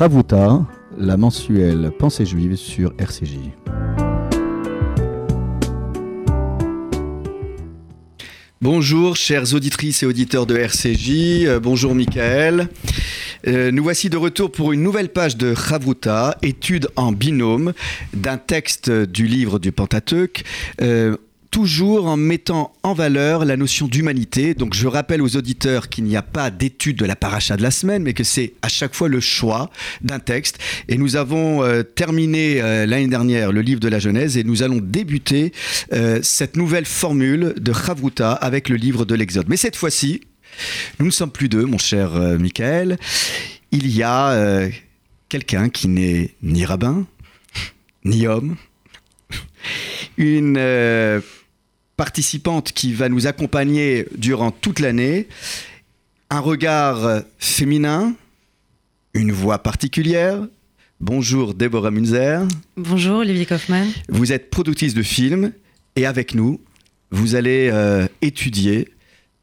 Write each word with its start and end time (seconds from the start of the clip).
Chavuta, 0.00 0.64
la 0.96 1.18
mensuelle 1.18 1.92
Pensée 1.98 2.24
juive 2.24 2.56
sur 2.56 2.94
RCJ. 2.98 3.36
Bonjour 8.62 9.14
chères 9.14 9.52
auditrices 9.52 10.02
et 10.02 10.06
auditeurs 10.06 10.46
de 10.46 10.56
RCJ, 10.56 11.44
euh, 11.44 11.60
bonjour 11.60 11.94
Michael. 11.94 12.70
Euh, 13.46 13.70
nous 13.72 13.82
voici 13.82 14.08
de 14.08 14.16
retour 14.16 14.50
pour 14.50 14.72
une 14.72 14.82
nouvelle 14.82 15.10
page 15.10 15.36
de 15.36 15.54
Chavuta, 15.54 16.38
étude 16.40 16.88
en 16.96 17.12
binôme 17.12 17.74
d'un 18.14 18.38
texte 18.38 18.90
du 18.90 19.26
livre 19.26 19.58
du 19.58 19.70
Pentateuque. 19.70 20.44
Euh, 20.80 21.18
toujours 21.50 22.06
en 22.06 22.16
mettant 22.16 22.72
en 22.82 22.94
valeur 22.94 23.44
la 23.44 23.56
notion 23.56 23.88
d'humanité. 23.88 24.54
Donc 24.54 24.74
je 24.74 24.86
rappelle 24.86 25.20
aux 25.20 25.36
auditeurs 25.36 25.88
qu'il 25.88 26.04
n'y 26.04 26.16
a 26.16 26.22
pas 26.22 26.50
d'étude 26.50 26.96
de 26.96 27.04
la 27.04 27.16
paracha 27.16 27.56
de 27.56 27.62
la 27.62 27.70
semaine, 27.70 28.02
mais 28.02 28.14
que 28.14 28.24
c'est 28.24 28.54
à 28.62 28.68
chaque 28.68 28.94
fois 28.94 29.08
le 29.08 29.20
choix 29.20 29.70
d'un 30.00 30.20
texte. 30.20 30.58
Et 30.88 30.96
nous 30.96 31.16
avons 31.16 31.62
euh, 31.62 31.82
terminé 31.82 32.60
euh, 32.60 32.86
l'année 32.86 33.08
dernière 33.08 33.52
le 33.52 33.62
livre 33.62 33.80
de 33.80 33.88
la 33.88 33.98
Genèse 33.98 34.36
et 34.36 34.44
nous 34.44 34.62
allons 34.62 34.80
débuter 34.80 35.52
euh, 35.92 36.20
cette 36.22 36.56
nouvelle 36.56 36.86
formule 36.86 37.54
de 37.58 37.72
Chavruta 37.72 38.32
avec 38.32 38.68
le 38.68 38.76
livre 38.76 39.04
de 39.04 39.14
l'Exode. 39.14 39.46
Mais 39.48 39.56
cette 39.56 39.76
fois-ci, 39.76 40.20
nous 40.98 41.06
ne 41.06 41.10
sommes 41.10 41.30
plus 41.30 41.48
deux, 41.48 41.64
mon 41.64 41.78
cher 41.78 42.12
Michael. 42.38 42.98
Il 43.70 43.88
y 43.88 44.02
a 44.02 44.68
quelqu'un 45.28 45.68
qui 45.68 45.86
n'est 45.86 46.34
ni 46.42 46.64
rabbin, 46.64 47.06
ni 48.04 48.26
homme, 48.26 48.56
une 50.18 50.58
participante 52.00 52.72
qui 52.72 52.94
va 52.94 53.10
nous 53.10 53.26
accompagner 53.26 54.06
durant 54.16 54.52
toute 54.52 54.80
l'année, 54.80 55.28
un 56.30 56.40
regard 56.40 57.20
féminin, 57.38 58.14
une 59.12 59.32
voix 59.32 59.58
particulière. 59.58 60.38
Bonjour 60.98 61.52
Déborah 61.52 61.90
Munzer. 61.90 62.48
Bonjour 62.78 63.18
Olivier 63.18 63.44
Kaufmann. 63.44 63.86
Vous 64.08 64.32
êtes 64.32 64.48
productrice 64.48 64.94
de 64.94 65.02
films 65.02 65.52
et 65.94 66.06
avec 66.06 66.34
nous, 66.34 66.58
vous 67.10 67.34
allez 67.34 67.68
euh, 67.70 68.06
étudier 68.22 68.88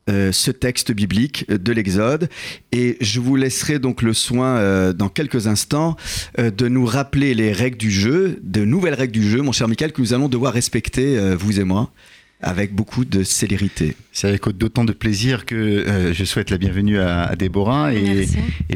euh, 0.09 0.31
ce 0.31 0.49
texte 0.49 0.91
biblique 0.91 1.47
de 1.51 1.71
l'Exode. 1.71 2.27
Et 2.71 2.97
je 3.01 3.19
vous 3.19 3.35
laisserai 3.35 3.77
donc 3.77 4.01
le 4.01 4.13
soin 4.13 4.57
euh, 4.57 4.93
dans 4.93 5.09
quelques 5.09 5.45
instants 5.45 5.95
de 6.39 6.67
nous 6.67 6.87
rappeler 6.87 7.35
les 7.35 7.51
règles 7.51 7.77
du 7.77 7.91
jeu, 7.91 8.39
de 8.41 8.65
nouvelles 8.65 8.95
règles 8.95 9.13
du 9.13 9.29
jeu, 9.29 9.43
mon 9.43 9.51
cher 9.51 9.67
Michael, 9.67 9.91
que 9.91 10.01
nous 10.01 10.15
allons 10.15 10.27
devoir 10.27 10.53
respecter, 10.53 11.35
vous 11.35 11.59
et 11.59 11.63
moi 11.63 11.91
avec 12.41 12.73
beaucoup 12.73 13.05
de 13.05 13.23
célérité. 13.23 13.95
C'est 14.11 14.27
avec 14.27 14.47
d'autant 14.49 14.85
de 14.85 14.93
plaisir 14.93 15.45
que 15.45 15.55
euh, 15.55 16.13
je 16.13 16.23
souhaite 16.23 16.49
la 16.49 16.57
bienvenue 16.57 16.99
à, 16.99 17.35
Déborah 17.35 17.93
et, 17.93 18.27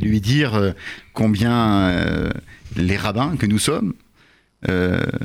lui 0.01 0.21
dire 0.21 0.55
euh, 0.55 0.71
combien 1.13 1.89
euh, 1.89 2.31
les 2.75 2.97
rabbins 2.97 3.35
que 3.37 3.45
nous 3.45 3.59
sommes 3.59 3.93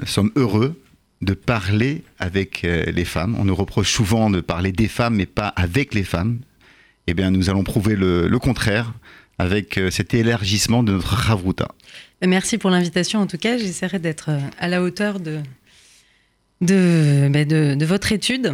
sommes 0.07 0.33
heureux 0.35 0.81
de 1.21 1.35
parler 1.35 2.03
avec 2.19 2.63
les 2.63 3.05
femmes. 3.05 3.37
On 3.39 3.45
nous 3.45 3.55
reproche 3.55 3.93
souvent 3.93 4.31
de 4.31 4.41
parler 4.41 4.73
des 4.73 4.89
femmes 4.89 5.17
mais 5.17 5.27
pas 5.27 5.49
avec 5.49 5.93
les 5.93 6.05
femmes. 6.05 6.39
Eh 7.07 7.13
bien, 7.13 7.31
nous 7.31 7.51
allons 7.51 7.63
prouver 7.63 7.97
le, 7.97 8.29
le 8.29 8.39
contraire 8.39 8.95
avec 9.39 9.79
cet 9.91 10.15
élargissement 10.15 10.83
de 10.83 10.93
notre 10.93 11.15
Ravruta. 11.15 11.69
Merci 12.27 12.57
pour 12.57 12.71
l'invitation. 12.71 13.21
En 13.21 13.27
tout 13.27 13.37
cas, 13.37 13.59
j'essaierai 13.59 13.99
d'être 13.99 14.31
à 14.59 14.69
la 14.69 14.83
hauteur 14.83 15.21
de, 15.21 15.41
de, 16.61 17.29
ben 17.31 17.47
de, 17.47 17.85
votre 17.85 18.13
étude 18.13 18.53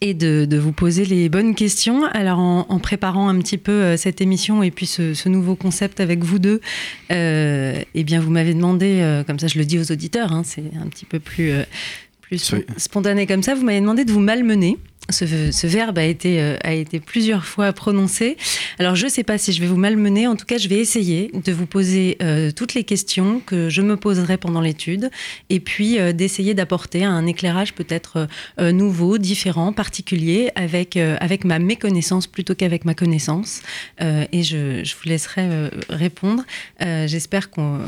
et 0.00 0.14
de, 0.14 0.44
de, 0.44 0.58
vous 0.58 0.72
poser 0.72 1.04
les 1.04 1.28
bonnes 1.28 1.54
questions. 1.54 2.04
Alors, 2.06 2.38
en, 2.38 2.78
préparant 2.78 3.28
un 3.28 3.38
petit 3.40 3.58
peu 3.58 3.72
euh, 3.72 3.96
cette 3.96 4.20
émission 4.20 4.62
et 4.62 4.70
puis 4.70 4.86
ce, 4.86 5.28
nouveau 5.28 5.54
concept 5.54 6.00
avec 6.00 6.24
vous 6.24 6.38
deux, 6.38 6.60
euh, 7.10 7.80
eh 7.94 8.04
bien, 8.04 8.20
vous 8.20 8.30
m'avez 8.30 8.54
demandé, 8.54 9.00
euh, 9.00 9.22
comme 9.24 9.38
ça 9.38 9.46
je 9.46 9.58
le 9.58 9.64
dis 9.64 9.78
aux 9.78 9.92
auditeurs, 9.92 10.32
hein, 10.32 10.42
c'est 10.44 10.64
un 10.80 10.88
petit 10.88 11.04
peu 11.04 11.20
plus, 11.20 11.52
plus 12.20 12.54
spontané 12.76 13.26
comme 13.26 13.42
ça, 13.42 13.54
vous 13.54 13.64
m'avez 13.64 13.80
demandé 13.80 14.04
de 14.04 14.12
vous 14.12 14.20
malmener. 14.20 14.76
Ce, 15.10 15.66
verbe 15.66 15.98
a 15.98 16.04
été, 16.04 16.40
euh, 16.40 16.56
a 16.62 16.72
été 16.72 17.00
plusieurs 17.00 17.44
fois 17.44 17.72
prononcé. 17.72 18.36
Alors 18.78 18.94
je 18.94 19.06
ne 19.06 19.10
sais 19.10 19.24
pas 19.24 19.36
si 19.36 19.52
je 19.52 19.60
vais 19.60 19.66
vous 19.66 19.76
malmener, 19.76 20.26
en 20.26 20.36
tout 20.36 20.46
cas 20.46 20.58
je 20.58 20.68
vais 20.68 20.78
essayer 20.78 21.30
de 21.32 21.52
vous 21.52 21.66
poser 21.66 22.16
euh, 22.22 22.50
toutes 22.52 22.74
les 22.74 22.84
questions 22.84 23.40
que 23.44 23.68
je 23.68 23.82
me 23.82 23.96
poserai 23.96 24.36
pendant 24.36 24.60
l'étude 24.60 25.10
et 25.50 25.60
puis 25.60 25.98
euh, 25.98 26.12
d'essayer 26.12 26.54
d'apporter 26.54 27.04
un 27.04 27.26
éclairage 27.26 27.74
peut-être 27.74 28.28
nouveau, 28.58 29.18
différent, 29.18 29.72
particulier 29.72 30.50
avec, 30.54 30.96
avec 30.96 31.44
ma 31.44 31.58
méconnaissance 31.58 32.26
plutôt 32.26 32.54
qu'avec 32.54 32.84
ma 32.84 32.94
connaissance. 32.94 33.62
et 34.00 34.42
je, 34.42 34.84
je, 34.84 34.94
vous 34.94 35.08
laisserai 35.08 35.70
répondre. 35.88 36.44
j'espère 36.80 37.50
qu'on 37.50 37.80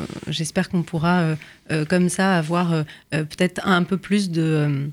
qu'on 0.70 0.82
pourra 0.82 1.36
comme 1.88 2.08
ça 2.08 2.38
avoir 2.38 2.84
peut-être 3.10 3.60
un 3.64 3.82
peu 3.82 3.96
plus 3.96 4.30
de 4.30 4.90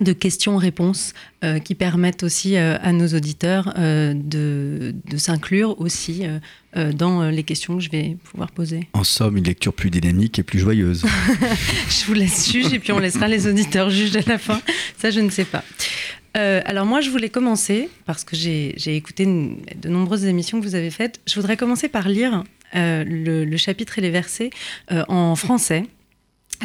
de 0.00 0.12
questions-réponses 0.12 1.14
euh, 1.44 1.58
qui 1.58 1.74
permettent 1.74 2.22
aussi 2.22 2.56
euh, 2.56 2.76
à 2.82 2.92
nos 2.92 3.08
auditeurs 3.08 3.74
euh, 3.78 4.14
de, 4.14 4.94
s'inclure 5.16 5.80
aussi 5.80 6.22
dans 6.74 7.28
les 7.28 7.42
questions 7.42 7.76
que 7.76 7.82
je 7.82 7.90
vais 7.90 8.16
pouvoir 8.24 8.50
poser. 8.50 8.88
En 8.94 9.04
somme, 9.04 9.36
une 9.36 9.44
lecture 9.44 9.74
plus 9.74 9.90
dynamique 9.90 10.38
et 10.38 10.42
plus 10.42 10.58
joyeuse. 10.58 11.04
je 11.88 12.06
vous 12.06 12.14
laisse 12.14 12.50
juger 12.50 12.76
et 12.76 12.78
puis 12.78 12.92
on 12.92 12.98
laissera 12.98 13.28
les 13.28 13.46
auditeurs 13.46 13.90
juger 13.90 14.20
à 14.20 14.30
la 14.30 14.38
fin. 14.38 14.60
Ça, 14.96 15.10
je 15.10 15.20
ne 15.20 15.28
sais 15.28 15.44
pas. 15.44 15.62
alors 16.34 16.86
moi, 16.86 17.02
je 17.02 17.10
voulais 17.10 17.28
commencer, 17.28 17.90
parce 18.06 18.24
que 18.24 18.36
j'ai 18.36 18.96
écouté 18.96 19.26
de 19.26 19.88
nombreuses 19.88 20.24
émissions 20.24 20.60
que 20.60 20.66
vous 20.66 20.74
avez 20.74 20.90
faites, 20.90 21.20
je 21.26 21.34
voudrais 21.34 21.58
commencer 21.58 21.88
par 21.88 22.08
lire 22.08 22.42
le, 22.74 23.44
le, 23.44 23.56
chapitre 23.58 23.98
et 23.98 24.02
les 24.02 24.10
versets 24.10 24.50
en 24.90 25.36
français. 25.36 25.84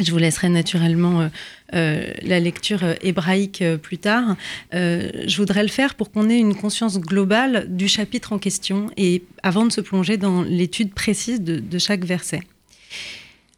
Je 0.00 0.12
vous 0.12 0.18
laisserai 0.18 0.48
naturellement 0.48 1.20
euh, 1.20 1.28
euh, 1.74 2.12
la 2.22 2.40
lecture 2.40 2.84
euh, 2.84 2.94
hébraïque 3.00 3.64
plus 3.82 3.98
tard. 3.98 4.36
je 4.72 5.36
voudrais 5.36 5.62
le 5.62 5.68
faire 5.68 5.94
pour 5.94 6.10
qu'on 6.10 6.30
ait 6.30 6.38
une 6.38 6.54
conscience 6.54 6.98
globale 6.98 7.66
du 7.68 7.88
chapitre 7.88 8.32
en 8.32 8.38
question 8.38 8.90
et 8.96 9.24
avant 9.42 9.66
de 9.66 9.72
se 9.72 9.80
plonger 9.80 10.16
dans 10.16 10.42
l'étude 10.42 10.92
précise 10.92 11.40
de, 11.40 11.78
chaque 11.78 12.04
verset. 12.04 12.40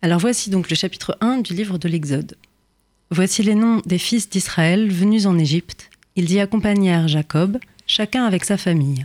Alors 0.03 0.19
voici 0.19 0.51
donc 0.51 0.71
le 0.71 0.77
chapitre 0.77 1.17
1 1.21 1.39
du 1.39 1.55
livre 1.55 1.79
de 1.79 1.89
l'Exode. 1.89 2.37
Voici 3.11 3.43
les 3.43 3.55
noms 3.55 3.83
des 3.87 3.99
fils 3.99 4.29
d'Israël 4.29 4.91
venus 4.91 5.27
en 5.27 5.39
Égypte. 5.39 5.91
Ils 6.17 6.33
y 6.33 6.41
accompagnèrent 6.41 7.09
Jacob, 7.09 7.59
chacun 7.87 8.25
avec 8.25 8.45
sa 8.45 8.57
famille. 8.57 9.05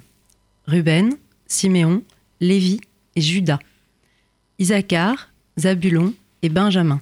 Ruben, 0.68 1.16
Siméon, 1.48 2.04
Lévi 2.40 2.80
et 3.16 3.22
Judas. 3.22 3.60
Isaacar, 4.60 5.30
Zabulon 5.58 6.14
et 6.42 6.50
Benjamin. 6.50 7.02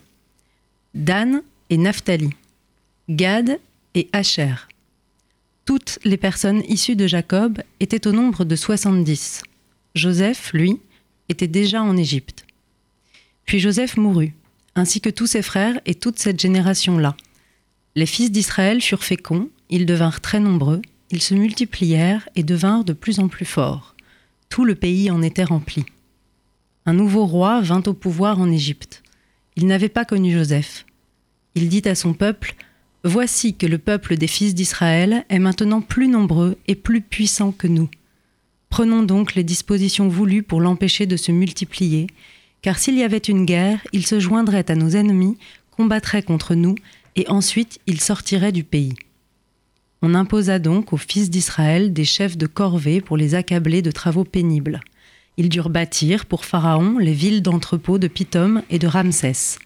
Dan 0.93 1.41
et 1.69 1.77
Naphtali, 1.77 2.29
Gad 3.09 3.59
et 3.95 4.09
Asher. 4.13 4.53
Toutes 5.65 5.97
les 6.03 6.17
personnes 6.17 6.61
issues 6.67 6.95
de 6.95 7.07
Jacob 7.07 7.61
étaient 7.79 8.05
au 8.05 8.11
nombre 8.11 8.45
de 8.45 8.55
70. 8.55 9.41
Joseph, 9.95 10.51
lui, 10.53 10.79
était 11.29 11.47
déjà 11.47 11.81
en 11.81 11.97
Égypte. 11.97 12.45
Puis 13.45 13.59
Joseph 13.59 13.97
mourut, 13.97 14.33
ainsi 14.75 15.01
que 15.01 15.09
tous 15.09 15.27
ses 15.27 15.41
frères 15.41 15.79
et 15.85 15.95
toute 15.95 16.19
cette 16.19 16.39
génération-là. 16.39 17.15
Les 17.95 18.05
fils 18.05 18.31
d'Israël 18.31 18.81
furent 18.81 19.03
féconds, 19.03 19.49
ils 19.69 19.85
devinrent 19.85 20.21
très 20.21 20.39
nombreux, 20.39 20.81
ils 21.11 21.21
se 21.21 21.33
multiplièrent 21.33 22.27
et 22.35 22.43
devinrent 22.43 22.85
de 22.85 22.93
plus 22.93 23.19
en 23.19 23.27
plus 23.27 23.45
forts. 23.45 23.95
Tout 24.49 24.65
le 24.65 24.75
pays 24.75 25.11
en 25.11 25.21
était 25.21 25.43
rempli. 25.43 25.85
Un 26.85 26.93
nouveau 26.93 27.25
roi 27.25 27.61
vint 27.61 27.83
au 27.85 27.93
pouvoir 27.93 28.39
en 28.39 28.51
Égypte. 28.51 29.02
Il 29.55 29.67
n'avait 29.67 29.89
pas 29.89 30.05
connu 30.05 30.31
Joseph. 30.31 30.85
Il 31.55 31.69
dit 31.69 31.83
à 31.85 31.95
son 31.95 32.13
peuple, 32.13 32.55
Voici 33.05 33.53
que 33.53 33.65
le 33.65 33.77
peuple 33.77 34.15
des 34.15 34.27
fils 34.27 34.55
d'Israël 34.55 35.25
est 35.29 35.39
maintenant 35.39 35.81
plus 35.81 36.07
nombreux 36.07 36.57
et 36.67 36.75
plus 36.75 37.01
puissant 37.01 37.51
que 37.51 37.67
nous. 37.67 37.89
Prenons 38.69 39.03
donc 39.03 39.35
les 39.35 39.43
dispositions 39.43 40.07
voulues 40.07 40.41
pour 40.41 40.61
l'empêcher 40.61 41.05
de 41.05 41.17
se 41.17 41.31
multiplier, 41.31 42.07
car 42.61 42.79
s'il 42.79 42.97
y 42.97 43.03
avait 43.03 43.17
une 43.17 43.45
guerre, 43.45 43.85
il 43.91 44.07
se 44.07 44.19
joindrait 44.21 44.71
à 44.71 44.75
nos 44.75 44.89
ennemis, 44.89 45.37
combattrait 45.71 46.23
contre 46.23 46.55
nous, 46.55 46.75
et 47.15 47.27
ensuite 47.27 47.79
il 47.87 47.99
sortirait 47.99 48.53
du 48.53 48.63
pays. 48.63 48.95
On 50.01 50.15
imposa 50.15 50.59
donc 50.59 50.93
aux 50.93 50.97
fils 50.97 51.29
d'Israël 51.29 51.93
des 51.93 52.05
chefs 52.05 52.37
de 52.37 52.47
corvée 52.47 53.01
pour 53.01 53.17
les 53.17 53.35
accabler 53.35 53.81
de 53.81 53.91
travaux 53.91 54.23
pénibles. 54.23 54.81
Ils 55.37 55.49
durent 55.49 55.69
bâtir 55.69 56.25
pour 56.25 56.45
Pharaon 56.45 56.97
les 56.99 57.13
villes 57.13 57.41
d'entrepôts 57.41 57.97
de 57.97 58.07
Pithom 58.07 58.61
et 58.69 58.79
de 58.79 58.87
Ramsès. 58.87 59.57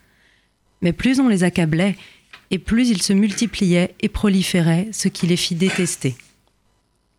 Mais 0.81 0.93
plus 0.93 1.19
on 1.19 1.27
les 1.27 1.43
accablait, 1.43 1.97
et 2.51 2.59
plus 2.59 2.89
ils 2.89 3.01
se 3.01 3.13
multipliaient 3.13 3.93
et 3.99 4.09
proliféraient, 4.09 4.87
ce 4.91 5.07
qui 5.07 5.27
les 5.27 5.35
fit 5.35 5.55
détester. 5.55 6.15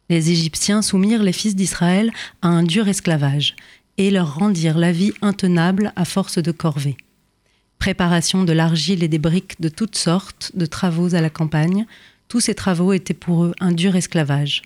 Les 0.08 0.30
Égyptiens 0.30 0.80
soumirent 0.80 1.22
les 1.22 1.32
fils 1.32 1.54
d'Israël 1.54 2.10
à 2.40 2.48
un 2.48 2.62
dur 2.62 2.88
esclavage, 2.88 3.54
et 3.98 4.10
leur 4.10 4.36
rendirent 4.36 4.78
la 4.78 4.92
vie 4.92 5.12
intenable 5.20 5.92
à 5.96 6.04
force 6.04 6.38
de 6.38 6.52
corvées. 6.52 6.96
Préparation 7.78 8.44
de 8.44 8.52
l'argile 8.52 9.02
et 9.02 9.08
des 9.08 9.18
briques 9.18 9.60
de 9.60 9.68
toutes 9.68 9.96
sortes 9.96 10.52
de 10.54 10.66
travaux 10.66 11.14
à 11.14 11.20
la 11.20 11.30
campagne, 11.30 11.84
tous 12.28 12.40
ces 12.40 12.54
travaux 12.54 12.92
étaient 12.92 13.14
pour 13.14 13.44
eux 13.44 13.54
un 13.60 13.72
dur 13.72 13.96
esclavage. 13.96 14.62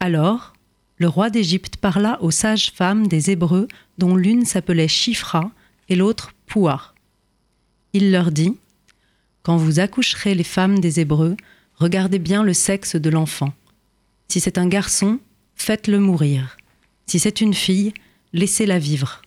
Alors, 0.00 0.54
le 1.00 1.08
roi 1.08 1.30
d'Égypte 1.30 1.78
parla 1.78 2.22
aux 2.22 2.30
sages 2.30 2.72
femmes 2.72 3.06
des 3.06 3.30
Hébreux, 3.30 3.68
dont 3.96 4.16
l'une 4.16 4.44
s'appelait 4.44 4.86
Chifra 4.86 5.50
et 5.88 5.96
l'autre 5.96 6.34
Pouah. 6.46 6.92
Il 7.94 8.12
leur 8.12 8.30
dit 8.30 8.54
Quand 9.42 9.56
vous 9.56 9.80
accoucherez 9.80 10.34
les 10.34 10.44
femmes 10.44 10.78
des 10.78 11.00
Hébreux, 11.00 11.38
regardez 11.76 12.18
bien 12.18 12.42
le 12.42 12.52
sexe 12.52 12.96
de 12.96 13.08
l'enfant. 13.08 13.54
Si 14.28 14.40
c'est 14.40 14.58
un 14.58 14.68
garçon, 14.68 15.18
faites-le 15.56 15.98
mourir. 15.98 16.58
Si 17.06 17.18
c'est 17.18 17.40
une 17.40 17.54
fille, 17.54 17.94
laissez-la 18.34 18.78
vivre. 18.78 19.22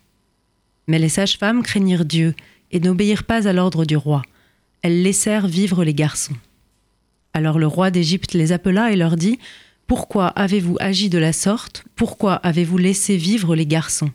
Mais 0.88 1.00
les 1.00 1.10
sages-femmes 1.10 1.64
craignirent 1.64 2.06
Dieu 2.06 2.36
et 2.72 2.80
n'obéirent 2.80 3.24
pas 3.24 3.48
à 3.48 3.54
l'ordre 3.54 3.84
du 3.84 3.98
roi. 3.98 4.22
Elles 4.84 5.02
laissèrent 5.02 5.48
vivre 5.48 5.84
les 5.84 5.96
garçons. 5.96 6.38
Alors 7.34 7.58
le 7.58 7.66
roi 7.66 7.90
d'Égypte 7.90 8.36
les 8.36 8.52
appela 8.52 8.92
et 8.92 8.96
leur 8.96 9.16
dit 9.16 9.40
pourquoi 9.88 10.28
avez-vous 10.28 10.78
agi 10.80 11.10
de 11.10 11.18
la 11.18 11.34
sorte? 11.34 11.84
Pourquoi 11.96 12.36
avez-vous 12.36 12.78
laissé 12.78 13.18
vivre 13.18 13.56
les 13.56 13.66
garçons? 13.66 14.12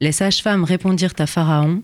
Les 0.00 0.12
sages-femmes 0.12 0.64
répondirent 0.64 1.14
à 1.18 1.26
Pharaon 1.26 1.82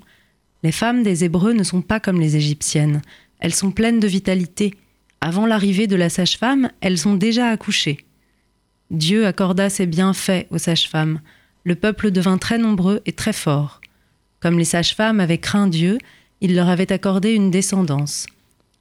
Les 0.63 0.73
femmes 0.73 1.03
des 1.03 1.25
Hébreux 1.25 1.53
ne 1.53 1.63
sont 1.63 1.83
pas 1.83 2.01
comme 2.01 2.21
les 2.21 2.37
Égyptiennes. 2.37 3.03
Elles 3.39 3.55
sont 3.55 3.71
pleines 3.71 4.01
de 4.01 4.09
vitalité. 4.09 4.75
Avant 5.21 5.47
l'arrivée 5.47 5.87
de 5.87 5.97
la 5.97 6.11
sage-femme, 6.11 6.71
elles 6.81 7.07
ont 7.07 7.15
déjà 7.15 7.49
accouché. 7.49 7.99
Dieu 8.91 9.27
accorda 9.27 9.71
ses 9.71 9.87
bienfaits 9.87 10.47
aux 10.51 10.59
sages-femmes. 10.59 11.21
Le 11.65 11.75
peuple 11.75 12.11
devint 12.11 12.39
très 12.39 12.59
nombreux 12.59 13.03
et 13.07 13.13
très 13.13 13.33
fort. 13.33 13.81
Comme 14.41 14.59
les 14.59 14.65
sages-femmes 14.65 15.21
avaient 15.21 15.39
craint 15.39 15.69
Dieu, 15.69 15.99
il 16.41 16.55
leur 16.55 16.69
avait 16.69 16.93
accordé 16.93 17.33
une 17.33 17.51
descendance. 17.51 18.27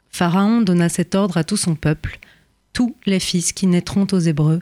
Pharaon 0.09 0.61
donna 0.61 0.89
cet 0.89 1.13
ordre 1.13 1.37
à 1.37 1.43
tout 1.43 1.57
son 1.57 1.75
peuple 1.75 2.19
tous 2.75 2.93
les 3.05 3.21
fils 3.21 3.53
qui 3.53 3.65
naîtront 3.65 4.05
aux 4.11 4.19
Hébreux, 4.19 4.61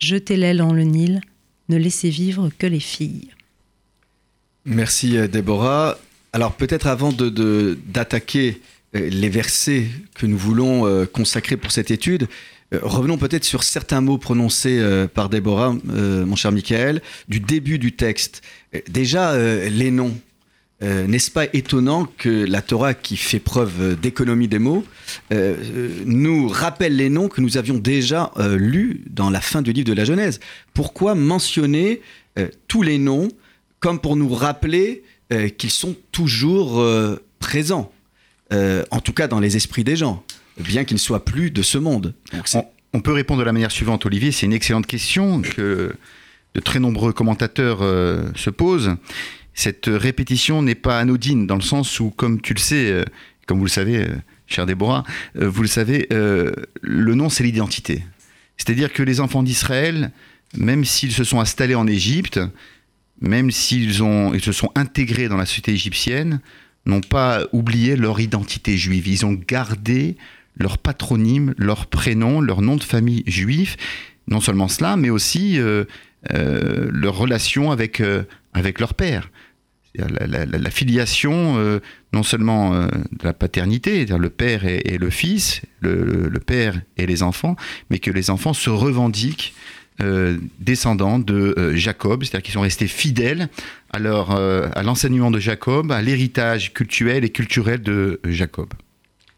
jetez-les 0.00 0.54
dans 0.54 0.72
le 0.72 0.82
Nil, 0.82 1.20
ne 1.68 1.76
laissez 1.76 2.08
vivre 2.08 2.50
que 2.58 2.66
les 2.66 2.80
filles. 2.80 3.28
Merci 4.64 5.16
euh, 5.16 5.28
Déborah. 5.28 5.98
Alors 6.32 6.54
peut-être 6.54 6.86
avant 6.86 7.12
d'attaquer 7.12 8.62
euh, 8.96 9.10
les 9.10 9.28
versets 9.28 9.86
que 10.14 10.24
nous 10.24 10.38
voulons 10.38 10.86
euh, 10.86 11.04
consacrer 11.04 11.58
pour 11.58 11.70
cette 11.70 11.90
étude, 11.90 12.26
revenons 12.72 13.18
peut-être 13.18 13.44
sur 13.44 13.62
certains 13.62 14.00
mots 14.00 14.16
prononcés 14.16 14.80
par 15.12 15.28
Déborah, 15.28 15.74
mon 15.82 16.36
cher 16.36 16.52
Michael, 16.52 17.02
du 17.28 17.40
début 17.40 17.80
du 17.80 17.90
texte. 17.90 18.42
Déjà, 18.88 19.36
les 19.68 19.90
noms. 19.90 20.16
Euh, 20.82 21.06
n'est-ce 21.06 21.30
pas 21.30 21.44
étonnant 21.52 22.06
que 22.16 22.28
la 22.28 22.62
Torah, 22.62 22.94
qui 22.94 23.16
fait 23.16 23.38
preuve 23.38 24.00
d'économie 24.00 24.48
des 24.48 24.58
mots, 24.58 24.84
euh, 25.32 25.56
nous 26.06 26.48
rappelle 26.48 26.96
les 26.96 27.10
noms 27.10 27.28
que 27.28 27.42
nous 27.42 27.58
avions 27.58 27.76
déjà 27.76 28.32
euh, 28.38 28.56
lus 28.56 29.02
dans 29.10 29.28
la 29.28 29.42
fin 29.42 29.60
du 29.60 29.72
livre 29.72 29.86
de 29.86 29.92
la 29.92 30.04
Genèse? 30.04 30.40
Pourquoi 30.72 31.14
mentionner 31.14 32.00
tous 32.68 32.82
les 32.82 32.96
noms 32.96 33.28
comme 33.80 33.98
pour 33.98 34.16
nous 34.16 34.32
rappeler 34.32 35.02
qu'ils 35.58 35.70
sont 35.70 35.94
toujours 36.10 36.82
présents, 37.38 37.92
en 38.52 39.00
tout 39.00 39.12
cas 39.12 39.26
dans 39.26 39.40
les 39.40 39.56
esprits 39.56 39.84
des 39.84 39.96
gens, 39.96 40.24
bien 40.58 40.84
qu'ils 40.84 40.94
ne 40.94 41.00
soient 41.00 41.24
plus 41.24 41.50
de 41.50 41.60
ce 41.60 41.76
monde? 41.76 42.14
On, 42.54 42.64
on, 42.94 43.00
peut 43.00 43.12
répondre 43.12 43.40
de 43.40 43.44
la 43.44 43.52
manière 43.52 43.72
suivante, 43.72 44.06
Olivier, 44.06 44.32
c'est 44.32 44.46
une 44.46 44.54
excellente 44.54 44.86
question 44.86 45.42
que 45.42 45.92
de 46.54 46.60
très 46.60 46.78
nombreux 46.78 47.12
commentateurs 47.12 47.80
se 48.36 48.48
posent 48.48 48.96
cette 49.60 49.90
répétition 49.92 50.62
n'est 50.62 50.74
pas 50.74 50.98
anodine, 50.98 51.46
dans 51.46 51.56
le 51.56 51.60
sens 51.60 52.00
où, 52.00 52.08
comme 52.08 52.40
tu 52.40 52.54
le 52.54 52.58
sais, 52.58 52.90
euh, 52.90 53.04
comme 53.46 53.58
vous 53.58 53.66
le 53.66 53.70
savez, 53.70 53.98
euh, 53.98 54.08
cher 54.46 54.64
Déborah, 54.64 55.04
euh, 55.36 55.50
vous 55.50 55.60
le 55.60 55.68
savez, 55.68 56.08
le 56.10 57.14
nom, 57.14 57.28
c'est 57.28 57.44
l'identité. 57.44 58.02
C'est-à-dire 58.56 58.90
que 58.90 59.02
les 59.02 59.20
enfants 59.20 59.42
d'Israël, 59.42 60.12
même 60.56 60.86
s'ils 60.86 61.12
se 61.12 61.24
sont 61.24 61.40
installés 61.40 61.74
en 61.74 61.86
Égypte, 61.86 62.40
même 63.20 63.50
s'ils 63.50 63.90
ils 63.90 64.40
se 64.40 64.52
sont 64.52 64.70
intégrés 64.76 65.28
dans 65.28 65.36
la 65.36 65.44
société 65.44 65.72
égyptienne, 65.72 66.40
n'ont 66.86 67.02
pas 67.02 67.46
oublié 67.52 67.96
leur 67.96 68.18
identité 68.18 68.78
juive. 68.78 69.08
Ils 69.08 69.26
ont 69.26 69.34
gardé 69.34 70.16
leur 70.56 70.78
patronyme, 70.78 71.54
leur 71.58 71.86
prénom, 71.86 72.40
leur 72.40 72.62
nom 72.62 72.76
de 72.76 72.82
famille 72.82 73.24
juif. 73.26 73.76
Non 74.26 74.40
seulement 74.40 74.68
cela, 74.68 74.96
mais 74.96 75.10
aussi 75.10 75.58
leur 76.30 77.16
relation 77.16 77.70
avec, 77.70 78.02
avec 78.54 78.80
leur 78.80 78.94
père 78.94 79.28
la, 79.94 80.70
filiation, 80.70 81.58
euh, 81.58 81.80
non 82.12 82.22
seulement 82.22 82.74
euh, 82.74 82.86
de 82.86 83.24
la 83.24 83.32
paternité, 83.32 84.06
le 84.06 84.30
père 84.30 84.64
et, 84.64 84.98
le 84.98 85.10
fils, 85.10 85.62
le, 85.80 86.30
père 86.38 86.80
et 86.96 87.06
les 87.06 87.22
enfants, 87.22 87.56
mais 87.90 87.98
que 87.98 88.10
les 88.10 88.30
enfants 88.30 88.52
se 88.52 88.70
revendiquent 88.70 89.54
euh, 90.00 90.38
descendants 90.58 91.18
de 91.18 91.74
Jacob, 91.74 92.24
c'est-à-dire 92.24 92.42
qu'ils 92.42 92.54
sont 92.54 92.60
restés 92.60 92.86
fidèles 92.86 93.48
à, 93.92 93.98
à 93.98 94.82
l'enseignement 94.82 95.30
de 95.30 95.40
Jacob, 95.40 95.92
à 95.92 96.00
l'héritage 96.00 96.72
culturel 96.72 97.24
et 97.24 97.30
culturel 97.30 97.82
de 97.82 98.20
Jacob. 98.24 98.72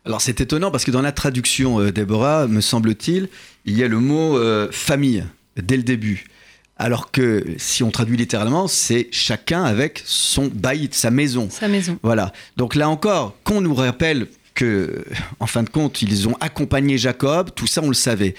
Alors 0.04 0.20
c'est 0.20 0.40
étonnant 0.40 0.70
parce 0.70 0.84
que 0.84 0.90
dans 0.90 1.02
la 1.02 1.12
traduction, 1.12 1.90
Déborah, 1.90 2.46
me 2.48 2.60
semble-t-il, 2.60 3.28
il 3.64 3.76
y 3.76 3.84
a 3.84 3.88
le 3.88 4.00
mot 4.00 4.38
famille 4.70 5.24
dès 5.56 5.76
le 5.76 5.82
début. 5.84 6.24
Alors 6.82 7.12
que 7.12 7.44
si 7.58 7.84
on 7.84 7.92
traduit 7.92 8.16
littéralement, 8.16 8.66
c'est 8.66 9.06
chacun 9.12 9.62
avec 9.62 10.02
son 10.04 10.50
baït, 10.52 10.94
sa 10.94 11.12
maison. 11.12 11.48
Sa 11.48 11.68
maison. 11.68 11.96
Voilà. 12.02 12.32
Donc 12.56 12.74
là 12.74 12.88
encore, 12.88 13.36
qu'on 13.44 13.60
nous 13.60 13.72
rappelle 13.72 14.26
que, 14.54 15.04
en 15.38 15.46
fin 15.46 15.62
de 15.62 15.68
compte, 15.68 16.02
ils 16.02 16.28
ont 16.28 16.36
accompagné 16.40 16.98
Jacob, 16.98 17.50
tout 17.54 17.68
ça 17.68 17.82
on 17.84 17.86
le 17.86 17.94
savait. 17.94 18.34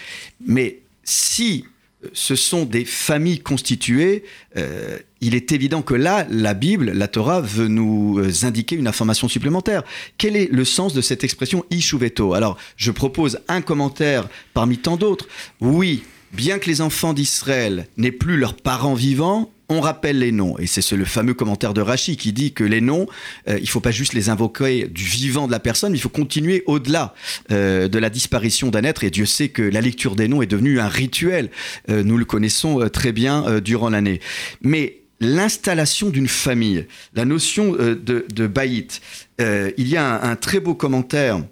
Mais 0.45 0.79
si 1.05 1.63
ce 2.11 2.35
sont 2.35 2.65
des 2.65 2.83
familles 2.83 3.39
constituées, 3.39 4.25
euh, 4.57 4.99
il 5.21 5.35
est 5.35 5.53
évident 5.53 5.81
que 5.81 5.93
là, 5.93 6.27
la 6.29 6.53
Bible, 6.53 6.91
la 6.91 7.07
Torah, 7.07 7.39
veut 7.39 7.69
nous 7.69 8.19
euh, 8.19 8.45
indiquer 8.45 8.75
une 8.75 8.87
information 8.87 9.29
supplémentaire. 9.29 9.83
Quel 10.17 10.35
est 10.35 10.51
le 10.51 10.65
sens 10.65 10.93
de 10.93 10.99
cette 10.99 11.23
expression 11.23 11.63
Ishuveto 11.69 12.33
Alors, 12.33 12.57
je 12.75 12.91
propose 12.91 13.39
un 13.47 13.61
commentaire 13.61 14.27
parmi 14.53 14.79
tant 14.79 14.97
d'autres. 14.97 15.29
Oui, 15.61 16.03
bien 16.33 16.59
que 16.59 16.69
les 16.69 16.81
enfants 16.81 17.13
d'Israël 17.13 17.87
n'aient 17.97 18.11
plus 18.11 18.37
leurs 18.37 18.55
parents 18.55 18.95
vivants, 18.95 19.51
on 19.69 19.79
rappelle 19.79 20.19
les 20.19 20.31
noms. 20.31 20.57
Et 20.59 20.67
c'est 20.67 20.95
le 20.95 21.05
fameux 21.05 21.33
commentaire 21.33 21.73
de 21.73 21.81
Rachi 21.81 22.17
qui 22.17 22.33
dit 22.33 22.53
que 22.53 22.63
les 22.63 22.81
noms, 22.81 23.07
euh, 23.47 23.57
il 23.57 23.63
ne 23.63 23.67
faut 23.67 23.79
pas 23.79 23.91
juste 23.91 24.13
les 24.13 24.29
invoquer 24.29 24.87
du 24.87 25.03
vivant 25.03 25.47
de 25.47 25.51
la 25.51 25.59
personne, 25.59 25.93
il 25.93 25.99
faut 25.99 26.09
continuer 26.09 26.63
au-delà 26.65 27.13
euh, 27.51 27.87
de 27.87 27.99
la 27.99 28.09
disparition 28.09 28.69
d'un 28.69 28.83
être. 28.83 29.03
Et 29.03 29.09
Dieu 29.09 29.25
sait 29.25 29.49
que 29.49 29.61
la 29.61 29.81
lecture 29.81 30.15
des 30.15 30.27
noms 30.27 30.41
est 30.41 30.47
devenue 30.47 30.79
un 30.79 30.87
rituel. 30.87 31.49
Euh, 31.89 32.03
nous 32.03 32.17
le 32.17 32.25
connaissons 32.25 32.87
très 32.89 33.11
bien 33.11 33.59
durant 33.61 33.89
l'année. 33.89 34.19
Mais 34.61 34.99
l'installation 35.19 36.09
d'une 36.09 36.27
famille, 36.27 36.85
la 37.13 37.25
notion 37.25 37.73
de 37.73 38.47
baït, 38.47 39.01
il 39.39 39.87
y 39.87 39.95
a 39.95 40.21
un, 40.23 40.35
très 40.35 40.59
beau 40.59 40.75
commentaire 40.75 41.43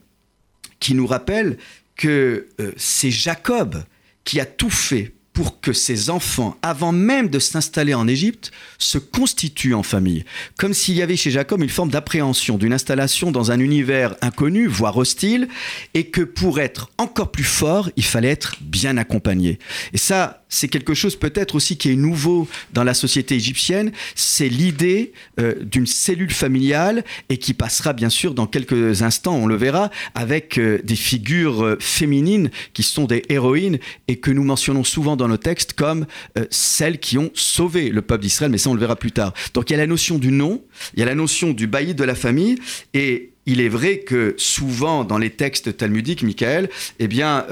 qui 0.79 0.93
nous 0.93 1.07
rappelle 1.07 1.57
que 1.95 2.47
c'est 2.75 3.11
Jacob 3.11 3.83
qui 4.23 4.39
a 4.39 4.45
tout 4.45 4.69
fait 4.69 5.13
pour 5.33 5.61
que 5.61 5.71
ses 5.71 6.09
enfants, 6.09 6.57
avant 6.61 6.91
même 6.91 7.29
de 7.29 7.39
s'installer 7.39 7.93
en 7.93 8.07
Égypte, 8.07 8.51
se 8.77 8.97
constituent 8.97 9.73
en 9.73 9.83
famille. 9.83 10.25
Comme 10.57 10.73
s'il 10.73 10.95
y 10.95 11.01
avait 11.01 11.15
chez 11.15 11.31
Jacob 11.31 11.61
une 11.61 11.69
forme 11.69 11.89
d'appréhension 11.89 12.57
d'une 12.57 12.73
installation 12.73 13.31
dans 13.31 13.51
un 13.51 13.59
univers 13.59 14.15
inconnu, 14.21 14.67
voire 14.67 14.97
hostile, 14.97 15.47
et 15.93 16.07
que 16.07 16.21
pour 16.21 16.59
être 16.59 16.89
encore 16.97 17.31
plus 17.31 17.45
fort, 17.45 17.89
il 17.95 18.03
fallait 18.03 18.29
être 18.29 18.57
bien 18.59 18.97
accompagné. 18.97 19.57
Et 19.93 19.97
ça, 19.97 20.40
c'est 20.51 20.67
quelque 20.67 20.93
chose 20.93 21.15
peut-être 21.15 21.55
aussi 21.55 21.77
qui 21.77 21.91
est 21.91 21.95
nouveau 21.95 22.47
dans 22.73 22.83
la 22.83 22.93
société 22.93 23.35
égyptienne, 23.35 23.91
c'est 24.15 24.49
l'idée 24.49 25.13
euh, 25.39 25.55
d'une 25.63 25.87
cellule 25.87 26.29
familiale 26.29 27.03
et 27.29 27.37
qui 27.37 27.53
passera 27.53 27.93
bien 27.93 28.09
sûr 28.09 28.35
dans 28.35 28.45
quelques 28.45 29.01
instants, 29.01 29.35
on 29.35 29.47
le 29.47 29.55
verra, 29.55 29.89
avec 30.13 30.59
euh, 30.59 30.79
des 30.83 30.97
figures 30.97 31.63
euh, 31.63 31.77
féminines 31.79 32.51
qui 32.73 32.83
sont 32.83 33.05
des 33.05 33.23
héroïnes 33.29 33.79
et 34.09 34.17
que 34.17 34.29
nous 34.29 34.43
mentionnons 34.43 34.83
souvent 34.83 35.15
dans 35.15 35.29
nos 35.29 35.37
textes 35.37 35.73
comme 35.73 36.05
celles 36.49 36.99
qui 36.99 37.17
ont 37.17 37.31
sauvé 37.33 37.89
le 37.89 38.01
peuple 38.01 38.23
d'Israël, 38.23 38.51
mais 38.51 38.57
ça 38.57 38.69
on 38.69 38.73
le 38.73 38.79
verra 38.79 38.97
plus 38.97 39.13
tard. 39.13 39.33
Donc 39.53 39.69
il 39.69 39.73
y 39.73 39.75
a 39.75 39.79
la 39.79 39.87
notion 39.87 40.17
du 40.17 40.31
nom, 40.31 40.61
il 40.93 40.99
y 40.99 41.03
a 41.03 41.05
la 41.05 41.15
notion 41.15 41.51
du 41.51 41.67
bailli 41.67 41.95
de 41.95 42.03
la 42.03 42.15
famille 42.15 42.57
et 42.93 43.31
il 43.45 43.61
est 43.61 43.69
vrai 43.69 43.99
que 43.99 44.35
souvent 44.37 45.05
dans 45.05 45.17
les 45.17 45.29
textes 45.29 45.77
talmudiques, 45.77 46.23
Michael, 46.23 46.69
eh 46.99 47.07
bien, 47.07 47.45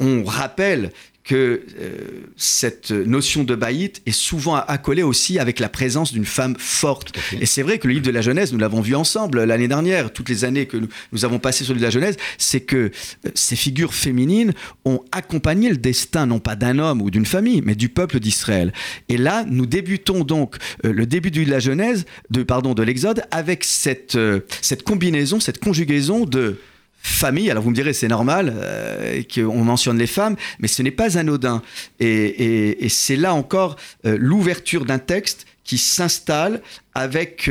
on 0.00 0.24
rappelle 0.24 0.90
que 1.28 1.60
euh, 1.78 1.90
cette 2.38 2.90
notion 2.90 3.44
de 3.44 3.54
baït 3.54 4.00
est 4.06 4.12
souvent 4.12 4.54
accolée 4.56 5.02
aussi 5.02 5.38
avec 5.38 5.60
la 5.60 5.68
présence 5.68 6.10
d'une 6.10 6.24
femme 6.24 6.56
forte. 6.58 7.14
Et 7.38 7.44
c'est 7.44 7.62
vrai 7.62 7.78
que 7.78 7.86
le 7.86 7.92
livre 7.92 8.06
de 8.06 8.10
la 8.10 8.22
Genèse, 8.22 8.50
nous 8.54 8.58
l'avons 8.58 8.80
vu 8.80 8.94
ensemble 8.94 9.44
l'année 9.44 9.68
dernière, 9.68 10.10
toutes 10.10 10.30
les 10.30 10.46
années 10.46 10.64
que 10.64 10.78
nous, 11.12 11.24
avons 11.26 11.38
passé 11.38 11.64
sur 11.64 11.74
le 11.74 11.80
livre 11.80 11.90
de 11.90 11.94
la 11.94 12.00
Genèse, 12.00 12.16
c'est 12.38 12.62
que 12.62 12.76
euh, 12.76 12.90
ces 13.34 13.56
figures 13.56 13.92
féminines 13.92 14.54
ont 14.86 15.00
accompagné 15.12 15.68
le 15.68 15.76
destin 15.76 16.24
non 16.24 16.38
pas 16.38 16.56
d'un 16.56 16.78
homme 16.78 17.02
ou 17.02 17.10
d'une 17.10 17.26
famille, 17.26 17.60
mais 17.62 17.74
du 17.74 17.90
peuple 17.90 18.20
d'Israël. 18.20 18.72
Et 19.10 19.18
là, 19.18 19.44
nous 19.46 19.66
débutons 19.66 20.24
donc 20.24 20.56
euh, 20.86 20.92
le 20.94 21.04
début 21.04 21.30
de 21.30 21.44
la 21.44 21.58
Genèse, 21.58 22.06
de, 22.30 22.42
pardon, 22.42 22.72
de 22.72 22.82
l'Exode, 22.82 23.22
avec 23.30 23.64
cette, 23.64 24.18
cette 24.62 24.82
combinaison, 24.82 25.40
cette 25.40 25.62
conjugaison 25.62 26.24
de 26.24 26.56
famille. 27.08 27.50
Alors 27.50 27.62
vous 27.62 27.70
me 27.70 27.74
direz, 27.74 27.92
c'est 27.92 28.08
normal 28.08 28.54
euh, 28.56 29.22
qu'on 29.34 29.64
mentionne 29.64 29.98
les 29.98 30.06
femmes, 30.06 30.36
mais 30.58 30.68
ce 30.68 30.82
n'est 30.82 30.90
pas 30.90 31.18
anodin. 31.18 31.62
Et, 32.00 32.86
c'est 32.88 33.16
là 33.16 33.34
encore 33.34 33.76
euh, 34.06 34.16
l'ouverture 34.18 34.84
d'un 34.84 34.98
texte 34.98 35.46
qui 35.64 35.78
s'installe 35.78 36.62
avec 36.94 37.50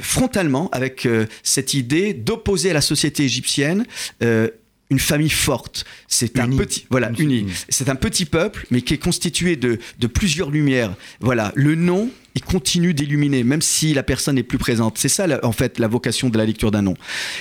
frontalement 0.00 0.70
avec 0.72 1.06
cette 1.42 1.74
idée 1.74 2.14
d'opposer 2.14 2.70
à 2.70 2.72
la 2.72 2.80
société 2.80 3.24
égyptienne 3.24 3.84
une 4.90 4.98
famille 4.98 5.30
forte. 5.30 5.84
C'est 6.08 6.38
un 6.38 6.48
petit, 6.48 6.86
voilà, 6.90 7.12
uni. 7.18 7.46
C'est 7.68 7.88
un 7.88 7.94
petit 7.94 8.24
peuple, 8.24 8.66
mais 8.70 8.82
qui 8.82 8.94
est 8.94 8.98
constitué 8.98 9.56
de, 9.56 9.78
de 9.98 10.06
plusieurs 10.06 10.50
lumières. 10.50 10.94
Voilà, 11.20 11.52
le 11.54 11.76
nom 11.76 12.10
il 12.34 12.42
continue 12.42 12.94
d'illuminer, 12.94 13.44
même 13.44 13.62
si 13.62 13.92
la 13.94 14.02
personne 14.02 14.36
n'est 14.36 14.42
plus 14.42 14.58
présente. 14.58 14.98
C'est 14.98 15.08
ça, 15.08 15.26
en 15.42 15.52
fait, 15.52 15.78
la 15.78 15.88
vocation 15.88 16.28
de 16.28 16.38
la 16.38 16.44
lecture 16.44 16.70
d'un 16.70 16.82
nom. 16.82 16.94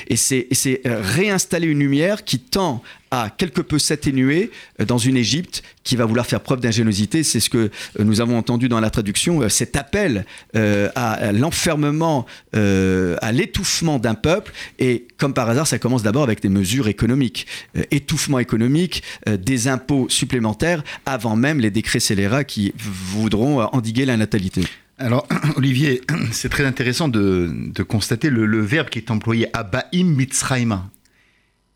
Et 0.08 0.16
c'est 0.16 0.48
euh, 0.86 1.02
réinstaller 1.02 1.68
une 1.68 1.80
lumière 1.80 2.24
qui 2.24 2.40
tend 2.40 2.82
à 3.12 3.32
quelque 3.36 3.62
peu 3.62 3.80
s'atténuer 3.80 4.52
euh, 4.80 4.86
dans 4.86 5.00
une 5.00 5.18
Égypte 5.18 5.64
qui 5.84 5.96
va 5.96 6.06
vouloir 6.06 6.26
faire 6.26 6.42
preuve 6.42 6.60
d'ingéniosité. 6.60 7.24
C'est 7.24 7.40
ce 7.40 7.50
que 7.50 7.58
euh, 7.58 7.70
nous 8.04 8.22
avons 8.22 8.38
entendu 8.38 8.70
dans 8.70 8.80
la 8.80 8.90
traduction, 8.90 9.48
cet 9.50 9.76
appel 9.76 10.26
à 10.54 11.32
l'enfermement, 11.32 12.26
à 12.54 13.32
l'étouffement 13.32 14.00
d'un 14.00 14.16
peuple. 14.16 14.52
Et 14.80 15.08
comme 15.18 15.34
par 15.34 15.50
hasard, 15.50 15.68
ça 15.68 15.80
commence 15.80 16.04
d'abord 16.04 16.24
avec 16.24 16.42
des 16.42 16.50
mesures 16.50 16.88
économiques. 16.88 17.48
étouffement 17.92 18.40
économique, 18.40 19.04
des 19.28 19.68
impôts 19.68 20.08
supplémentaires, 20.10 20.84
avant 21.06 21.36
même 21.36 21.60
les 21.60 21.72
décrets 21.72 22.00
scélérats 22.00 22.44
qui 22.44 22.74
voudront 22.78 23.62
endiguer 23.74 24.06
la 24.06 24.18
natalité. 24.18 24.64
Alors, 25.00 25.26
Olivier, 25.56 26.02
c'est 26.32 26.50
très 26.50 26.66
intéressant 26.66 27.08
de, 27.08 27.72
constater 27.88 28.30
le, 28.30 28.62
verbe 28.62 28.90
qui 28.90 29.00
est 29.00 29.12
employé, 29.12 29.48
Abaim 29.54 30.04
Mitzraima. 30.04 30.90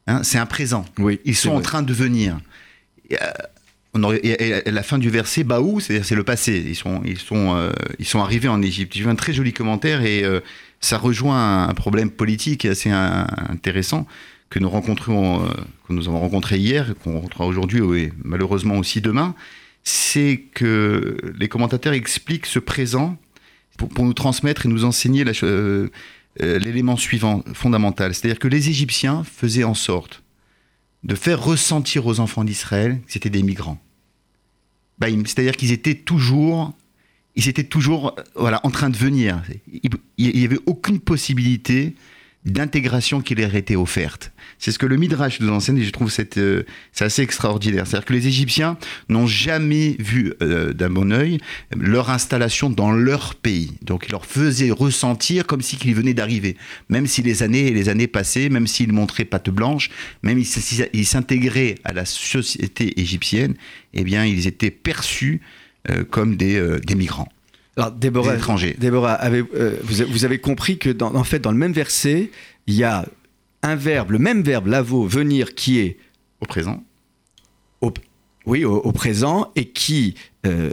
Hein, 0.06 0.22
c'est 0.24 0.38
un 0.38 0.46
présent. 0.46 0.86
Oui, 1.00 1.22
Ils 1.24 1.36
sont 1.36 1.52
en 1.52 1.62
train 1.62 1.82
de 1.82 1.94
venir. 1.94 2.38
Et, 3.10 3.18
euh, 3.22 4.62
la 4.66 4.84
fin 4.84 4.98
du 4.98 5.10
verset, 5.10 5.44
Baou, 5.44 5.80
c'est 5.80 6.12
le 6.12 6.24
passé. 6.24 6.64
Ils 6.68 6.76
sont, 6.76 7.02
ils, 7.06 7.20
sont, 7.20 7.56
euh, 7.56 7.72
ils 8.00 8.06
sont 8.06 8.20
arrivés 8.20 8.50
en 8.50 8.62
Égypte. 8.62 8.94
J'ai 8.94 9.04
vu 9.04 9.10
un 9.10 9.16
très 9.16 9.34
joli 9.34 9.54
commentaire 9.54 10.02
et 10.02 10.24
euh, 10.24 10.42
ça 10.82 10.98
rejoint 10.98 11.68
un, 11.70 11.74
problème 11.74 12.12
politique 12.12 12.66
assez 12.66 12.90
intéressant 12.90 14.06
que 14.50 14.60
nous 14.60 14.70
rencontrons, 14.70 15.48
que 15.88 15.94
nous 15.94 16.08
avons 16.08 16.20
rencontré 16.20 16.58
hier, 16.58 16.94
qu'on 17.04 17.14
rencontrera 17.14 17.46
aujourd'hui 17.46 17.82
et 17.98 18.14
malheureusement 18.24 18.78
aussi 18.78 19.02
demain 19.02 19.34
c'est 19.84 20.46
que 20.54 21.18
les 21.38 21.50
commentateurs 21.50 21.94
expliquent 21.94 22.46
ce 22.46 22.60
présent 22.60 23.18
pour, 23.78 24.06
nous 24.06 24.14
transmettre 24.14 24.66
et 24.66 24.70
nous 24.70 24.86
enseigner 24.86 25.26
euh, 25.44 25.90
euh, 26.42 26.60
l'élément 26.60 26.96
suivant, 26.96 27.44
fondamental. 27.54 28.14
C'est-à-dire 28.14 28.40
que 28.40 28.48
les 28.48 28.70
Égyptiens 28.70 29.24
faisaient 29.24 29.64
en 29.64 29.74
sorte 29.74 30.24
de 31.04 31.16
faire 31.16 31.44
ressentir 31.44 32.06
aux 32.06 32.20
enfants 32.20 32.44
d'Israël 32.44 33.02
que 33.06 33.12
c'était 33.12 33.30
des 33.30 33.44
migrants. 33.44 33.82
Bah, 35.00 35.08
c'est-à-dire 35.26 35.58
qu'ils 35.58 35.72
étaient 35.72 35.96
toujours, 35.96 36.74
ils 37.36 37.50
étaient 37.50 37.64
toujours 37.64 38.16
voilà, 38.36 38.62
en 38.64 38.70
train 38.70 38.90
de 38.90 38.96
venir. 38.96 39.42
Il 39.84 39.90
n'y 40.18 40.46
avait 40.46 40.60
aucune 40.66 41.00
possibilité 41.00 41.96
d'intégration 42.46 43.22
qui 43.22 43.36
leur 43.36 43.56
était 43.56 43.76
offerte. 43.76 44.32
C'est 44.60 44.72
ce 44.72 44.80
que 44.80 44.86
le 44.86 44.98
Midrash 44.98 45.40
nous 45.40 45.50
enseigne 45.50 45.78
et 45.78 45.84
je 45.84 45.92
trouve 45.92 46.12
c'est 46.12 46.38
euh, 46.38 46.64
assez 47.00 47.22
extraordinaire. 47.22 47.88
C'est-à-dire 47.88 48.06
que 48.06 48.14
les 48.14 48.28
Égyptiens 48.28 48.78
n'ont 49.10 49.28
jamais 49.28 49.96
vu 50.00 50.34
euh, 50.42 50.74
d'un 50.74 50.90
bon 50.90 51.12
oeil 51.12 51.40
leur 51.76 52.10
installation 52.10 52.70
dans 52.70 52.92
leur 52.92 53.36
pays. 53.36 53.72
Donc 53.82 54.06
ils 54.08 54.12
leur 54.12 54.26
faisaient 54.26 54.72
ressentir 54.72 55.48
comme 55.48 55.62
si 55.62 55.78
qu'ils 55.78 55.96
venaient 55.96 56.14
d'arriver. 56.14 56.58
Même 56.90 57.08
si 57.08 57.22
les 57.22 57.44
années 57.44 57.68
et 57.68 57.72
les 57.72 57.90
années 57.90 58.08
passaient, 58.08 58.50
même 58.50 58.68
s'ils 58.68 58.92
montraient 58.92 59.26
patte 59.26 59.50
blanche, 59.50 59.90
même 60.22 60.44
s'ils 60.44 61.06
s'intégraient 61.06 61.76
à 61.84 61.94
la 61.94 62.06
société 62.06 63.00
égyptienne, 63.00 63.56
eh 63.94 64.04
bien 64.04 64.26
ils 64.26 64.48
étaient 64.48 64.72
perçus 64.72 65.42
euh, 65.90 66.04
comme 66.04 66.36
des, 66.36 66.80
des 66.86 66.96
migrants. 66.96 67.30
Alors, 67.76 67.92
Déborah, 67.92 68.36
Déborah 68.78 69.20
euh, 69.26 69.78
vous, 69.84 70.26
avez 70.26 70.40
compris 70.40 70.78
que 70.78 70.90
dans, 70.90 71.16
en 71.16 71.24
fait, 71.24 71.40
dans 71.40 71.52
le 71.52 71.58
même 71.58 71.74
verset, 71.74 72.30
il 72.68 72.76
y 72.76 72.84
a 72.84 73.06
un 73.64 73.76
verbe, 73.76 74.12
le 74.12 74.20
même 74.20 74.44
verbe, 74.44 74.68
lavo, 74.68 75.08
venir, 75.08 75.56
qui 75.56 75.80
est 75.80 75.98
au 76.40 76.46
présent. 76.46 76.84
oui, 78.46 78.66
au, 78.66 78.92
présent, 78.92 79.52
et 79.56 79.70
qui 79.70 80.16
euh, 80.46 80.70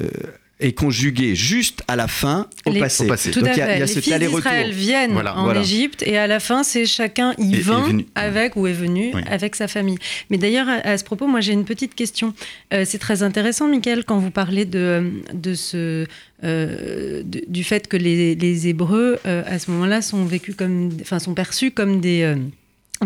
est 0.60 0.72
conjugué 0.72 1.34
juste 1.34 1.82
à 1.88 1.96
la 1.96 2.08
fin 2.08 2.46
au 2.66 2.72
passé. 2.72 3.06
Tout 3.06 3.44
à 3.44 3.52
fait. 3.52 3.78
les 3.78 3.86
fils 3.86 4.18
d'Israël 4.18 4.70
viennent 4.72 5.16
en 5.16 5.54
Égypte 5.54 6.02
et 6.06 6.18
à 6.18 6.26
la 6.26 6.40
fin, 6.40 6.62
c'est 6.62 6.86
chacun 6.86 7.34
y 7.38 7.56
va 7.56 7.82
avec 8.14 8.56
ou 8.56 8.66
est 8.66 8.72
venu 8.72 9.12
avec 9.26 9.56
sa 9.56 9.68
famille. 9.68 9.98
Mais 10.30 10.38
d'ailleurs, 10.38 10.68
à, 10.68 10.98
ce 10.98 11.04
propos, 11.04 11.26
moi 11.26 11.40
j'ai 11.40 11.52
une 11.52 11.64
petite 11.64 11.94
question. 11.94 12.34
Euh, 12.72 12.84
c'est 12.86 12.98
très 12.98 13.22
intéressant, 13.22 13.68
Michael, 13.68 14.04
quand 14.04 14.18
vous 14.18 14.30
parlez 14.30 14.64
de, 14.64 15.10
de 15.32 15.54
ce, 15.54 16.06
euh, 16.44 17.22
du 17.24 17.64
fait 17.64 17.88
que 17.88 17.96
les, 17.96 18.34
les 18.34 18.68
Hébreux, 18.68 19.18
euh, 19.26 19.42
à 19.46 19.58
ce 19.58 19.70
moment-là, 19.70 20.02
sont 20.02 20.24
vécus 20.24 20.54
comme, 20.54 20.90
enfin, 21.00 21.18
sont 21.18 21.34
perçus 21.34 21.70
comme 21.70 22.00
des 22.00 22.34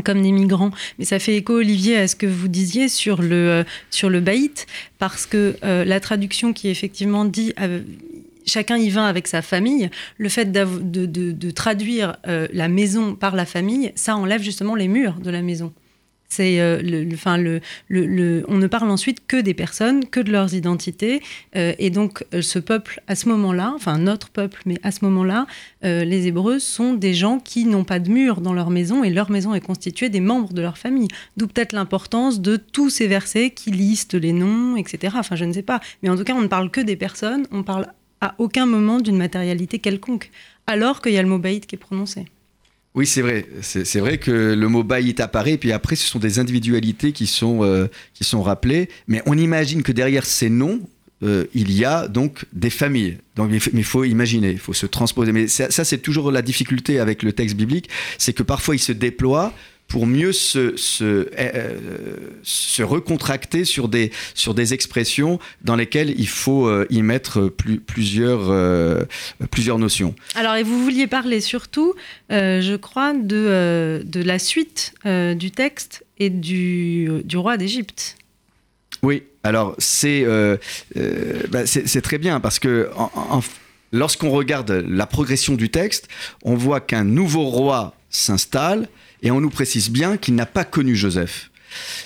comme 0.03 0.23
des 0.23 0.33
migrants. 0.33 0.71
Mais 0.99 1.05
ça 1.05 1.19
fait 1.19 1.37
écho, 1.37 1.55
Olivier, 1.55 1.97
à 1.97 2.09
ce 2.09 2.17
que 2.17 2.27
vous 2.27 2.49
disiez 2.49 2.89
sur 2.89 3.23
le, 3.23 3.33
euh, 3.33 3.65
sur 3.91 4.11
le 4.11 4.21
baït, 4.21 4.67
parce 4.99 5.27
que 5.27 5.57
euh, 5.65 5.85
la 5.85 6.01
traduction 6.01 6.53
qui 6.53 6.69
effectivement 6.69 7.25
dit 7.25 7.53
euh, 7.61 7.81
chacun 8.47 8.77
y 8.77 8.91
va 8.91 9.07
avec 9.07 9.29
sa 9.29 9.43
famille, 9.43 9.91
le 10.19 10.29
fait 10.29 10.51
de, 10.51 10.67
de, 10.83 11.33
de, 11.33 11.51
traduire 11.51 12.17
la 12.25 12.69
maison 12.69 13.15
par 13.15 13.37
la 13.37 13.47
famille, 13.47 13.93
ça 13.95 14.17
enlève 14.17 14.43
justement 14.43 14.75
les 14.75 14.89
murs 14.89 15.15
de 15.15 15.31
la 15.31 15.41
maison. 15.41 15.73
Euh, 16.41 17.23
on 18.49 18.59
ne 18.59 18.67
parle 18.67 18.91
ensuite 18.91 19.26
que 19.26 19.41
des 19.41 19.55
personnes, 19.55 20.07
que 20.07 20.21
de 20.21 20.33
leurs 20.33 20.55
identités. 20.55 21.23
Euh, 21.57 21.73
et 21.79 21.91
donc, 21.91 22.25
euh, 22.35 22.43
ce 22.43 22.59
peuple, 22.59 23.00
à 23.09 23.14
ce 23.14 23.29
moment-là, 23.29 23.73
enfin 23.75 23.99
notre 23.99 24.31
peuple, 24.31 24.62
mais 24.67 24.79
à 24.83 24.91
ce 24.91 25.05
moment-là, 25.05 25.47
les 25.83 26.26
Hébreux 26.26 26.59
sont 26.59 26.95
des 26.95 27.12
gens 27.12 27.38
qui 27.38 27.67
n'ont 27.67 27.85
pas 27.85 27.99
de 27.99 28.11
mur 28.11 28.41
dans 28.41 28.55
leur 28.55 28.71
maison 28.71 29.05
et 29.05 29.11
leur 29.11 29.31
maison 29.31 29.55
est 29.55 29.61
constituée 29.61 30.09
des 30.09 30.21
membres 30.21 30.55
de 30.55 30.62
leur 30.62 30.79
famille. 30.79 31.09
D'où 31.37 31.47
peut-être 31.47 31.75
l'importance 31.75 32.41
de 32.41 32.57
tous 32.57 32.88
ces 32.88 33.07
versets 33.07 33.50
qui 33.50 33.71
listent 33.71 34.14
les 34.14 34.33
noms, 34.33 34.76
etc. 34.76 35.14
Enfin, 35.19 35.37
je 35.37 35.45
ne 35.45 35.53
sais 35.53 35.62
pas. 35.62 35.81
Mais 36.03 36.09
en 36.09 36.17
tout 36.17 36.25
cas, 36.25 36.35
on 36.35 36.41
ne 36.41 36.47
parle 36.47 36.71
que 36.71 36.81
des 36.81 36.97
personnes, 36.97 37.47
on 37.53 37.62
parle 37.62 37.88
à 38.23 38.35
aucun 38.38 38.64
moment 38.64 39.00
d'une 39.00 39.19
matérialité 39.19 39.79
quelconque, 39.79 40.31
alors 40.67 41.03
qu'il 41.03 41.12
y 41.12 41.19
a 41.19 41.23
le 41.23 41.29
mot 41.29 41.38
qui 41.38 41.75
est 41.75 41.79
prononcé. 41.79 42.25
Oui, 42.95 43.07
c'est 43.07 43.23
vrai. 43.23 43.47
C'est 43.61 43.99
vrai 43.99 44.19
que 44.19 44.31
le 44.31 44.69
mot 44.69 44.85
baït 44.85 45.19
apparaît, 45.19 45.59
puis 45.59 45.73
après, 45.73 45.97
ce 45.97 46.07
sont 46.07 46.21
des 46.21 46.39
individualités 46.39 47.11
qui 47.11 47.27
sont, 47.27 47.65
euh, 47.65 47.89
qui 48.15 48.23
sont 48.23 48.41
rappelées. 48.41 48.89
Mais 49.09 49.21
on 49.27 49.37
imagine 49.37 49.83
que 49.83 49.91
derrière 49.91 50.25
ces 50.25 50.49
noms, 50.49 50.81
euh, 51.25 51.45
il 51.55 51.73
y 51.73 51.85
a 51.85 52.07
donc 52.07 52.45
des 52.53 52.71
familles. 52.71 53.19
Donc, 53.35 53.51
mais 53.51 53.59
il 53.73 53.85
faut 53.85 54.05
imaginer, 54.05 54.53
il 54.53 54.61
faut 54.61 54.73
se 54.73 54.87
transposer. 54.87 55.33
Mais 55.33 55.49
ça, 55.49 55.73
ça 55.73 55.85
c'est 55.85 55.99
toujours 55.99 56.31
la 56.31 56.43
difficulté 56.43 57.01
avec 57.01 57.25
le 57.25 57.33
texte 57.33 57.57
biblique, 57.57 57.89
c'est 58.17 58.33
que 58.33 58.45
parfois 58.45 58.77
il 58.77 58.81
se 58.81 58.93
déploie 58.93 59.53
pour 59.88 60.07
mieux 60.07 60.33
se, 60.33 60.76
se, 60.76 61.29
euh, 61.38 61.76
se, 62.43 62.83
recontracter 62.83 63.64
sur 63.64 63.88
des, 63.88 64.11
sur 64.35 64.55
des 64.55 64.75
expressions 64.75 65.38
dans 65.62 65.76
lesquelles 65.76 66.14
il 66.19 66.29
faut 66.29 66.67
euh, 66.67 66.87
y 66.91 67.03
mettre 67.03 67.49
plus, 67.49 67.79
plusieurs, 67.79 68.50
euh, 68.50 69.05
plusieurs 69.50 69.79
notions. 69.79 70.14
Alors, 70.35 70.57
et 70.57 70.62
vous 70.62 70.83
vouliez 70.83 71.07
parler 71.07 71.41
surtout, 71.41 71.95
je 72.31 72.76
crois, 72.76 73.12
de, 73.14 74.03
de 74.05 74.23
la 74.23 74.38
suite 74.38 74.95
du 75.05 75.50
texte 75.50 76.05
et 76.19 76.31
du, 76.31 77.09
du 77.25 77.37
roi 77.37 77.57
d'Égypte. 77.57 78.17
Oui, 79.03 79.23
alors 79.43 79.75
c'est 79.79 80.25
bah, 81.50 81.67
c'est 81.67 82.00
très 82.00 82.19
bien 82.19 82.41
parce 82.41 82.59
que 82.59 82.88
lorsqu'on 83.93 84.31
regarde 84.31 84.71
la 84.88 85.07
progression 85.07 85.55
du 85.55 85.71
texte, 85.71 86.09
on 86.43 86.55
voit 86.55 86.81
qu'un 86.81 87.05
nouveau 87.05 87.45
roi 87.45 87.95
s'installe 88.11 88.88
et 89.25 89.31
on 89.31 89.40
nous 89.40 89.50
précise 89.50 89.90
bien 89.90 90.16
qu'il 90.16 90.37
n'a 90.37 90.47
pas 90.47 90.64
connu 90.64 90.95
Joseph. 90.95 91.50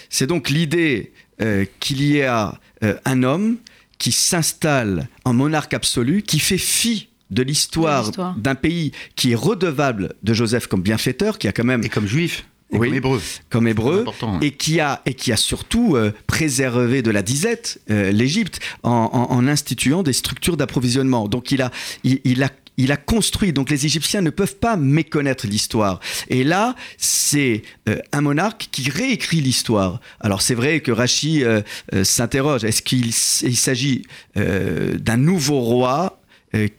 C'est 0.08 0.26
donc 0.26 0.48
l'idée 0.48 1.12
euh, 1.42 1.66
qu'il 1.80 2.02
y 2.02 2.22
a 2.22 2.58
euh, 2.82 2.94
un 3.04 3.22
homme 3.24 3.56
qui 3.98 4.12
s'installe 4.12 5.08
en 5.24 5.34
monarque 5.34 5.74
absolu, 5.74 6.22
qui 6.22 6.38
fait 6.38 6.56
fi 6.56 7.08
de 7.30 7.42
l'histoire 7.42 8.10
d'un 8.38 8.54
pays 8.54 8.92
qui 9.16 9.32
est 9.32 9.34
redevable 9.34 10.14
de 10.22 10.32
Joseph 10.32 10.68
comme 10.68 10.80
bienfaiteur, 10.80 11.36
qui 11.36 11.48
a 11.48 11.52
quand 11.52 11.64
même... 11.64 11.84
Et 11.84 11.90
comme 11.90 12.06
juif. 12.06 12.46
Et 12.70 12.78
comme 12.78 12.94
hébreu. 12.94 13.20
Comme 13.50 13.68
hébreu. 13.68 14.04
Hein. 14.22 14.38
Et, 14.40 14.52
qui 14.52 14.78
a, 14.80 15.02
et 15.04 15.14
qui 15.14 15.32
a 15.32 15.36
surtout 15.36 15.96
euh, 15.96 16.12
préservé 16.26 17.02
de 17.02 17.10
la 17.10 17.22
disette 17.22 17.80
l'Égypte 17.88 18.60
en, 18.82 19.46
instituant 19.48 20.02
des 20.02 20.12
structures 20.12 20.56
d'approvisionnement. 20.56 21.28
Donc 21.28 21.50
il 21.50 21.60
a, 21.60 21.70
il, 22.04 22.42
a, 22.42 22.50
il 22.78 22.92
a 22.92 22.96
construit. 22.96 23.52
Donc 23.52 23.68
les 23.68 23.84
Égyptiens 23.84 24.22
ne 24.22 24.30
peuvent 24.30 24.56
pas 24.56 24.76
méconnaître 24.76 25.46
l'histoire. 25.46 26.00
Et 26.28 26.44
là, 26.44 26.74
c'est 26.96 27.62
euh, 27.88 27.98
un 28.12 28.22
monarque 28.22 28.68
qui 28.70 28.88
réécrit 28.88 29.42
l'histoire. 29.42 30.00
Alors 30.20 30.40
c'est 30.40 30.54
vrai 30.54 30.80
que 30.80 30.92
Rachi 30.92 31.44
euh, 31.44 31.60
euh, 31.92 32.04
s'interroge. 32.04 32.64
Est-ce 32.64 32.80
qu'il 32.80 33.12
s'agit 33.12 34.04
d'un 34.34 35.16
nouveau 35.16 35.60
roi 35.60 36.20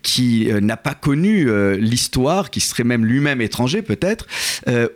qui 0.01 0.47
n'a 0.61 0.77
pas 0.77 0.95
connu 0.95 1.47
l'histoire, 1.77 2.49
qui 2.49 2.61
serait 2.61 2.85
même 2.85 3.05
lui-même 3.05 3.41
étranger 3.41 3.81
peut-être, 3.81 4.25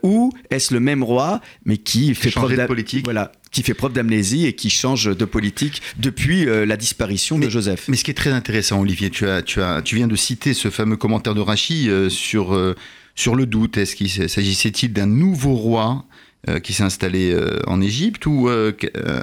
ou 0.02 0.32
est-ce 0.50 0.74
le 0.74 0.80
même 0.80 1.04
roi, 1.04 1.42
mais 1.66 1.78
qui 1.78 2.16
fait 2.16 2.32
preuve 2.32 2.56
de 2.56 2.66
politique 2.66 3.04
Voilà, 3.04 3.34
qui 3.54 3.64
fait 3.64 3.74
preuve 3.74 3.94
d'amnésie 3.94 4.46
et 4.46 4.54
qui 4.54 4.70
change 4.70 5.16
de 5.16 5.26
politique 5.26 5.82
depuis 5.98 6.46
la 6.46 6.76
disparition 6.76 7.40
de 7.40 7.48
Joseph. 7.50 7.86
Mais 7.88 7.96
ce 7.96 8.04
qui 8.04 8.12
est 8.12 8.16
très 8.16 8.32
intéressant, 8.32 8.82
Olivier, 8.82 9.10
tu, 9.10 9.28
as, 9.28 9.42
tu, 9.42 9.62
as, 9.62 9.82
tu 9.82 9.96
viens 9.96 10.08
de 10.08 10.16
citer 10.16 10.54
ce 10.54 10.70
fameux 10.70 10.98
commentaire 10.98 11.36
de 11.36 11.42
Rachi 11.42 11.90
sur, 12.10 12.76
sur 13.16 13.36
le 13.36 13.46
doute. 13.46 13.78
Est-ce 13.78 13.96
qu'il 13.96 14.10
s'agissait-il 14.10 14.92
d'un 14.92 15.08
nouveau 15.08 15.54
roi 15.54 16.06
euh, 16.50 16.60
qui 16.60 16.74
s'est 16.74 16.84
installé 16.84 17.32
euh, 17.32 17.62
en 17.68 17.80
Égypte 17.80 18.26
ou 18.26 18.50
euh, 18.50 18.74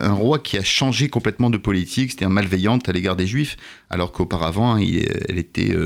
un 0.01 0.13
roi 0.15 0.39
qui 0.39 0.57
a 0.57 0.65
changé 0.65 1.11
complètement 1.11 1.51
de 1.51 1.59
politique, 1.59 2.13
c'est-à-dire 2.13 2.31
malveillante 2.31 2.89
à 2.89 2.93
l'égard 2.93 3.15
des 3.15 3.27
Juifs, 3.27 3.59
alors 3.91 4.11
qu'auparavant 4.11 4.79
elle 4.79 5.39
était 5.39 5.77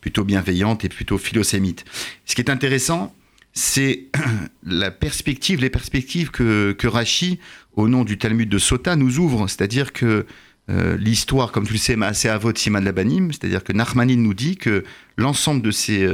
plutôt 0.00 0.22
bienveillante 0.22 0.84
et 0.84 0.88
plutôt 0.88 1.18
philosémite? 1.18 1.84
Ce 2.24 2.36
qui 2.36 2.40
est 2.40 2.50
intéressant, 2.50 3.12
c'est 3.56 4.04
la 4.62 4.90
perspective, 4.92 5.60
les 5.60 5.70
perspectives 5.70 6.30
que, 6.30 6.72
que 6.72 6.86
Rachi, 6.86 7.40
au 7.72 7.88
nom 7.88 8.04
du 8.04 8.18
Talmud 8.18 8.48
de 8.48 8.58
Sota, 8.58 8.94
nous 8.94 9.18
ouvre, 9.18 9.48
c'est-à-dire 9.48 9.92
que 9.92 10.26
l'histoire, 10.98 11.52
comme 11.52 11.64
tu 11.64 11.74
le 11.74 11.78
sais, 11.78 11.96
à 12.28 12.38
votre 12.38 12.58
Siman 12.58 12.82
Labanim, 12.82 13.30
c'est-à-dire 13.30 13.62
que 13.62 13.72
Nachmanin 13.72 14.16
nous 14.16 14.34
dit 14.34 14.56
que 14.56 14.82
l'ensemble 15.16 15.62
de 15.62 15.70
ces, 15.70 16.04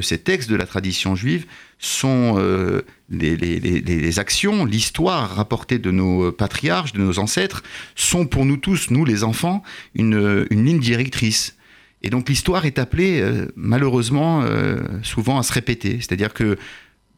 de 0.00 0.02
ces 0.02 0.18
textes 0.18 0.48
de 0.48 0.56
la 0.56 0.66
tradition 0.66 1.14
juive 1.14 1.46
sont 1.78 2.36
euh, 2.38 2.82
les, 3.10 4.18
actions, 4.18 4.64
l'histoire 4.64 5.34
rapportée 5.34 5.78
de 5.78 5.90
nos 5.90 6.30
patriarches, 6.30 6.92
de 6.92 7.00
nos 7.00 7.18
ancêtres, 7.18 7.62
sont 7.96 8.26
pour 8.26 8.44
nous 8.44 8.56
tous, 8.56 8.90
nous 8.90 9.04
les 9.04 9.24
enfants, 9.24 9.62
une, 9.94 10.46
ligne 10.50 10.80
directrice. 10.80 11.56
Et 12.02 12.10
donc 12.10 12.28
l'histoire 12.28 12.64
est 12.64 12.78
appelée, 12.78 13.20
euh, 13.20 13.46
malheureusement, 13.56 14.42
euh, 14.42 14.78
souvent 15.02 15.38
à 15.38 15.42
se 15.42 15.52
répéter. 15.52 15.96
C'est-à-dire 15.96 16.32
que 16.32 16.56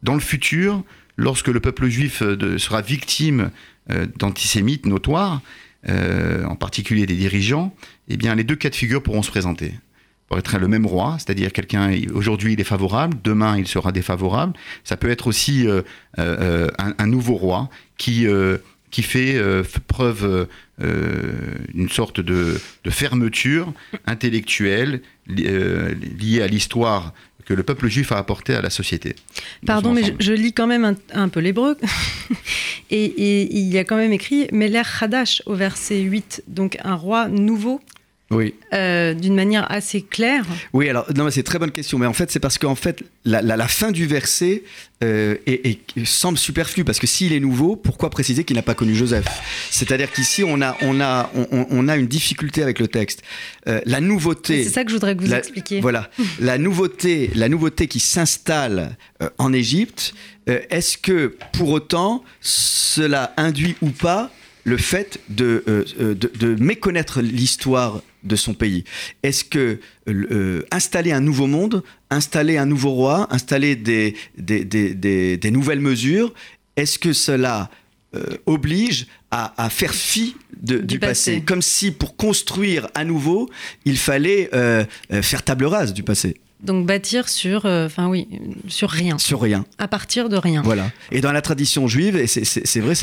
dans 0.01 0.13
le 0.13 0.19
futur, 0.19 0.83
lorsque 1.15 1.47
le 1.47 1.59
peuple 1.59 1.87
juif 1.87 2.21
sera 2.57 2.81
victime 2.81 3.51
d'antisémites 4.17 4.85
notoires, 4.85 5.41
en 5.87 6.55
particulier 6.55 7.05
des 7.05 7.15
dirigeants, 7.15 7.73
eh 8.09 8.17
bien 8.17 8.35
les 8.35 8.43
deux 8.43 8.55
cas 8.55 8.69
de 8.69 8.75
figure 8.75 9.01
pourront 9.01 9.21
se 9.21 9.29
présenter 9.29 9.73
être 10.37 10.57
le 10.57 10.67
même 10.67 10.85
roi, 10.85 11.17
c'est-à-dire 11.19 11.51
quelqu'un, 11.51 11.91
aujourd'hui 12.13 12.53
il 12.53 12.61
est 12.61 12.65
favorable, 12.65 13.17
demain 13.23 13.57
il 13.57 13.67
sera 13.67 13.91
défavorable. 13.91 14.53
Ça 14.83 14.97
peut 14.97 15.09
être 15.09 15.27
aussi 15.27 15.67
euh, 15.67 15.81
euh, 16.19 16.69
un, 16.77 17.07
nouveau 17.07 17.35
roi 17.35 17.69
qui, 17.97 18.27
euh, 18.27 18.57
qui 18.93 19.01
fait 19.01 19.41
preuve 19.87 20.47
d'une 20.79 21.89
sorte 21.89 22.21
de, 22.21 22.59
fermeture 22.89 23.73
intellectuelle 24.05 25.01
liée 25.27 26.41
à 26.41 26.47
l'histoire 26.47 27.13
que 27.45 27.53
le 27.53 27.63
peuple 27.63 27.87
juif 27.87 28.11
a 28.11 28.17
apporté 28.17 28.53
à 28.55 28.61
la 28.61 28.69
société. 28.69 29.15
Pardon, 29.65 29.93
mais 29.93 30.15
je, 30.19 30.33
lis 30.33 30.53
quand 30.53 30.67
même 30.67 30.95
un, 31.13 31.29
peu 31.29 31.39
l'hébreu. 31.39 31.77
et, 32.89 33.57
il 33.57 33.67
y 33.67 33.77
a 33.77 33.83
quand 33.83 33.97
même 33.97 34.13
écrit 34.13 34.47
Meler 34.51 34.83
Hadash 35.01 35.41
au 35.45 35.55
verset 35.55 35.99
8, 35.99 36.43
donc 36.47 36.77
un 36.83 36.95
roi 36.95 37.27
nouveau 37.27 37.81
oui. 38.35 38.55
Euh, 38.73 39.13
d'une 39.13 39.35
manière 39.35 39.69
assez 39.71 40.01
claire 40.01 40.45
Oui, 40.73 40.89
alors 40.89 41.05
non, 41.15 41.29
c'est 41.29 41.41
une 41.41 41.43
très 41.43 41.59
bonne 41.59 41.71
question, 41.71 41.97
mais 41.97 42.05
en 42.05 42.13
fait 42.13 42.31
c'est 42.31 42.39
parce 42.39 42.57
qu'en 42.57 42.75
fait 42.75 43.03
la, 43.25 43.67
fin 43.67 43.91
du 43.91 44.05
verset 44.05 44.63
euh, 45.03 45.35
semble 46.05 46.37
superflue 46.37 46.83
parce 46.83 46.99
que 46.99 47.07
s'il 47.07 47.33
est 47.33 47.39
nouveau, 47.39 47.75
pourquoi 47.75 48.09
préciser 48.09 48.43
qu'il 48.43 48.55
n'a 48.55 48.61
pas 48.61 48.73
connu 48.73 48.95
Joseph? 48.95 49.25
C'est-à-dire 49.69 50.11
qu'ici 50.11 50.43
on 50.43 50.61
a 50.61 50.75
on 50.81 50.99
a 51.01 51.31
on, 51.51 51.87
a 51.87 51.97
une 51.97 52.07
difficulté 52.07 52.63
avec 52.63 52.79
le 52.79 52.87
texte. 52.87 53.21
Euh, 53.67 53.81
la 53.85 54.01
nouveauté. 54.01 54.63
C'est 54.63 54.69
ça 54.69 54.83
que 54.83 54.89
je 54.89 54.95
voudrais 54.95 55.15
que 55.15 55.23
vous 55.23 55.33
expliquiez. 55.33 55.81
Voilà, 55.81 56.09
la 56.39 56.57
nouveauté, 56.57 57.31
la 57.35 57.49
nouveauté 57.49 57.87
qui 57.87 57.99
s'installe 57.99 58.95
en 59.37 59.53
Égypte. 59.53 60.13
Est-ce 60.47 60.97
que 60.97 61.37
pour 61.53 61.69
autant 61.69 62.23
cela 62.41 63.33
induit 63.37 63.75
ou 63.81 63.89
pas 63.89 64.29
le 64.65 64.77
fait 64.77 65.19
de, 65.29 65.63
de, 65.99 66.13
de 66.13 66.63
méconnaître 66.63 67.21
l'histoire 67.21 68.01
de 68.23 68.35
son 68.35 68.53
pays. 68.53 68.83
Est-ce 69.21 69.43
que 69.43 69.79
euh, 70.07 70.63
installer 70.71 71.11
un 71.11 71.21
nouveau 71.21 71.47
monde, 71.47 71.83
installer 72.09 72.57
un 72.57 72.65
nouveau 72.65 72.91
roi, 72.91 73.27
installer 73.31 73.75
des, 73.75 74.15
des, 74.37 75.51
nouvelles 75.51 75.79
mesures, 75.79 76.33
est-ce 76.75 76.97
que 76.99 77.13
cela 77.13 77.69
euh, 78.15 78.37
oblige 78.45 79.07
à, 79.31 79.69
faire 79.71 79.95
fi 79.95 80.35
du, 80.61 80.99
passé. 80.99 81.41
Comme 81.41 81.63
si 81.63 81.89
pour 81.89 82.15
construire 82.15 82.87
à 82.93 83.03
nouveau, 83.03 83.49
il 83.83 83.97
fallait 83.97 84.49
euh, 84.53 84.85
faire 85.23 85.41
table 85.41 85.65
rase 85.65 85.91
du 85.91 86.03
passé. 86.03 86.35
Donc 86.63 86.85
bâtir 86.85 87.27
sur, 87.27 87.65
euh, 87.65 87.87
enfin 87.87 88.07
oui, 88.07 88.27
sur 88.69 88.89
rien. 88.89 89.17
Sur 89.17 89.41
rien. 89.41 89.65
À 89.79 89.89
partir 89.89 90.29
de 90.29 90.37
rien. 90.37 90.61
Voilà. 90.61 90.89
Et 91.11 91.19
dans 91.19 91.33
la 91.33 91.41
tradition 91.41 91.87
juive, 91.89 92.15
et 92.15 92.27
c'est 92.27 92.79
vrai, 92.79 92.93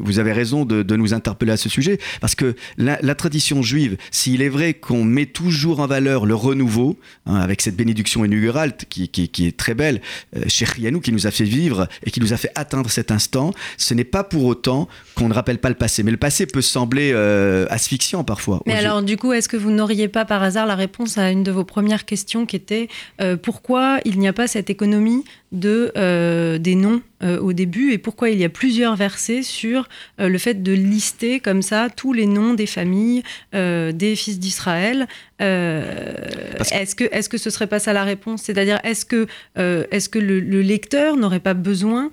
vous 0.00 0.18
avez 0.18 0.32
raison 0.32 0.66
de, 0.66 0.96
nous 0.96 1.14
interpeller 1.14 1.52
à 1.52 1.56
ce 1.56 1.70
sujet, 1.70 1.98
parce 2.20 2.34
que 2.34 2.54
la, 2.76 3.14
tradition 3.14 3.62
juive, 3.62 3.96
s'il 4.10 4.42
est 4.42 4.48
vrai 4.48 4.74
qu'on 4.74 5.02
met 5.02 5.26
toujours 5.26 5.80
en 5.80 5.86
valeur 5.86 6.26
le 6.26 6.34
renouveau, 6.34 6.98
hein, 7.26 7.36
avec 7.36 7.62
cette 7.62 7.76
bénédiction 7.76 8.24
inaugurale 8.24 8.76
qui, 8.76 9.08
qui, 9.08 9.46
est 9.46 9.56
très 9.56 9.74
belle, 9.74 10.02
euh, 10.36 10.42
chez 10.46 10.66
Rianou, 10.66 11.00
qui 11.00 11.12
nous 11.12 11.26
a 11.26 11.30
fait 11.30 11.44
vivre 11.44 11.88
et 12.04 12.10
qui 12.10 12.20
nous 12.20 12.34
a 12.34 12.36
fait 12.36 12.52
atteindre 12.54 12.90
cet 12.90 13.10
instant, 13.10 13.52
ce 13.78 13.94
n'est 13.94 14.04
pas 14.04 14.24
pour 14.24 14.44
autant 14.44 14.88
qu'on 15.14 15.28
ne 15.28 15.34
rappelle 15.34 15.58
pas 15.58 15.70
le 15.70 15.74
passé. 15.74 16.02
Mais 16.02 16.10
le 16.10 16.16
passé 16.18 16.46
peut 16.46 16.62
sembler 16.62 17.12
euh, 17.14 17.66
asphyxiant 17.70 18.24
parfois. 18.24 18.60
Mais 18.66 18.74
alors, 18.74 19.02
du 19.02 19.16
coup, 19.16 19.32
est-ce 19.32 19.48
que 19.48 19.56
vous 19.56 19.70
n'auriez 19.70 20.08
pas 20.08 20.26
par 20.26 20.42
hasard 20.42 20.66
la 20.66 20.74
réponse 20.74 21.16
à 21.16 21.30
une 21.30 21.42
de 21.42 21.50
vos 21.50 21.64
premières 21.64 22.04
questions 22.04 22.44
qui 22.44 22.56
était 22.56 22.89
euh, 23.20 23.36
pourquoi 23.36 23.98
il 24.04 24.18
n'y 24.18 24.28
a 24.28 24.32
pas 24.32 24.46
cette 24.46 24.70
économie 24.70 25.24
de, 25.52 25.92
euh, 25.96 26.58
des 26.58 26.74
noms 26.74 27.02
euh, 27.22 27.38
au 27.40 27.52
début 27.52 27.92
et 27.92 27.98
pourquoi 27.98 28.30
il 28.30 28.38
y 28.38 28.44
a 28.44 28.48
plusieurs 28.48 28.96
versets 28.96 29.42
sur 29.42 29.88
le 30.18 30.38
fait 30.38 30.62
de 30.62 30.72
lister 30.72 31.40
comme 31.40 31.62
ça 31.62 31.88
tous 31.94 32.12
les 32.12 32.26
noms 32.26 32.54
des 32.54 32.66
familles 32.66 33.22
des 33.52 34.14
fils 34.16 34.38
d'Israël. 34.38 35.08
Est-ce 35.38 36.94
que, 36.94 37.04
est 37.04 37.20
-ce 37.20 37.28
que 37.28 37.38
ce 37.38 37.50
serait 37.50 37.66
pas 37.66 37.78
ça 37.78 37.92
la 37.92 38.04
réponse? 38.04 38.42
C'est-à-dire, 38.42 38.78
est-ce 38.84 39.04
que, 39.04 39.26
est 39.56 39.98
-ce 39.98 40.08
que 40.08 40.18
le, 40.18 40.40
le 40.40 40.62
lecteur 40.62 41.16
n'aurait 41.16 41.40
pas 41.40 41.54
besoin 41.54 42.10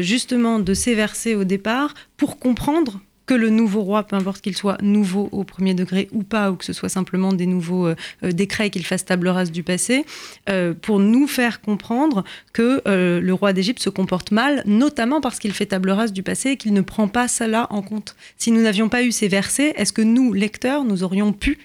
justement 0.00 0.58
de 0.60 0.74
ces 0.74 0.94
versets 0.94 1.34
au 1.34 1.44
départ 1.44 1.94
pour 2.16 2.38
comprendre 2.38 3.00
que 3.26 3.34
le 3.34 3.50
nouveau 3.50 3.82
roi, 3.82 4.02
peu 4.02 4.16
importe 4.16 4.40
qu'il 4.40 4.56
soit 4.56 4.80
nouveau 4.82 5.28
au 5.32 5.44
premier 5.44 5.74
degré 5.74 6.08
ou 6.12 6.22
pas, 6.22 6.50
ou 6.50 6.56
que 6.56 6.64
ce 6.64 6.72
soit 6.72 6.88
simplement 6.88 7.32
des 7.32 7.46
nouveaux 7.46 7.86
euh, 7.86 7.96
euh, 8.22 8.32
décrets 8.32 8.70
qu'il 8.70 8.84
fasse 8.84 9.04
table 9.04 9.28
rase 9.28 9.50
du 9.50 9.62
passé, 9.62 10.04
euh, 10.48 10.74
pour 10.74 10.98
nous 10.98 11.26
faire 11.26 11.60
comprendre 11.60 12.24
que 12.52 12.82
le 12.84 13.32
roi 13.32 13.52
d'Égypte 13.52 13.82
se 13.82 13.90
comporte 13.90 14.30
mal, 14.30 14.62
notamment 14.66 15.20
parce 15.20 15.38
qu'il 15.38 15.52
fait 15.52 15.66
table 15.66 15.90
rase 15.90 16.12
du 16.12 16.22
passé 16.22 16.50
et 16.50 16.56
qu'il 16.56 16.72
ne 16.72 16.80
prend 16.80 17.08
pas 17.08 17.28
cela 17.28 17.66
en 17.70 17.82
compte. 17.82 18.16
Si 18.36 18.50
nous 18.50 18.62
n'avions 18.62 18.88
pas 18.88 19.02
eu 19.02 19.12
ces 19.12 19.28
versets, 19.28 19.74
est-ce 19.76 19.92
que 19.92 20.02
nous, 20.02 20.32
lecteurs, 20.32 20.84
nous 20.84 21.02
aurions 21.02 21.32
pu 21.32 21.58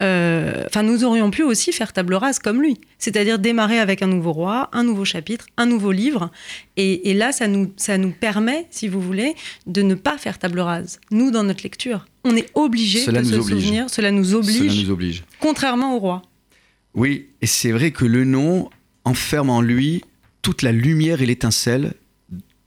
enfin, 0.00 0.82
nous 0.82 1.04
aurions 1.04 1.30
pu 1.30 1.42
aussi 1.42 1.72
faire 1.72 1.92
table 1.92 2.14
rase 2.14 2.38
comme 2.38 2.60
lui, 2.60 2.78
c'est-à-dire 2.98 3.38
démarrer 3.38 3.78
avec 3.78 4.02
un 4.02 4.06
nouveau 4.06 4.32
roi, 4.32 4.68
un 4.72 4.82
nouveau 4.82 5.04
chapitre, 5.04 5.46
un 5.56 5.66
nouveau 5.66 5.92
livre, 5.92 6.30
et, 6.76 7.14
là, 7.14 7.32
ça 7.32 7.48
nous, 7.48 7.72
ça 7.76 7.98
nous 7.98 8.10
permet, 8.10 8.66
si 8.70 8.88
vous 8.88 9.00
voulez, 9.00 9.34
de 9.66 9.82
ne 9.82 9.94
pas 9.94 10.18
faire 10.18 10.38
table 10.38 10.60
rase. 10.60 11.00
Nous, 11.10 11.30
dans 11.30 11.44
notre 11.44 11.62
lecture, 11.62 12.06
on 12.24 12.36
est 12.36 12.50
obligé 12.54 13.06
de 13.06 13.22
se 13.22 13.40
souvenir, 13.40 13.88
cela 13.88 14.10
nous 14.10 14.34
oblige, 14.34 14.70
cela 14.70 14.82
nous 14.82 14.90
oblige, 14.90 15.24
contrairement 15.40 15.96
au 15.96 15.98
roi. 15.98 16.22
Oui, 16.94 17.28
et 17.40 17.46
c'est 17.46 17.72
vrai 17.72 17.90
que 17.90 18.04
le 18.04 18.24
nom 18.24 18.70
enferme 19.04 19.50
en 19.50 19.60
lui 19.60 20.02
toute 20.42 20.62
la 20.62 20.72
lumière 20.72 21.22
et 21.22 21.26
l'étincelle 21.26 21.94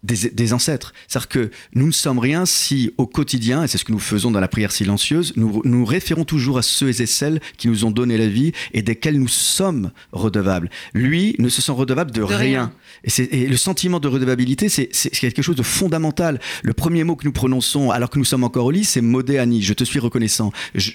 des, 0.04 0.54
ancêtres. 0.54 0.94
C'est-à-dire 1.08 1.28
que 1.28 1.52
nous 1.74 1.88
ne 1.88 1.92
sommes 1.92 2.20
rien 2.20 2.46
si 2.46 2.92
au 2.98 3.08
quotidien, 3.08 3.64
et 3.64 3.68
c'est 3.68 3.78
ce 3.78 3.86
que 3.86 3.92
nous 3.92 4.00
faisons 4.00 4.32
dans 4.32 4.40
la 4.40 4.48
prière 4.48 4.72
silencieuse, 4.72 5.34
nous 5.36 5.62
nous 5.66 5.86
référons 5.86 6.24
toujours 6.24 6.58
à 6.58 6.62
ceux 6.62 6.90
et 7.02 7.06
celles 7.06 7.42
qui 7.58 7.68
nous 7.68 7.86
ont 7.86 7.92
donné 7.92 8.18
la 8.18 8.28
vie 8.28 8.52
et 8.74 8.82
desquels 8.82 9.20
nous 9.20 9.28
sommes 9.28 9.92
redevables. 10.12 10.70
Lui 10.94 11.36
ne 11.40 11.50
se 11.50 11.62
sent 11.62 11.72
redevable 11.72 12.12
de, 12.12 12.22
rien. 12.22 12.72
Et, 13.04 13.48
le 13.48 13.58
sentiment 13.58 14.00
de 14.00 14.08
redevabilité, 14.08 14.70
c'est 14.70 14.90
quelque 14.90 15.42
chose 15.42 15.56
de 15.56 15.64
fondamental. 15.64 16.40
Le 16.64 16.74
premier 16.74 17.04
mot 17.04 17.16
que 17.16 17.26
nous 17.26 17.34
prononçons 17.34 17.92
alors 17.92 18.10
que 18.10 18.20
nous 18.20 18.26
sommes 18.26 18.44
encore 18.44 18.66
au 18.66 18.72
lit, 18.72 18.86
c'est 18.86 19.02
modéani, 19.02 19.62
je 19.62 19.74
te 19.74 19.84
suis 19.84 20.00
reconnaissant. 20.00 20.52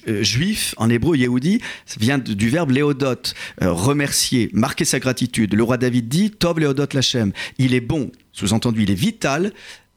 Euh, 0.08 0.22
juif, 0.22 0.74
en 0.78 0.88
hébreu, 0.88 1.16
Yehudi, 1.16 1.60
vient 1.98 2.18
du 2.18 2.48
verbe 2.48 2.70
léodot, 2.70 3.14
euh, 3.62 3.72
remercier, 3.72 4.48
marquer 4.52 4.84
sa 4.84 5.00
gratitude. 5.00 5.54
Le 5.54 5.62
roi 5.62 5.76
David 5.76 6.08
dit, 6.08 6.30
Tov 6.30 6.60
léodot 6.60 6.86
lachem, 6.92 7.32
il 7.58 7.74
est 7.74 7.80
bon, 7.80 8.10
sous-entendu, 8.32 8.82
il 8.82 8.90
est 8.90 8.94
vital, 8.94 9.52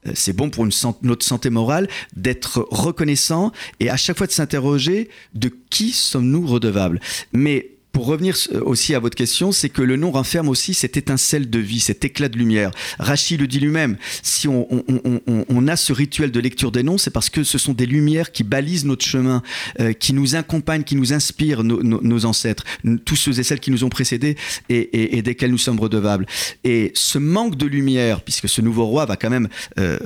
euh, 0.07 0.11
c'est 0.13 0.33
bon 0.33 0.49
pour 0.49 0.65
une 0.65 0.71
notre 1.01 1.25
santé 1.25 1.49
morale 1.49 1.87
d'être 2.15 2.67
reconnaissant 2.69 3.51
et 3.79 3.89
à 3.89 3.97
chaque 3.97 4.17
fois 4.17 4.27
de 4.27 4.31
s'interroger 4.31 5.09
de 5.33 5.51
qui 5.69 5.91
sommes-nous 5.91 6.45
redevables. 6.45 6.99
Mais 7.33 7.74
pour 7.95 8.07
revenir 8.07 8.35
aussi 8.65 8.93
à 8.93 8.99
votre 8.99 9.15
question, 9.15 9.53
c'est 9.53 9.69
que 9.69 9.81
le 9.81 9.95
nom 9.95 10.11
renferme 10.11 10.49
aussi 10.49 10.73
cette 10.73 10.97
étincelle 10.97 11.49
de 11.49 11.59
vie, 11.59 11.79
cet 11.79 12.03
éclat 12.03 12.27
de 12.27 12.37
lumière. 12.37 12.71
Rachid 12.99 13.39
le 13.39 13.47
dit 13.47 13.61
lui-même, 13.61 13.95
si 14.21 14.49
on, 14.49 14.67
a 15.67 15.75
ce 15.77 15.93
rituel 15.93 16.29
de 16.29 16.41
lecture 16.41 16.73
des 16.73 16.83
noms, 16.83 16.97
c'est 16.97 17.09
parce 17.09 17.29
que 17.29 17.45
ce 17.45 17.57
sont 17.57 17.71
des 17.71 17.85
lumières 17.85 18.33
qui 18.33 18.43
balisent 18.43 18.83
notre 18.83 19.05
chemin, 19.05 19.41
euh, 19.79 19.93
qui 19.93 20.11
nous 20.11 20.35
accompagnent, 20.35 20.83
qui 20.83 20.97
nous 20.97 21.13
inspirent 21.13 21.63
nos, 21.63 22.25
ancêtres, 22.25 22.65
tous 23.05 23.15
ceux 23.15 23.39
et 23.39 23.43
celles 23.43 23.61
qui 23.61 23.71
nous 23.71 23.85
ont 23.85 23.89
précédés 23.89 24.35
et, 24.67 25.21
desquels 25.21 25.51
nous 25.51 25.57
sommes 25.57 25.79
redevables. 25.79 26.25
Et 26.65 26.91
ce 26.95 27.17
manque 27.17 27.55
de 27.55 27.65
lumière, 27.65 28.23
puisque 28.23 28.49
ce 28.49 28.59
nouveau 28.59 28.87
roi 28.87 29.05
va 29.05 29.15
quand 29.15 29.29
même 29.29 29.47
euh, 29.79 29.97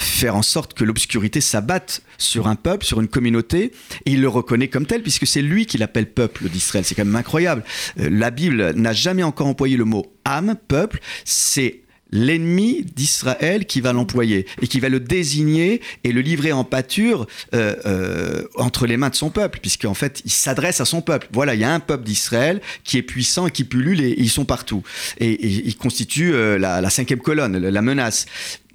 faire 0.00 0.34
en 0.34 0.42
sorte 0.42 0.74
que 0.74 0.82
l'obscurité 0.82 1.40
s'abatte 1.40 2.02
sur 2.18 2.48
un 2.48 2.56
peuple, 2.56 2.84
sur 2.84 3.00
une 3.00 3.06
communauté, 3.06 3.70
et 4.06 4.10
il 4.10 4.20
le 4.22 4.28
reconnaît 4.28 4.66
comme 4.66 4.86
tel, 4.86 5.02
puisque 5.02 5.28
c'est 5.28 5.40
lui 5.40 5.66
qui 5.66 5.78
l'appelle 5.78 6.10
peuple 6.10 6.48
d'Israël. 6.48 6.84
C'est 6.84 6.96
quand 6.96 7.04
même 7.04 7.12
incroyable. 7.28 7.62
Euh, 8.00 8.08
la 8.10 8.30
Bible 8.30 8.72
n'a 8.74 8.94
jamais 8.94 9.22
encore 9.22 9.46
employé 9.46 9.76
le 9.76 9.84
mot 9.84 10.06
âme, 10.24 10.56
peuple, 10.66 11.00
c'est 11.26 11.82
l'ennemi 12.10 12.86
d'Israël 12.96 13.66
qui 13.66 13.82
va 13.82 13.92
l'employer 13.92 14.46
et 14.62 14.66
qui 14.66 14.80
va 14.80 14.88
le 14.88 14.98
désigner 14.98 15.82
et 16.04 16.12
le 16.12 16.22
livrer 16.22 16.52
en 16.52 16.64
pâture 16.64 17.26
euh, 17.54 17.76
euh, 17.84 18.44
entre 18.54 18.86
les 18.86 18.96
mains 18.96 19.10
de 19.10 19.14
son 19.14 19.28
peuple, 19.28 19.58
puisqu'en 19.60 19.92
fait, 19.92 20.22
il 20.24 20.30
s'adresse 20.30 20.80
à 20.80 20.86
son 20.86 21.02
peuple. 21.02 21.28
Voilà, 21.32 21.54
il 21.54 21.60
y 21.60 21.64
a 21.64 21.74
un 21.74 21.80
peuple 21.80 22.04
d'Israël 22.04 22.62
qui 22.82 22.96
est 22.96 23.02
puissant 23.02 23.46
et 23.46 23.50
qui 23.50 23.64
pullule 23.64 24.00
et, 24.00 24.14
ils 24.16 24.30
sont 24.30 24.46
partout. 24.46 24.82
Et, 25.18 25.46
il 25.46 25.76
constitue 25.76 26.32
la, 26.58 26.88
cinquième 26.88 27.20
colonne, 27.20 27.58
la 27.58 27.82
menace 27.82 28.24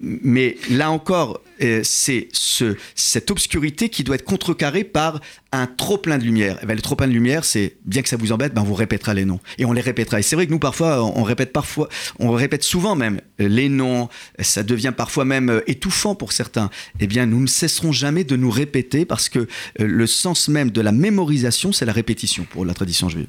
mais 0.03 0.57
là 0.69 0.91
encore, 0.91 1.39
euh, 1.61 1.79
c'est 1.83 2.27
ce, 2.33 2.75
cette 2.93 3.31
obscurité 3.31 3.87
qui 3.87 4.03
doit 4.03 4.15
être 4.15 4.25
contrecarrée 4.25 4.83
par 4.83 5.21
un 5.53 5.65
trop 5.65 5.97
plein 5.97 6.17
de 6.17 6.23
lumière. 6.23 6.57
Et 6.57 6.59
eh 6.63 6.65
ben, 6.65 6.75
le 6.75 6.81
trop 6.81 6.95
plein 6.95 7.07
de 7.07 7.13
lumière, 7.13 7.45
c'est 7.45 7.77
bien 7.85 8.01
que 8.01 8.09
ça 8.09 8.17
vous 8.17 8.33
embête, 8.33 8.53
ben, 8.53 8.61
on 8.61 8.65
vous 8.65 8.73
répétera 8.73 9.13
les 9.13 9.23
noms 9.23 9.39
et 9.57 9.65
on 9.65 9.71
les 9.71 9.81
répétera. 9.81 10.19
Et 10.19 10.23
c'est 10.23 10.35
vrai 10.35 10.45
que 10.45 10.51
nous 10.51 10.59
parfois, 10.59 11.03
on 11.03 11.23
répète 11.23 11.53
parfois, 11.53 11.87
on 12.19 12.31
répète 12.31 12.63
souvent 12.63 12.95
même 12.95 13.21
les 13.39 13.69
noms. 13.69 14.09
Ça 14.39 14.61
devient 14.61 14.93
parfois 14.95 15.23
même 15.23 15.49
euh, 15.49 15.61
étouffant 15.67 16.15
pour 16.15 16.33
certains. 16.33 16.69
Eh 16.99 17.07
bien, 17.07 17.25
nous 17.25 17.39
ne 17.39 17.47
cesserons 17.47 17.93
jamais 17.93 18.25
de 18.25 18.35
nous 18.35 18.51
répéter 18.51 19.05
parce 19.05 19.29
que 19.29 19.39
euh, 19.39 19.45
le 19.77 20.07
sens 20.07 20.49
même 20.49 20.69
de 20.69 20.81
la 20.81 20.91
mémorisation, 20.91 21.71
c'est 21.71 21.85
la 21.85 21.93
répétition 21.93 22.45
pour 22.49 22.65
la 22.65 22.73
tradition 22.73 23.07
juive. 23.07 23.27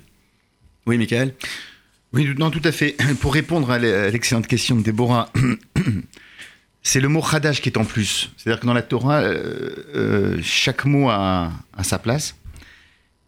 Oui, 0.87 0.99
Michael? 0.99 1.35
Oui, 2.13 2.29
non, 2.37 2.51
tout 2.51 2.63
à 2.65 2.73
fait. 2.73 2.97
Pour 3.21 3.35
répondre 3.35 3.71
à 3.71 3.79
l'excellente 3.79 4.47
question 4.47 4.77
de 4.77 4.83
Déborah. 4.83 5.33
C'est 6.87 7.01
le 7.01 7.09
mot 7.09 7.23
Khadash 7.23 7.63
qui 7.63 7.71
est 7.71 7.79
en 7.79 7.85
plus. 7.87 8.31
C'est-à-dire 8.37 8.61
que 8.61 8.67
dans 8.67 8.75
la 8.75 8.83
Torah, 8.83 9.23
euh, 9.23 9.71
euh, 9.95 10.39
chaque 10.43 10.85
mot 10.85 11.09
a, 11.09 11.51
sa 11.83 11.99
place 11.99 12.37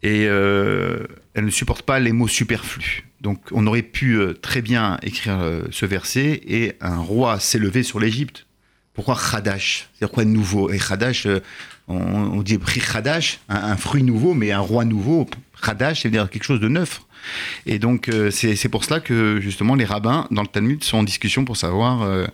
et 0.02 0.26
euh, 0.26 1.06
elle 1.32 1.46
ne 1.46 1.50
supporte 1.50 1.82
pas 1.82 1.98
les 1.98 2.12
mots 2.12 2.28
superflus. 2.28 3.04
Donc 3.22 3.40
on 3.52 3.66
aurait 3.66 3.82
pu 3.82 4.20
très 4.42 4.60
bien 4.60 4.98
écrire 5.02 5.42
ce 5.70 5.86
verset 5.86 6.42
et 6.46 6.74
un 6.82 6.98
roi 6.98 7.40
s'est 7.40 7.58
levé 7.58 7.82
sur 7.82 7.98
l'Égypte. 7.98 8.46
Pourquoi 8.92 9.16
Khadash 9.16 9.88
C'est-à-dire 9.94 10.14
quoi 10.14 10.24
nouveau? 10.26 10.70
Et 10.70 10.78
Khadash, 10.78 11.26
on, 11.88 12.42
dit 12.42 12.58
Khadash, 12.58 13.40
un, 13.48 13.56
un, 13.56 13.76
fruit 13.76 14.02
nouveau, 14.02 14.34
mais 14.34 14.52
un 14.52 14.60
roi 14.60 14.84
nouveau. 14.84 15.28
Khadash, 15.62 16.02
c'est-à-dire 16.02 16.28
quelque 16.28 16.44
chose 16.44 16.60
de 16.60 16.68
neuf. 16.68 17.00
Et 17.66 17.78
donc, 17.78 18.08
euh, 18.08 18.30
c'est 18.30 18.68
pour 18.68 18.84
cela 18.84 19.00
que, 19.00 19.40
justement, 19.40 19.74
les 19.74 19.84
rabbins, 19.84 20.26
dans 20.30 20.42
le 20.42 20.48
Talmud, 20.48 20.82
sont 20.84 20.98
en 20.98 21.02
discussion 21.02 21.44
pour 21.44 21.56
savoir 21.56 22.02
euh, 22.02 22.26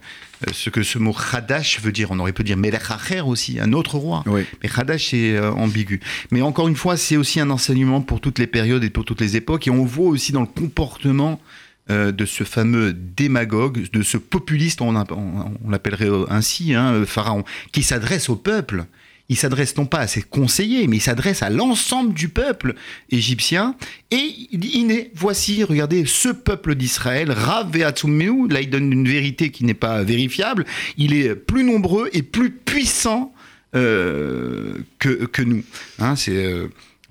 ce 0.52 0.70
que 0.70 0.82
ce 0.82 0.98
mot 0.98 1.14
Hadash 1.32 1.80
veut 1.80 1.92
dire. 1.92 2.10
On 2.10 2.18
aurait 2.18 2.32
pu 2.32 2.44
dire 2.44 2.56
Melech 2.56 2.82
aussi, 3.24 3.58
un 3.60 3.72
autre 3.72 3.96
roi. 3.96 4.24
Mais 4.62 4.70
Hadash 4.74 5.14
est 5.14 5.36
euh, 5.36 5.50
ambigu. 5.52 6.00
Mais 6.30 6.42
encore 6.42 6.68
une 6.68 6.76
fois, 6.76 6.96
c'est 6.96 7.16
aussi 7.16 7.40
un 7.40 7.50
enseignement 7.50 8.00
pour 8.00 8.20
toutes 8.20 8.38
les 8.38 8.46
périodes 8.46 8.84
et 8.84 8.90
pour 8.90 9.04
toutes 9.04 9.20
les 9.20 9.36
époques. 9.36 9.66
Et 9.66 9.70
on 9.70 9.84
voit 9.84 10.08
aussi 10.08 10.32
dans 10.32 10.42
le 10.42 10.46
comportement 10.46 11.40
de 11.88 12.24
ce 12.24 12.44
fameux 12.44 12.94
démagogue, 12.94 13.90
de 13.90 14.02
ce 14.02 14.16
populiste, 14.16 14.80
on, 14.80 14.94
on, 14.96 15.68
l'appellerait 15.68 16.08
ainsi, 16.30 16.74
hein, 16.74 17.04
Pharaon, 17.04 17.44
qui 17.72 17.82
s'adresse 17.82 18.30
au 18.30 18.36
peuple 18.36 18.86
il 19.32 19.36
s'adresse 19.36 19.76
non 19.76 19.86
pas 19.86 20.00
à 20.00 20.06
ses 20.06 20.22
conseillers, 20.22 20.86
mais 20.86 20.98
il 20.98 21.00
s'adresse 21.00 21.42
à 21.42 21.48
l'ensemble 21.48 22.12
du 22.12 22.28
peuple 22.28 22.74
égyptien. 23.10 23.76
Et 24.10 24.34
il 24.50 24.58
dit, 24.58 24.86
voici, 25.14 25.64
regardez, 25.64 26.04
ce 26.04 26.28
peuple 26.28 26.74
d'Israël, 26.74 27.30
Rav 27.30 27.74
là 27.76 28.60
il 28.60 28.70
donne 28.70 28.92
une 28.92 29.08
vérité 29.08 29.50
qui 29.50 29.64
n'est 29.64 29.74
pas 29.74 30.02
vérifiable, 30.02 30.66
il 30.98 31.14
est 31.14 31.34
plus 31.34 31.64
nombreux 31.64 32.10
et 32.12 32.22
plus 32.22 32.50
puissant 32.50 33.32
euh, 33.74 34.74
que, 34.98 35.42
nous. 35.42 35.64
Hein, 35.98 36.14
c'est, 36.14 36.44
euh, 36.44 36.68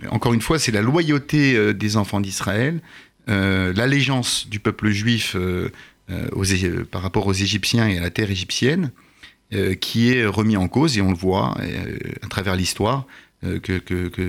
encore 0.09 0.33
une 0.33 0.41
fois, 0.41 0.59
c'est 0.59 0.71
la 0.71 0.83
loyauté 0.83 1.55
euh, 1.55 1.73
des 1.73 1.97
enfants 1.97 2.21
d'Israël, 2.21 2.81
l'allégeance 3.27 4.47
du 4.49 4.59
peuple 4.59 4.89
juif 4.89 5.37
par 6.91 7.01
rapport 7.01 7.25
aux 7.27 7.33
Égyptiens 7.33 7.87
et 7.87 7.97
à 7.97 8.01
la 8.01 8.09
terre 8.09 8.29
égyptienne. 8.29 8.91
Euh, 9.53 9.75
qui 9.75 10.13
est 10.13 10.25
remis 10.25 10.55
en 10.55 10.69
cause, 10.69 10.97
et 10.97 11.01
on 11.01 11.09
le 11.09 11.17
voit 11.17 11.57
euh, 11.59 11.97
à 12.21 12.27
travers 12.27 12.55
l'histoire, 12.55 13.05
euh, 13.43 13.59
que, 13.59 13.81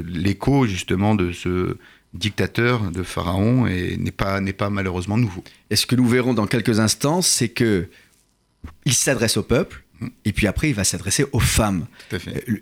l'écho 0.04 0.66
justement 0.66 1.14
de 1.14 1.30
ce 1.30 1.76
dictateur 2.12 2.90
de 2.90 3.04
Pharaon 3.04 3.66
n'est 3.66 4.10
pas, 4.10 4.40
pas 4.58 4.68
malheureusement 4.68 5.16
nouveau. 5.16 5.44
Et 5.70 5.76
ce 5.76 5.86
que 5.86 5.94
nous 5.94 6.08
verrons 6.08 6.34
dans 6.34 6.48
quelques 6.48 6.80
instants, 6.80 7.22
c'est 7.22 7.50
que 7.50 7.86
il 8.84 8.94
s'adresse 8.94 9.36
au 9.36 9.44
peuple, 9.44 9.84
et 10.24 10.32
puis 10.32 10.46
après, 10.46 10.68
il 10.68 10.74
va 10.74 10.84
s'adresser 10.84 11.24
aux 11.32 11.40
femmes. 11.40 11.86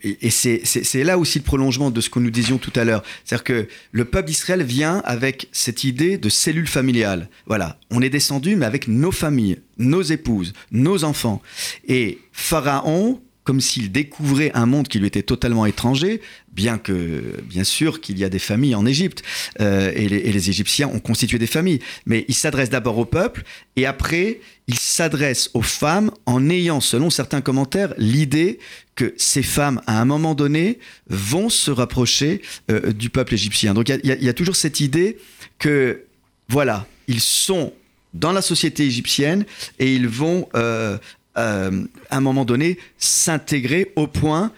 Et 0.02 0.30
c'est 0.30 1.04
là 1.04 1.18
aussi 1.18 1.38
le 1.38 1.44
prolongement 1.44 1.90
de 1.90 2.00
ce 2.00 2.10
que 2.10 2.18
nous 2.18 2.30
disions 2.30 2.58
tout 2.58 2.72
à 2.74 2.84
l'heure. 2.84 3.02
C'est-à-dire 3.24 3.44
que 3.44 3.68
le 3.92 4.04
peuple 4.04 4.28
d'Israël 4.28 4.62
vient 4.62 5.02
avec 5.04 5.48
cette 5.52 5.84
idée 5.84 6.18
de 6.18 6.28
cellule 6.28 6.66
familiale. 6.66 7.28
Voilà, 7.46 7.78
on 7.90 8.02
est 8.02 8.10
descendu, 8.10 8.56
mais 8.56 8.66
avec 8.66 8.88
nos 8.88 9.12
familles, 9.12 9.58
nos 9.78 10.02
épouses, 10.02 10.52
nos 10.70 11.04
enfants. 11.04 11.42
Et 11.88 12.18
Pharaon, 12.32 13.20
comme 13.50 13.60
s'il 13.60 13.90
découvrait 13.90 14.52
un 14.54 14.64
monde 14.64 14.86
qui 14.86 15.00
lui 15.00 15.08
était 15.08 15.24
totalement 15.24 15.66
étranger, 15.66 16.20
bien 16.52 16.78
que, 16.78 17.34
bien 17.42 17.64
sûr, 17.64 18.00
qu'il 18.00 18.16
y 18.16 18.22
a 18.22 18.28
des 18.28 18.38
familles 18.38 18.76
en 18.76 18.86
Égypte, 18.86 19.24
euh, 19.60 19.90
et, 19.92 20.08
les, 20.08 20.50
Égyptiens 20.50 20.86
ont 20.86 21.00
constitué 21.00 21.36
des 21.36 21.48
familles, 21.48 21.80
mais 22.06 22.24
il 22.28 22.36
s'adresse 22.36 22.70
d'abord 22.70 22.96
au 22.98 23.06
peuple, 23.06 23.42
et 23.74 23.86
après, 23.86 24.38
il 24.68 24.78
s'adresse 24.78 25.50
aux 25.52 25.62
femmes 25.62 26.12
en 26.26 26.48
ayant, 26.48 26.80
selon 26.80 27.10
certains 27.10 27.40
commentaires, 27.40 27.92
l'idée 27.98 28.60
que 28.94 29.14
ces 29.16 29.42
femmes, 29.42 29.82
à 29.88 30.00
un 30.00 30.04
moment 30.04 30.36
donné, 30.36 30.78
vont 31.08 31.48
se 31.48 31.72
rapprocher 31.72 32.42
euh, 32.70 32.92
du 32.92 33.10
peuple 33.10 33.34
égyptien. 33.34 33.74
Donc 33.74 33.88
il 33.88 34.00
y, 34.04 34.28
a 34.28 34.32
toujours 34.32 34.54
cette 34.54 34.78
idée 34.78 35.18
que, 35.58 36.04
voilà, 36.48 36.86
ils 37.08 37.20
sont 37.20 37.72
dans 38.14 38.30
la 38.30 38.42
société 38.42 38.84
égyptienne 38.84 39.44
et 39.80 39.92
ils 39.92 40.06
vont 40.06 40.48
euh, 40.54 40.98
euh, 41.36 41.84
à 42.10 42.16
un 42.16 42.20
moment 42.20 42.44
donné, 42.44 42.78
s'intégrer 42.98 43.92
au 43.96 44.06
point 44.06 44.52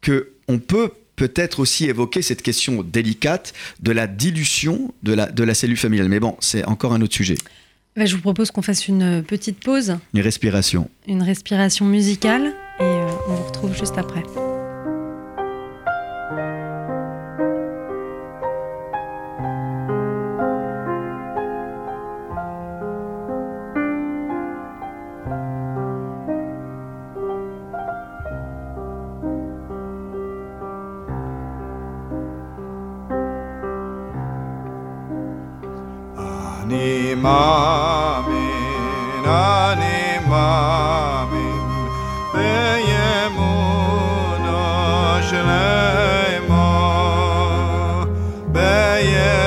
que 0.00 0.30
on 0.48 0.58
peut 0.58 0.90
peut-être 1.16 1.60
aussi 1.60 1.86
évoquer 1.86 2.22
cette 2.22 2.42
question 2.42 2.82
délicate 2.82 3.52
de 3.80 3.92
la 3.92 4.06
dilution 4.06 4.92
de 5.02 5.12
la, 5.12 5.26
de 5.26 5.44
la 5.44 5.54
cellule 5.54 5.76
familiale. 5.76 6.08
Mais 6.08 6.20
bon, 6.20 6.36
c'est 6.40 6.64
encore 6.64 6.92
un 6.92 7.00
autre 7.00 7.14
sujet. 7.14 7.36
Bah, 7.96 8.06
je 8.06 8.16
vous 8.16 8.22
propose 8.22 8.50
qu'on 8.50 8.62
fasse 8.62 8.88
une 8.88 9.22
petite 9.22 9.60
pause. 9.60 9.96
Une 10.14 10.20
respiration. 10.20 10.90
Une 11.06 11.22
respiration 11.22 11.84
musicale 11.84 12.52
et 12.80 12.82
euh, 12.82 13.06
on 13.28 13.34
vous 13.34 13.44
retrouve 13.44 13.76
juste 13.76 13.96
après. 13.96 14.22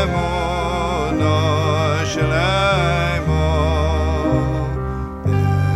אמונו 0.04 1.38
של 2.06 2.32
אימו, 2.34 3.56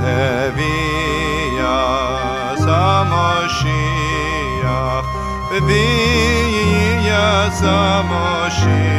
הביא 0.02 1.60
יס 1.60 2.66
המושיח, 2.68 3.86
הביא 5.52 6.98
יס 7.02 7.64
המושיח, 7.66 8.92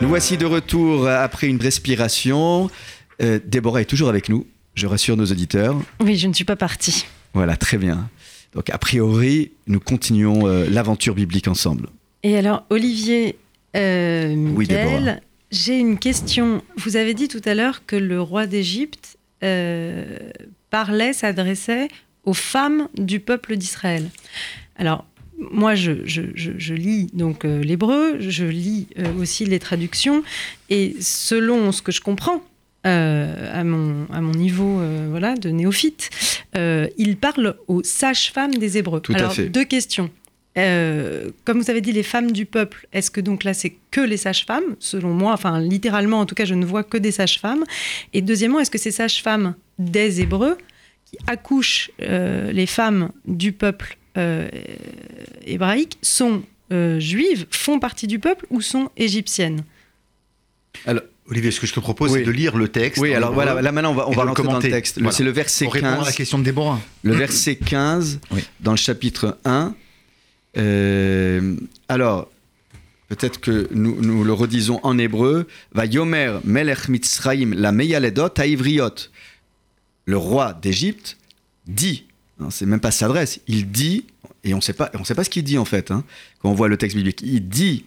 Nous 0.00 0.08
voici 0.08 0.36
de 0.36 0.46
retour 0.46 1.08
après 1.08 1.48
une 1.48 1.60
respiration. 1.60 2.70
Euh, 3.22 3.40
Déborah 3.44 3.80
est 3.80 3.86
toujours 3.86 4.08
avec 4.08 4.28
nous, 4.28 4.46
je 4.74 4.86
rassure 4.86 5.16
nos 5.16 5.26
auditeurs. 5.26 5.76
Oui, 6.00 6.16
je 6.16 6.28
ne 6.28 6.32
suis 6.32 6.44
pas 6.44 6.54
partie. 6.54 7.06
Voilà, 7.34 7.56
très 7.56 7.76
bien. 7.76 8.08
Donc, 8.54 8.70
a 8.70 8.78
priori, 8.78 9.52
nous 9.66 9.80
continuons 9.80 10.46
euh, 10.46 10.66
l'aventure 10.70 11.14
biblique 11.14 11.48
ensemble. 11.48 11.88
Et 12.22 12.36
alors, 12.38 12.64
Olivier, 12.70 13.36
euh, 13.76 15.16
j'ai 15.50 15.78
une 15.78 15.98
question. 15.98 16.62
Vous 16.76 16.96
avez 16.96 17.12
dit 17.12 17.28
tout 17.28 17.42
à 17.44 17.54
l'heure 17.54 17.84
que 17.86 17.96
le 17.96 18.20
roi 18.20 18.46
d'Égypte 18.46 19.18
euh, 19.42 20.18
parlait, 20.70 21.12
s'adressait 21.12 21.88
aux 22.24 22.32
femmes 22.32 22.88
du 22.96 23.20
peuple 23.20 23.56
d'Israël. 23.56 24.08
Alors, 24.76 25.04
moi, 25.38 25.74
je, 25.74 26.74
lis 26.74 27.08
donc 27.12 27.44
euh, 27.44 27.62
l'hébreu, 27.62 28.16
je 28.20 28.44
lis 28.44 28.88
euh, 28.98 29.12
aussi 29.20 29.44
les 29.44 29.58
traductions, 29.58 30.22
et 30.70 30.96
selon 31.00 31.72
ce 31.72 31.82
que 31.82 31.92
je 31.92 32.00
comprends 32.00 32.42
euh, 32.86 33.50
à, 33.52 33.64
mon, 33.64 34.06
à 34.12 34.20
mon 34.20 34.32
niveau 34.32 34.80
voilà, 35.10 35.34
de 35.34 35.50
néophyte, 35.50 36.10
il 36.54 37.16
parle 37.20 37.56
aux 37.68 37.82
sages-femmes 37.82 38.54
des 38.54 38.78
Hébreux. 38.78 39.02
Alors, 39.14 39.34
deux 39.36 39.64
questions. 39.64 40.10
comme 40.54 41.60
vous 41.60 41.70
avez 41.70 41.80
dit, 41.80 41.92
les 41.92 42.02
femmes 42.02 42.32
du 42.32 42.46
peuple, 42.46 42.86
est-ce 42.92 43.10
que 43.10 43.20
donc 43.20 43.44
là 43.44 43.52
c'est 43.52 43.76
que 43.90 44.00
les 44.00 44.16
sages-femmes 44.16 44.76
Selon 44.78 45.12
moi, 45.12 45.32
enfin 45.32 45.60
littéralement 45.60 46.20
en 46.20 46.26
tout 46.26 46.34
cas, 46.34 46.44
je 46.46 46.54
ne 46.54 46.64
vois 46.64 46.82
que 46.84 46.96
des 46.96 47.10
sages-femmes. 47.10 47.64
Et 48.14 48.22
deuxièmement, 48.22 48.60
est-ce 48.60 48.70
que 48.70 48.78
ces 48.78 48.92
sages-femmes 48.92 49.54
des 49.78 50.22
Hébreux 50.22 50.56
qui 51.04 51.18
accouchent 51.26 51.90
les 51.98 52.66
femmes 52.66 53.10
du 53.26 53.52
peuple 53.52 53.98
euh, 54.16 54.48
hébraïques 55.44 55.98
sont 56.02 56.42
euh, 56.72 56.98
juives, 56.98 57.46
font 57.50 57.78
partie 57.78 58.06
du 58.06 58.18
peuple 58.18 58.46
ou 58.50 58.60
sont 58.60 58.90
égyptiennes 58.96 59.62
Alors, 60.86 61.02
Olivier, 61.28 61.50
ce 61.50 61.60
que 61.60 61.66
je 61.66 61.72
te 61.72 61.80
propose, 61.80 62.12
c'est 62.12 62.22
de 62.22 62.30
lire 62.30 62.56
le 62.56 62.68
texte. 62.68 63.00
Oui, 63.00 63.14
alors 63.14 63.32
voilà, 63.32 63.60
là 63.60 63.72
maintenant 63.72 63.90
on 63.90 63.94
va, 63.94 64.08
on 64.08 64.12
va 64.12 64.24
rentrer 64.24 64.44
dans 64.44 64.58
le 64.58 64.62
texte. 64.62 65.00
C'est 65.10 65.24
le 65.24 65.30
verset 65.30 65.66
15. 65.66 65.84
à 65.84 66.04
la 66.04 66.12
question 66.12 66.38
de 66.38 66.44
Déborah. 66.44 66.80
Le 67.02 67.14
verset 67.14 67.56
15, 67.56 68.20
dans 68.60 68.72
le 68.72 68.76
chapitre 68.76 69.38
1. 69.44 69.74
Euh, 70.56 71.56
alors, 71.88 72.30
peut-être 73.08 73.40
que 73.40 73.68
nous, 73.72 74.00
nous, 74.00 74.24
le 74.24 74.32
redisons 74.32 74.80
en 74.82 74.98
hébreu. 74.98 75.46
Va 75.72 75.86
Yomer 75.86 76.38
Melech 76.44 76.88
Mitzraim 76.88 77.52
la 77.54 77.72
Meyaledot 77.72 78.34
Aivriot. 78.38 79.10
Le 80.04 80.16
roi 80.16 80.52
d'Égypte 80.54 81.16
dit 81.66 82.05
c'est 82.50 82.66
même 82.66 82.80
pas 82.80 82.90
s'adresse. 82.90 83.40
Il 83.46 83.70
dit, 83.70 84.04
et 84.44 84.54
on 84.54 84.60
sait 84.60 84.72
pas, 84.72 84.90
on 84.94 85.04
sait 85.04 85.14
pas 85.14 85.24
ce 85.24 85.30
qu'il 85.30 85.44
dit 85.44 85.58
en 85.58 85.64
fait, 85.64 85.90
hein, 85.90 86.04
quand 86.40 86.50
on 86.50 86.54
voit 86.54 86.68
le 86.68 86.76
texte 86.76 86.96
biblique. 86.96 87.22
Il 87.22 87.48
dit 87.48 87.86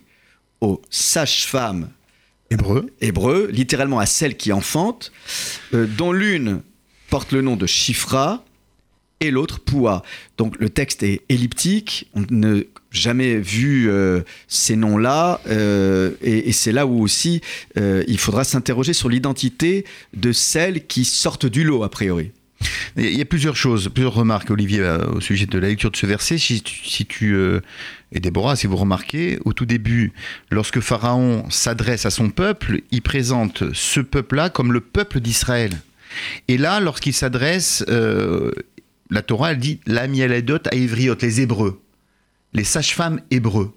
aux 0.62 0.82
sages-femmes 0.90 1.90
hébreux, 2.50 2.90
hébreux, 3.02 3.50
littéralement 3.52 4.00
à 4.00 4.06
celles 4.06 4.36
qui 4.36 4.52
enfantent, 4.52 5.12
euh, 5.74 5.86
dont 5.86 6.12
l'une 6.12 6.62
porte 7.10 7.32
le 7.32 7.42
nom 7.42 7.56
de 7.56 7.66
Chifra 7.66 8.44
et 9.20 9.32
l'autre 9.32 9.60
Poua. 9.60 10.04
Donc 10.38 10.58
le 10.60 10.70
texte 10.70 11.04
est 11.04 11.22
elliptique, 11.30 12.10
on 12.14 12.24
n'a 12.30 12.62
jamais 12.92 13.38
vu 13.38 13.90
euh, 13.90 14.22
ces 14.48 14.76
noms-là, 14.76 15.42
euh, 15.48 16.12
et, 16.22 16.50
et 16.50 16.52
c'est 16.52 16.72
là 16.72 16.88
où 16.88 17.02
aussi 17.02 17.42
il 17.76 18.18
faudra 18.18 18.44
s'interroger 18.44 18.94
sur 18.94 19.10
l'identité 19.10 19.86
de 20.14 20.32
celles 20.32 20.88
qui 20.88 21.06
sortent 21.06 21.46
du 21.46 21.64
lot, 21.64 21.84
a 21.84 21.90
priori. 21.90 22.32
Il 22.98 23.18
y 23.18 23.22
a 23.22 23.26
plusieurs 23.26 23.56
choses, 23.56 23.90
plusieurs 23.90 24.14
remarques, 24.14 24.50
Olivier, 24.50 24.80
euh, 24.82 25.06
au 25.12 25.22
sujet 25.22 25.46
de 25.46 25.60
la 25.60 25.68
lecture 25.68 25.92
de 25.92 25.96
ce 25.96 26.06
verset. 26.06 26.38
Si 26.38 26.62
tu, 26.62 27.34
euh, 27.34 27.62
et 28.12 28.20
Déborah, 28.20 28.56
si 28.56 28.68
vous 28.68 28.76
remarquez, 28.76 29.40
au 29.46 29.54
tout 29.54 29.66
début, 29.66 30.12
lorsque 30.50 30.80
Pharaon 30.80 31.50
s'adresse 31.50 32.06
à 32.06 32.10
son 32.10 32.30
peuple, 32.30 32.82
il 32.92 33.02
présente 33.02 33.64
ce 33.74 34.00
peuple-là 34.00 34.50
comme 34.50 34.74
le 34.74 34.82
peuple 34.82 35.20
d'Israël. 35.20 35.72
Et 36.48 36.58
là, 36.58 36.80
lorsqu'il 36.80 37.14
s'adresse, 37.14 37.86
euh, 37.88 38.52
la 39.10 39.22
Torah, 39.22 39.52
elle 39.52 39.60
dit 39.60 39.80
la 39.86 40.08
mieledot 40.08 40.60
à 40.72 40.76
Ivriot, 40.76 41.16
les 41.22 41.42
Hébreux, 41.42 41.82
les 42.54 42.64
sages-femmes 42.64 43.22
hébreux. 43.32 43.74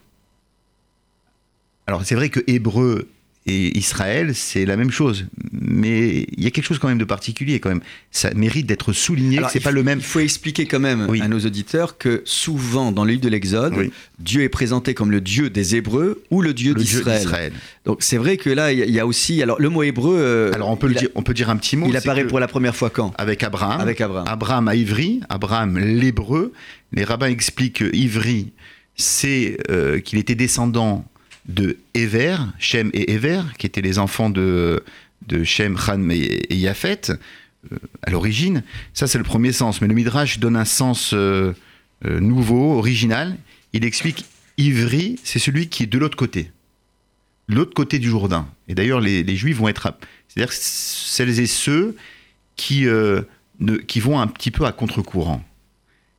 Alors 1.87 2.05
c'est 2.05 2.15
vrai 2.15 2.29
que 2.31 2.41
hébreu 2.47 3.09
et 3.45 3.77
Israël, 3.77 4.37
c'est 4.37 4.65
la 4.65 4.77
même 4.77 4.93
chose. 4.93 5.27
Mais 5.51 6.27
il 6.37 6.45
y 6.45 6.47
a 6.47 6.51
quelque 6.53 6.65
chose 6.65 6.79
quand 6.79 6.87
même 6.87 6.99
de 6.99 7.05
particulier 7.05 7.59
quand 7.59 7.71
même. 7.71 7.81
Ça 8.13 8.33
mérite 8.35 8.67
d'être 8.67 8.93
souligné 8.93 9.41
c'est 9.51 9.61
pas 9.61 9.73
le 9.73 9.83
même. 9.83 9.99
Il 9.99 10.05
faut 10.05 10.21
expliquer 10.21 10.67
quand 10.67 10.79
même 10.79 11.09
à 11.21 11.29
nos 11.29 11.41
auditeurs 11.41 11.99
que 11.99 12.23
souvent 12.25 12.93
dans 12.93 13.05
le 13.05 13.11
livre 13.11 13.23
de 13.23 13.29
l'Exode, 13.29 13.91
Dieu 14.21 14.43
est 14.43 14.49
présenté 14.49 14.95
comme 14.95 15.11
le 15.11 15.21
Dieu 15.21 15.51
des 15.51 15.75
Hébreux 15.75 16.23
ou 16.31 16.41
le 16.41 16.55
Dieu 16.55 16.75
d'Israël. 16.75 17.53
Donc 17.85 18.03
c'est 18.03 18.17
vrai 18.17 18.37
que 18.37 18.49
là, 18.49 18.73
il 18.73 18.91
y, 18.91 19.01
a 19.01 19.07
aussi. 19.07 19.43
Alors 19.43 19.61
le 19.61 19.69
mot 19.69 19.83
hébreu. 19.83 20.17
Euh, 20.19 20.53
alors 20.55 20.71
on 20.71 20.77
peut, 20.77 20.87
le 20.87 20.95
dire, 20.95 21.09
on 21.17 21.23
peut 21.23 21.35
dire 21.35 21.51
un 21.51 21.57
petit 21.57 21.77
mot. 21.77 21.87
Il 21.89 21.97
apparaît 21.97 22.27
pour 22.27 22.39
la 22.39 22.47
première 22.47 22.77
fois 22.77 22.91
quand? 22.91 23.13
Avec 23.19 23.43
Abraham. 23.43 23.81
Avec 23.81 24.01
Abraham. 24.01 24.27
Abraham 24.29 24.69
à 24.69 24.77
Ivry, 24.77 25.21
Abraham 25.29 25.79
l'hébreu. 25.79 26.53
Les 26.93 27.03
rabbins 27.05 27.27
expliquent 27.27 27.79
que 27.79 27.97
Ivry, 27.97 28.53
c'est 28.95 29.57
euh, 29.71 29.99
qu'il 29.99 30.19
était 30.19 30.35
descendant 30.35 31.05
de 31.47 31.79
Ever, 31.95 32.37
Shem 32.59 32.91
et 32.95 33.13
Ever, 33.13 33.43
qui 33.59 33.67
étaient 33.67 33.81
les 33.81 33.99
enfants 33.99 34.31
de, 34.31 34.83
Shem, 35.45 35.77
Ham 35.87 36.11
et, 36.11 36.55
Yafet, 36.55 37.11
euh, 37.11 37.77
à 38.03 38.11
l'origine. 38.11 38.63
Ça, 38.95 39.07
c'est 39.07 39.19
le 39.19 39.25
premier 39.25 39.53
sens. 39.53 39.81
Mais 39.81 39.89
le 39.89 39.95
Midrash 39.95 40.39
donne 40.39 40.57
un 40.57 40.65
sens 40.65 41.13
euh, 41.15 41.53
euh, 42.05 42.21
nouveau, 42.21 42.79
original. 42.79 43.37
Il 43.73 43.85
explique 43.85 44.25
Ivri, 44.59 45.19
c'est 45.25 45.39
celui 45.39 45.69
qui 45.69 45.85
est 45.85 45.87
de 45.87 45.99
l'autre 45.99 46.17
côté. 46.17 46.51
L'autre 47.49 47.75
côté 47.75 47.99
du 47.99 48.09
Jourdain. 48.09 48.49
Et 48.69 48.75
d'ailleurs, 48.75 49.01
les, 49.01 49.37
Juifs 49.37 49.57
vont 49.57 49.69
être. 49.69 49.93
C'est-à-dire 50.29 50.53
celles 50.53 51.41
et 51.41 51.47
ceux 51.47 51.97
qui, 52.57 52.87
qui 53.87 54.01
vont 54.01 54.21
un 54.21 54.27
petit 54.27 54.51
peu 54.51 54.65
à 54.65 54.73
contre-courant, 54.73 55.45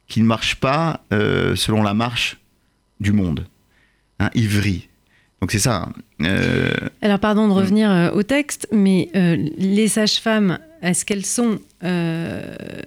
qui 0.07 0.21
ne 0.21 0.25
marchent 0.25 0.57
pas 0.57 1.05
selon 1.09 1.81
la 1.81 1.93
marche 1.93 2.38
du 2.99 3.13
monde. 3.13 3.47
Hein, 4.19 4.29
Ivri. 4.36 4.89
Donc 5.43 5.51
c'est 5.51 5.60
ça. 5.60 5.89
Hein. 5.89 5.93
Euh, 6.21 6.71
Alors 7.01 7.19
pardon 7.19 7.49
de 7.49 7.51
revenir 7.51 7.91
euh, 7.91 8.12
au 8.12 8.23
texte, 8.23 8.65
mais 8.71 9.10
euh, 9.13 9.36
les 9.58 9.89
sages-femmes, 9.89 10.58
est-ce 10.82 11.03
qu'elles 11.03 11.25
sont 11.25 11.60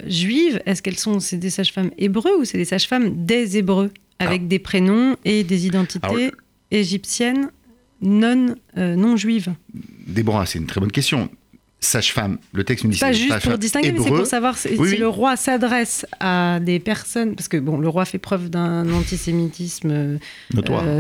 juives? 0.07 0.63
Est-ce 0.65 0.81
qu'elles 0.81 0.97
sont 0.97 1.21
c'est 1.21 1.37
des 1.37 1.51
sages-femmes 1.51 1.91
hébreux 1.99 2.31
ou 2.41 2.47
c'est 2.47 2.57
des 2.57 2.65
sages-femmes 2.65 3.27
des 3.27 3.59
hébreux? 3.59 3.91
Avec 4.21 4.49
des 4.49 4.59
prénoms 4.59 5.17
et 5.27 5.45
des 5.45 5.67
identités 5.67 6.31
égyptiennes 6.71 7.51
non 8.01 8.55
non 8.75 9.17
juives 9.19 9.53
Déborah, 10.07 10.47
c'est 10.47 10.59
une 10.59 10.65
très 10.65 10.81
bonne 10.81 10.93
question 10.93 11.29
sage-femme. 11.87 12.39
Le 12.53 12.65
texte 12.65 12.85
nous 12.85 12.91
dit 12.91 12.99
Pas 12.99 13.13
juste 13.13 13.41
pour 13.41 13.59
distinguer, 13.59 13.93
mais 13.93 14.01
c'est 14.01 14.11
pour 14.11 14.27
savoir 14.27 14.59
si, 14.59 14.69
le 14.77 15.09
roi 15.09 15.37
s'adresse 15.37 16.07
à 16.21 16.59
des 16.61 16.79
personnes, 16.79 17.35
parce 17.35 17.49
que 17.49 17.57
bon, 17.57 17.79
le 17.79 17.89
roi 17.89 18.05
fait 18.05 18.19
preuve 18.19 18.51
d'un 18.51 18.91
antisémitisme 18.93 19.91
euh, 19.91 20.19
notoire. 20.55 20.85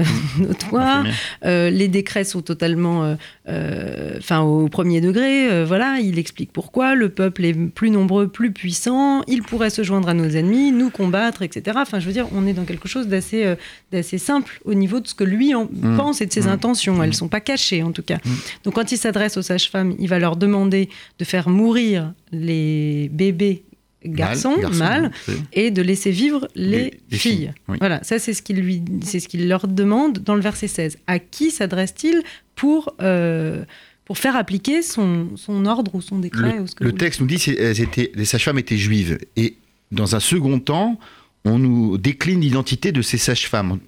Euh, 0.76 1.04
euh, 1.44 1.70
les 1.70 1.88
décrets 1.88 2.24
sont 2.24 2.42
totalement, 2.42 3.16
enfin, 3.46 4.40
au 4.40 4.68
premier 4.68 5.00
degré. 5.00 5.64
voilà, 5.64 5.98
il 6.00 6.18
explique 6.18 6.52
pourquoi 6.52 6.94
le 6.94 7.08
peuple 7.08 7.44
est 7.44 7.54
plus 7.54 7.90
nombreux, 7.90 8.28
plus 8.28 8.52
puissant. 8.52 9.22
Il 9.26 9.42
pourrait 9.42 9.70
se 9.70 9.82
joindre 9.82 10.08
à 10.08 10.14
nos 10.14 10.28
ennemis, 10.28 10.72
nous 10.72 10.90
combattre, 10.90 11.42
etc. 11.42 11.78
Enfin, 11.80 11.98
je 11.98 12.06
veux 12.06 12.12
dire, 12.12 12.26
on 12.32 12.46
est 12.46 12.52
dans 12.52 12.64
quelque 12.64 12.88
chose 12.88 13.08
d'assez, 13.08 13.54
d'assez 13.92 14.18
simple 14.18 14.60
au 14.64 14.74
niveau 14.74 15.00
de 15.00 15.08
ce 15.08 15.14
que 15.14 15.24
lui 15.24 15.54
en 15.54 15.64
mmh. 15.64 15.96
pense 15.96 16.20
et 16.20 16.26
de 16.26 16.32
ses 16.32 16.42
mmh. 16.42 16.48
intentions. 16.48 17.02
Elles 17.02 17.10
mmh. 17.10 17.14
sont 17.14 17.28
pas 17.28 17.40
cachées, 17.40 17.82
en 17.82 17.92
tout 17.92 18.02
cas. 18.02 18.18
Donc, 18.64 18.74
quand 18.74 18.92
il 18.92 18.98
s'adresse 18.98 19.36
aux 19.36 19.42
sages-femmes, 19.42 19.94
il 19.98 20.08
va 20.08 20.18
leur 20.18 20.36
demander 20.36 20.75
de 21.18 21.24
faire 21.24 21.48
mourir 21.48 22.12
les 22.32 23.08
bébés 23.12 23.64
garçons, 24.08 24.56
mâles, 24.74 25.10
et 25.52 25.70
de 25.70 25.82
laisser 25.82 26.10
vivre 26.10 26.48
les, 26.54 27.00
filles. 27.10 27.52
Voilà, 27.66 28.02
ça 28.02 28.18
c'est 28.18 28.34
ce 28.34 28.42
qu'il 28.42 28.60
lui, 28.60 28.82
c'est 29.02 29.20
ce 29.20 29.28
qu'il 29.28 29.48
leur 29.48 29.66
demande 29.66 30.18
dans 30.18 30.34
le 30.34 30.40
verset 30.40 30.68
16. 30.68 30.98
À 31.06 31.18
qui 31.18 31.50
s'adresse-t-il 31.50 32.22
pour 32.54 32.94
euh, 33.00 33.64
pour 34.04 34.18
faire 34.18 34.36
appliquer 34.36 34.82
son, 34.82 35.30
son, 35.36 35.66
ordre 35.66 35.94
ou 35.94 36.00
son 36.00 36.20
décret 36.20 36.58
Le, 36.80 36.92
texte 36.92 37.20
nous 37.20 37.26
dit 37.26 37.38
que 37.38 38.16
les 38.16 38.24
sages-femmes 38.24 38.58
étaient 38.58 38.76
juives. 38.76 39.18
Et 39.34 39.56
dans 39.90 40.14
un 40.14 40.20
second 40.20 40.60
temps, 40.60 41.00
on 41.44 41.58
nous 41.58 41.98
décline 41.98 42.40
l'identité 42.40 42.92
de 42.92 43.02
ces 43.02 43.18
sages-femmes. 43.18 43.80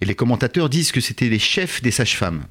Et 0.00 0.04
les 0.04 0.14
commentateurs 0.14 0.68
disent 0.68 0.92
que 0.92 1.00
c'était 1.00 1.28
les 1.28 1.40
chefs 1.40 1.82
des 1.82 1.90
sages-femmes 1.90 2.44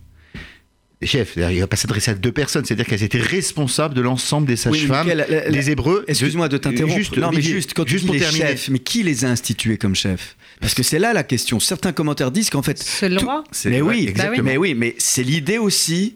chefs. 1.06 1.34
Il 1.36 1.42
ne 1.44 1.60
va 1.60 1.68
pas 1.68 1.76
s'adresser 1.76 2.12
à 2.12 2.16
deux 2.16 2.32
personnes, 2.32 2.66
c'est-à-dire 2.66 2.86
qu'elles 2.86 3.04
étaient 3.04 3.20
responsables 3.20 3.94
de 3.94 4.02
l'ensemble 4.02 4.48
des 4.48 4.56
sages-femmes, 4.56 5.08
des 5.50 5.70
Hébreux. 5.70 6.06
Excuse-moi 6.08 6.50
de 6.50 6.58
t'interrompre. 6.58 6.96
Juste, 6.96 7.18
non, 7.18 7.32
mais 7.32 7.42
juste, 7.42 7.74
quand 7.74 7.88
juste 7.88 8.06
pour 8.06 8.16
terminer. 8.16 8.56
mais 8.70 8.80
qui 8.80 9.04
les 9.04 9.26
a 9.26 9.30
institués 9.30 9.78
comme 9.78 9.96
chefs? 9.96 10.36
Parce 10.60 10.74
que 10.74 10.84
c'est 10.84 11.00
là 11.00 11.14
la 11.14 11.24
question. 11.24 11.60
Certains 11.60 11.92
commentaires 11.92 12.32
disent 12.32 12.50
qu'en 12.50 12.62
fait. 12.62 12.78
C'est 12.82 13.10
le 13.10 13.20
roi. 13.20 13.44
Mais, 13.66 13.82
oui, 13.82 14.14
mais 14.42 14.58
oui, 14.58 14.74
mais 14.74 14.96
c'est 14.98 15.24
l'idée 15.24 15.58
aussi 15.58 16.16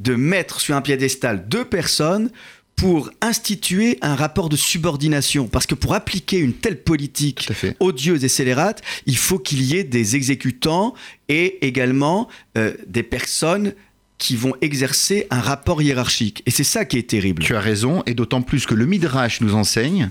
de 0.00 0.14
mettre 0.14 0.60
sur 0.60 0.74
un 0.74 0.80
piédestal 0.80 1.48
deux 1.48 1.64
personnes 1.64 2.30
pour 2.76 3.10
instituer 3.20 3.98
un 4.02 4.14
rapport 4.14 4.48
de 4.48 4.56
subordination. 4.56 5.46
Parce 5.46 5.66
que 5.66 5.74
pour 5.74 5.94
appliquer 5.94 6.38
une 6.38 6.52
telle 6.52 6.82
politique 6.82 7.48
odieuse 7.80 8.24
et 8.24 8.28
scélérate, 8.28 8.82
il 9.06 9.16
faut 9.16 9.38
qu'il 9.38 9.62
y 9.62 9.76
ait 9.76 9.84
des 9.84 10.16
exécutants 10.16 10.94
et 11.28 11.64
également 11.66 12.28
euh, 12.58 12.74
des 12.86 13.02
personnes 13.02 13.74
qui 14.18 14.36
vont 14.36 14.54
exercer 14.60 15.26
un 15.30 15.40
rapport 15.40 15.82
hiérarchique. 15.82 16.42
Et 16.46 16.50
c'est 16.50 16.64
ça 16.64 16.84
qui 16.84 16.98
est 16.98 17.08
terrible. 17.08 17.42
Tu 17.42 17.54
as 17.54 17.60
raison, 17.60 18.02
et 18.06 18.14
d'autant 18.14 18.42
plus 18.42 18.66
que 18.66 18.74
le 18.74 18.86
Midrash 18.86 19.40
nous 19.40 19.54
enseigne 19.54 20.10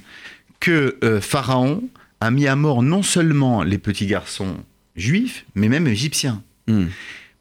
que 0.60 0.98
euh, 1.04 1.22
Pharaon 1.22 1.84
a 2.22 2.32
mis 2.32 2.48
à 2.48 2.56
mort 2.56 2.84
non 2.84 3.04
seulement 3.04 3.64
les 3.64 3.78
petits 3.78 4.08
garçons 4.08 4.58
juifs, 4.96 5.46
mais 5.56 5.70
même 5.70 5.88
égyptiens. 5.88 6.42
Hmm. 6.68 6.86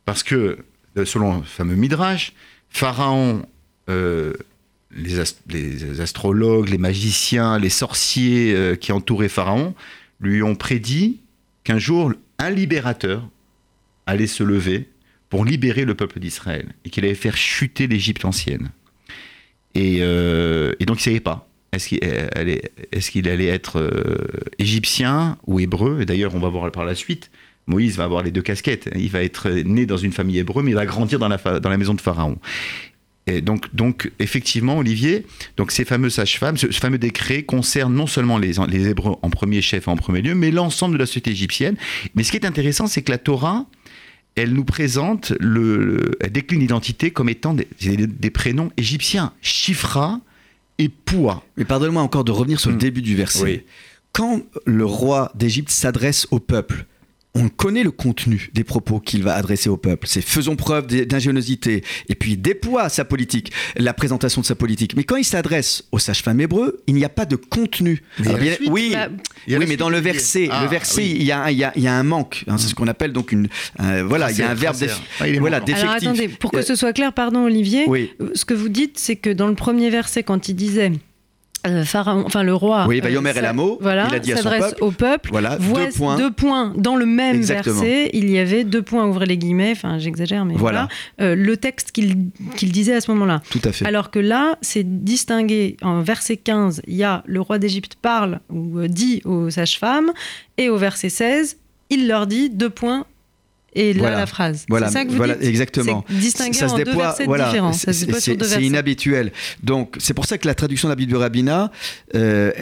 Parce 0.04 0.22
que, 0.22 0.58
euh, 0.96 1.04
selon 1.04 1.38
le 1.38 1.44
fameux 1.44 1.76
Midrash, 1.76 2.32
Pharaon 2.68 3.44
les, 4.94 6.00
astrologues, 6.00 6.68
les 6.68 6.78
magiciens, 6.78 7.58
les 7.58 7.70
sorciers 7.70 8.54
euh, 8.54 8.76
qui 8.76 8.92
entouraient 8.92 9.28
Pharaon 9.28 9.74
lui 10.20 10.42
ont 10.42 10.54
prédit 10.54 11.20
qu'un 11.64 11.78
jour, 11.78 12.12
un 12.38 12.50
libérateur 12.50 13.28
allait 14.06 14.26
se 14.26 14.42
lever 14.42 14.88
pour 15.32 15.46
libérer 15.46 15.86
le 15.86 15.94
peuple 15.94 16.20
d'Israël 16.20 16.74
et 16.84 16.90
qu'il 16.90 17.06
allait 17.06 17.14
faire 17.14 17.38
chuter 17.38 17.86
l'Égypte 17.86 18.26
ancienne. 18.26 18.68
Et, 19.74 20.00
euh, 20.02 20.72
donc 20.80 20.98
il 20.98 21.08
ne 21.08 21.14
savait 21.14 21.20
pas. 21.20 21.48
Est-ce 21.72 21.88
qu'il 21.88 22.04
est 22.04 23.30
allait 23.30 23.46
être 23.46 23.78
euh, 23.78 24.26
égyptien 24.58 25.38
ou 25.46 25.58
hébreu? 25.58 26.02
Et 26.02 26.04
d'ailleurs, 26.04 26.34
on 26.34 26.38
va 26.38 26.50
voir 26.50 26.70
par 26.70 26.84
la 26.84 26.94
suite. 26.94 27.30
Moïse 27.66 27.96
va 27.96 28.04
avoir 28.04 28.22
les 28.22 28.30
deux 28.30 28.42
casquettes. 28.42 28.90
Il 28.94 29.08
va 29.08 29.22
être 29.22 29.48
né 29.48 29.86
dans 29.86 29.96
une 29.96 30.12
famille 30.12 30.36
hébreu, 30.36 30.62
mais 30.62 30.72
il 30.72 30.74
va 30.74 30.84
grandir 30.84 31.18
dans 31.18 31.28
la, 31.28 31.38
dans 31.38 31.70
la 31.70 31.78
maison 31.78 31.94
de 31.94 32.02
Pharaon. 32.02 32.36
Et 33.26 33.40
donc, 33.40 33.74
donc, 33.74 34.12
effectivement, 34.18 34.76
Olivier, 34.76 35.24
donc 35.56 35.70
ces 35.70 35.86
fameuses 35.86 36.12
sages-femmes, 36.12 36.58
ce, 36.58 36.66
fameux 36.72 36.98
décret 36.98 37.44
concerne 37.44 37.94
non 37.94 38.06
seulement 38.06 38.36
les, 38.36 38.52
les 38.68 38.88
Hébreux 38.88 39.16
en 39.22 39.30
premier 39.30 39.62
chef, 39.62 39.88
en 39.88 39.96
premier 39.96 40.20
lieu, 40.20 40.34
mais 40.34 40.50
l'ensemble 40.50 40.92
de 40.92 40.98
la 40.98 41.06
société 41.06 41.30
égyptienne. 41.30 41.76
Mais 42.14 42.22
ce 42.22 42.32
qui 42.32 42.36
est 42.36 42.44
intéressant, 42.44 42.86
c'est 42.86 43.00
que 43.00 43.10
la 43.10 43.16
Torah, 43.16 43.64
elle 44.34 44.52
nous 44.52 44.64
présente, 44.64 45.32
le, 45.40 46.12
elle 46.20 46.32
décline 46.32 46.60
l'identité 46.60 47.10
comme 47.10 47.28
étant 47.28 47.54
des, 47.54 47.68
des, 47.80 48.30
prénoms 48.30 48.70
égyptiens, 48.76 49.32
Chifra 49.42 50.20
et 50.78 50.88
Poua. 50.88 51.42
Mais 51.56 51.64
pardonne-moi 51.64 52.02
encore 52.02 52.24
de 52.24 52.32
revenir 52.32 52.58
sur 52.58 52.70
le 52.70 52.76
hmm. 52.76 52.80
début 52.80 53.02
du 53.02 53.14
verset. 53.14 53.66
Quand 54.12 54.42
le 54.66 54.84
roi 54.84 55.32
d'Égypte 55.34 55.70
s'adresse 55.70 56.26
au 56.30 56.38
peuple, 56.38 56.86
on 57.34 57.48
connaît 57.48 57.82
le 57.82 57.90
contenu 57.90 58.50
des 58.52 58.64
propos 58.64 59.00
qu'il 59.00 59.22
va 59.22 59.34
adresser 59.34 59.70
au 59.70 59.76
peuple. 59.76 60.06
C'est 60.06 60.20
faisons 60.20 60.56
preuve 60.56 60.86
d'ingéniosité 60.86 61.82
et 62.08 62.14
puis 62.14 62.36
déploie 62.36 62.88
sa 62.88 63.04
politique, 63.04 63.52
la 63.76 63.94
présentation 63.94 64.40
de 64.42 64.46
sa 64.46 64.54
politique. 64.54 64.94
Mais 64.96 65.04
quand 65.04 65.16
il 65.16 65.24
s'adresse 65.24 65.84
aux 65.92 65.98
sages-femmes 65.98 66.40
hébreux, 66.40 66.82
il 66.86 66.94
n'y 66.94 67.04
a 67.04 67.08
pas 67.08 67.24
de 67.24 67.36
contenu. 67.36 68.02
oui, 68.68 68.92
bah, 68.92 69.08
oui, 69.48 69.64
mais 69.66 69.76
dans 69.76 69.88
le 69.88 69.98
verset, 69.98 70.46
le 70.46 70.52
ah, 70.52 70.66
verset, 70.66 71.08
il, 71.08 71.22
y 71.22 71.32
a, 71.32 71.50
il, 71.50 71.58
y 71.58 71.86
a, 71.86 71.94
un 71.94 72.02
manque. 72.02 72.44
Hein, 72.48 72.58
c'est 72.58 72.68
ce 72.68 72.74
qu'on 72.74 72.88
appelle 72.88 73.12
donc 73.12 73.32
une, 73.32 73.48
voilà, 73.78 74.30
il 74.30 74.38
y 74.38 74.42
a 74.42 74.50
un 74.50 74.54
verbe 74.54 74.76
ah, 75.20 75.24
voilà, 75.38 75.60
défectif. 75.60 75.84
Alors 75.84 75.96
attendez, 75.96 76.28
pour 76.28 76.50
que 76.50 76.62
ce 76.62 76.74
soit 76.74 76.92
clair, 76.92 77.12
pardon 77.12 77.44
Olivier, 77.44 77.86
ce 78.34 78.44
que 78.44 78.54
vous 78.54 78.68
dites, 78.68 78.98
c'est 78.98 79.16
que 79.16 79.30
dans 79.30 79.48
le 79.48 79.54
premier 79.54 79.90
verset, 79.90 80.22
quand 80.22 80.48
il 80.48 80.54
disait 80.54 80.92
euh, 81.66 81.84
pharaon, 81.84 82.24
enfin 82.26 82.42
le 82.42 82.54
roi. 82.54 82.86
Oui, 82.88 83.00
Yomer 83.04 83.32
et 83.36 83.40
Lamo, 83.40 83.78
voilà, 83.80 84.08
il 84.08 84.14
a 84.14 84.18
dit 84.18 84.32
à 84.32 84.36
son 84.36 84.50
peuple, 84.50 84.82
au 84.82 84.90
peuple. 84.90 85.30
Voilà, 85.30 85.56
deux 85.58 85.90
points. 85.90 86.16
deux 86.16 86.32
points. 86.32 86.72
Dans 86.76 86.96
le 86.96 87.06
même 87.06 87.40
verset, 87.42 88.10
il 88.12 88.30
y 88.30 88.38
avait 88.38 88.64
deux 88.64 88.82
points, 88.82 89.06
ouvrez 89.06 89.26
les 89.26 89.38
guillemets, 89.38 89.72
enfin 89.72 89.98
j'exagère, 89.98 90.44
mais 90.44 90.54
voilà, 90.54 90.88
euh, 91.20 91.34
le 91.34 91.56
texte 91.56 91.92
qu'il 91.92 92.32
disait 92.72 92.94
à 92.94 93.00
ce 93.00 93.10
moment-là. 93.12 93.42
Tout 93.50 93.60
à 93.64 93.72
fait. 93.72 93.86
Alors 93.86 94.10
que 94.10 94.18
là, 94.18 94.58
c'est 94.60 95.04
distingué. 95.04 95.76
En 95.82 96.00
verset 96.00 96.36
15, 96.36 96.82
il 96.86 96.94
y 96.94 97.04
a 97.04 97.22
le 97.26 97.40
roi 97.40 97.58
d'Égypte 97.58 97.96
parle 98.00 98.40
ou 98.50 98.78
euh, 98.78 98.88
dit 98.88 99.22
aux 99.24 99.50
sages-femmes, 99.50 100.12
et 100.58 100.68
au 100.68 100.76
verset 100.76 101.08
16, 101.08 101.58
il 101.90 102.08
leur 102.08 102.26
dit 102.26 102.50
deux 102.50 102.70
points, 102.70 103.06
et 103.74 103.92
là 103.92 104.10
la 104.10 104.26
phrase. 104.26 104.64
Voilà, 104.68 104.90
ça 104.90 105.04
que 105.04 105.10
vous 105.10 105.16
voilà 105.16 105.34
dites 105.34 105.48
exactement. 105.48 106.04
Distinguer 106.10 106.58
ça 106.58 106.66
en 106.66 106.68
se 106.70 106.76
déploie, 106.76 107.14
deux 107.18 107.24
voilà. 107.24 107.72
C'est 107.72 108.62
inhabituel. 108.62 109.32
Donc 109.62 109.96
c'est 109.98 110.14
pour 110.14 110.26
ça 110.26 110.38
que 110.38 110.46
la 110.46 110.54
traduction 110.54 110.88
de 110.88 110.92
la 110.92 110.96
Bible 110.96 111.10
du 111.10 111.16
Rabbinat, 111.16 111.70
euh, 112.14 112.52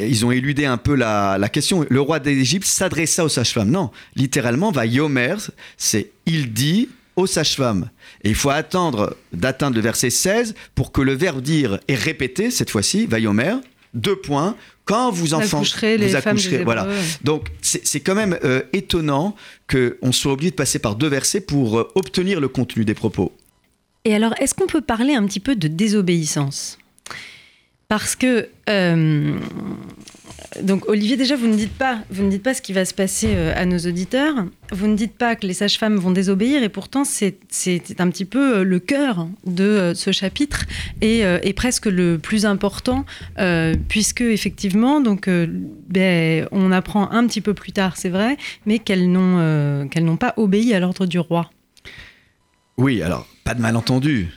ils 0.00 0.26
ont 0.26 0.32
éludé 0.32 0.64
un 0.64 0.78
peu 0.78 0.94
la, 0.94 1.38
la 1.38 1.48
question. 1.48 1.86
Le 1.88 2.00
roi 2.00 2.18
d'Égypte 2.18 2.66
s'adressa 2.66 3.24
aux 3.24 3.28
sages-femmes. 3.28 3.70
Non, 3.70 3.90
littéralement, 4.16 4.70
va 4.70 4.86
Yomer, 4.86 5.36
c'est 5.76 6.10
il 6.26 6.52
dit 6.52 6.88
aux 7.16 7.26
sages-femmes. 7.26 7.90
Et 8.24 8.30
il 8.30 8.34
faut 8.34 8.50
attendre 8.50 9.16
d'atteindre 9.32 9.76
le 9.76 9.82
verset 9.82 10.10
16 10.10 10.54
pour 10.74 10.92
que 10.92 11.00
le 11.00 11.12
verbe 11.12 11.40
dire 11.40 11.78
est 11.88 11.94
répété, 11.94 12.50
cette 12.50 12.70
fois-ci, 12.70 13.06
va 13.06 13.18
Yomer, 13.18 13.54
deux 13.94 14.16
points, 14.16 14.56
quand 14.84 15.10
vous 15.10 15.34
enfanterez, 15.34 15.96
vous 15.96 16.16
accoucherez. 16.16 16.64
Voilà. 16.64 16.88
Donc 17.24 17.48
c'est 17.60 18.00
quand 18.00 18.14
même 18.14 18.38
euh, 18.44 18.62
étonnant 18.72 19.34
qu'on 19.70 20.12
soit 20.12 20.32
obligé 20.32 20.50
de 20.50 20.56
passer 20.56 20.78
par 20.78 20.96
deux 20.96 21.08
versets 21.08 21.40
pour 21.40 21.78
euh, 21.78 21.88
obtenir 21.94 22.40
le 22.40 22.48
contenu 22.48 22.84
des 22.84 22.94
propos. 22.94 23.32
Et 24.04 24.14
alors, 24.14 24.34
est-ce 24.40 24.54
qu'on 24.54 24.66
peut 24.66 24.80
parler 24.80 25.14
un 25.14 25.24
petit 25.26 25.40
peu 25.40 25.54
de 25.54 25.68
désobéissance? 25.68 26.78
Parce 27.92 28.16
que 28.16 28.48
euh, 28.70 29.38
donc 30.62 30.88
Olivier, 30.88 31.18
déjà, 31.18 31.36
vous 31.36 31.46
ne 31.46 31.54
dites 31.54 31.76
pas, 31.76 31.98
vous 32.08 32.22
ne 32.22 32.30
dites 32.30 32.42
pas 32.42 32.54
ce 32.54 32.62
qui 32.62 32.72
va 32.72 32.86
se 32.86 32.94
passer 32.94 33.34
euh, 33.34 33.52
à 33.54 33.66
nos 33.66 33.76
auditeurs. 33.78 34.46
Vous 34.70 34.86
ne 34.86 34.96
dites 34.96 35.12
pas 35.12 35.36
que 35.36 35.46
les 35.46 35.52
sages-femmes 35.52 35.96
vont 35.96 36.10
désobéir, 36.10 36.62
et 36.62 36.70
pourtant 36.70 37.04
c'est 37.04 37.36
un 37.98 38.10
petit 38.10 38.24
peu 38.24 38.60
euh, 38.60 38.64
le 38.64 38.78
cœur 38.78 39.28
de 39.44 39.64
euh, 39.64 39.94
ce 39.94 40.10
chapitre 40.10 40.64
et, 41.02 41.22
presque 41.54 41.84
le 41.84 42.16
plus 42.16 42.46
important, 42.46 43.04
puisque 43.88 44.22
effectivement, 44.22 45.02
donc, 45.02 45.28
ben, 45.28 46.48
on 46.50 46.72
apprend 46.72 47.10
un 47.10 47.26
petit 47.26 47.42
peu 47.42 47.52
plus 47.52 47.72
tard, 47.72 47.98
c'est 47.98 48.08
vrai, 48.08 48.38
mais 48.64 48.78
qu'elles 48.78 49.12
n'ont 49.12 49.86
qu'elles 49.88 50.04
n'ont 50.04 50.16
pas 50.16 50.32
obéi 50.38 50.72
à 50.72 50.80
l'ordre 50.80 51.04
du 51.04 51.18
roi. 51.18 51.50
Oui, 52.78 53.02
alors 53.02 53.28
pas 53.44 53.54
de 53.54 53.60
malentendu. 53.60 54.30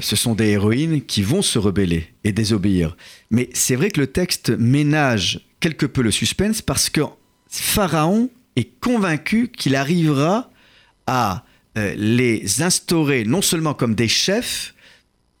Ce 0.00 0.14
sont 0.14 0.34
des 0.34 0.50
héroïnes 0.50 1.02
qui 1.02 1.22
vont 1.22 1.42
se 1.42 1.58
rebeller 1.58 2.06
et 2.22 2.30
désobéir. 2.30 2.96
Mais 3.30 3.48
c'est 3.52 3.74
vrai 3.74 3.90
que 3.90 4.00
le 4.00 4.06
texte 4.06 4.50
ménage 4.50 5.40
quelque 5.58 5.86
peu 5.86 6.02
le 6.02 6.10
suspense 6.10 6.62
parce 6.62 6.88
que 6.88 7.00
Pharaon 7.48 8.30
est 8.56 8.78
convaincu 8.80 9.48
qu'il 9.48 9.74
arrivera 9.74 10.50
à 11.06 11.44
euh, 11.78 11.94
les 11.96 12.62
instaurer 12.62 13.24
non 13.24 13.40
seulement 13.40 13.74
comme 13.74 13.94
des 13.94 14.08
chefs 14.08 14.74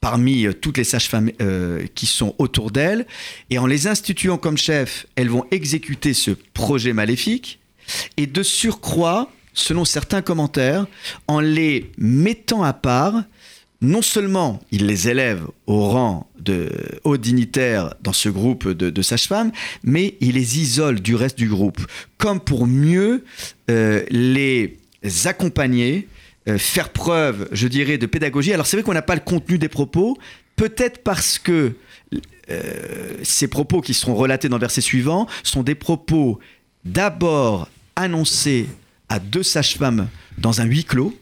parmi 0.00 0.46
euh, 0.46 0.52
toutes 0.52 0.78
les 0.78 0.84
sages-femmes 0.84 1.30
euh, 1.40 1.86
qui 1.94 2.06
sont 2.06 2.34
autour 2.38 2.70
d'elle, 2.70 3.06
et 3.50 3.58
en 3.58 3.66
les 3.66 3.86
instituant 3.86 4.38
comme 4.38 4.56
chefs, 4.56 5.06
elles 5.14 5.28
vont 5.28 5.44
exécuter 5.50 6.14
ce 6.14 6.30
projet 6.30 6.92
maléfique, 6.92 7.60
et 8.16 8.26
de 8.26 8.42
surcroît, 8.42 9.30
selon 9.54 9.84
certains 9.84 10.22
commentaires, 10.22 10.86
en 11.28 11.40
les 11.40 11.92
mettant 11.98 12.62
à 12.62 12.72
part, 12.72 13.22
non 13.82 14.00
seulement 14.00 14.60
il 14.70 14.86
les 14.86 15.08
élève 15.08 15.46
au 15.66 15.88
rang 15.88 16.30
de 16.38 16.70
hauts 17.04 17.16
dignitaires 17.16 17.94
dans 18.00 18.12
ce 18.12 18.28
groupe 18.28 18.68
de, 18.68 19.02
sages-femmes, 19.02 19.52
mais 19.82 20.16
il 20.20 20.34
les 20.34 20.58
isole 20.60 21.00
du 21.00 21.14
reste 21.14 21.36
du 21.36 21.48
groupe, 21.48 21.80
comme 22.16 22.40
pour 22.40 22.66
mieux 22.66 23.24
euh, 23.70 24.04
les 24.10 24.78
accompagner, 25.24 26.08
euh, 26.48 26.58
faire 26.58 26.88
preuve, 26.88 27.48
je 27.52 27.68
dirais, 27.68 27.98
de 27.98 28.06
pédagogie. 28.06 28.52
Alors 28.52 28.66
c'est 28.66 28.76
vrai 28.76 28.84
qu'on 28.84 28.94
n'a 28.94 29.02
pas 29.02 29.14
le 29.14 29.20
contenu 29.20 29.58
des 29.58 29.68
propos, 29.68 30.16
peut-être 30.56 31.02
parce 31.02 31.38
que 31.38 31.74
euh, 32.50 33.16
ces 33.22 33.48
propos 33.48 33.80
qui 33.80 33.94
seront 33.94 34.14
relatés 34.14 34.48
dans 34.48 34.56
le 34.56 34.62
verset 34.62 34.80
suivant 34.80 35.26
sont 35.42 35.62
des 35.62 35.74
propos 35.74 36.38
d'abord 36.84 37.68
annoncés 37.96 38.66
à 39.08 39.18
deux 39.18 39.42
sages-femmes 39.42 40.08
dans 40.38 40.60
un 40.60 40.64
huis 40.64 40.84
clos, 40.84 41.16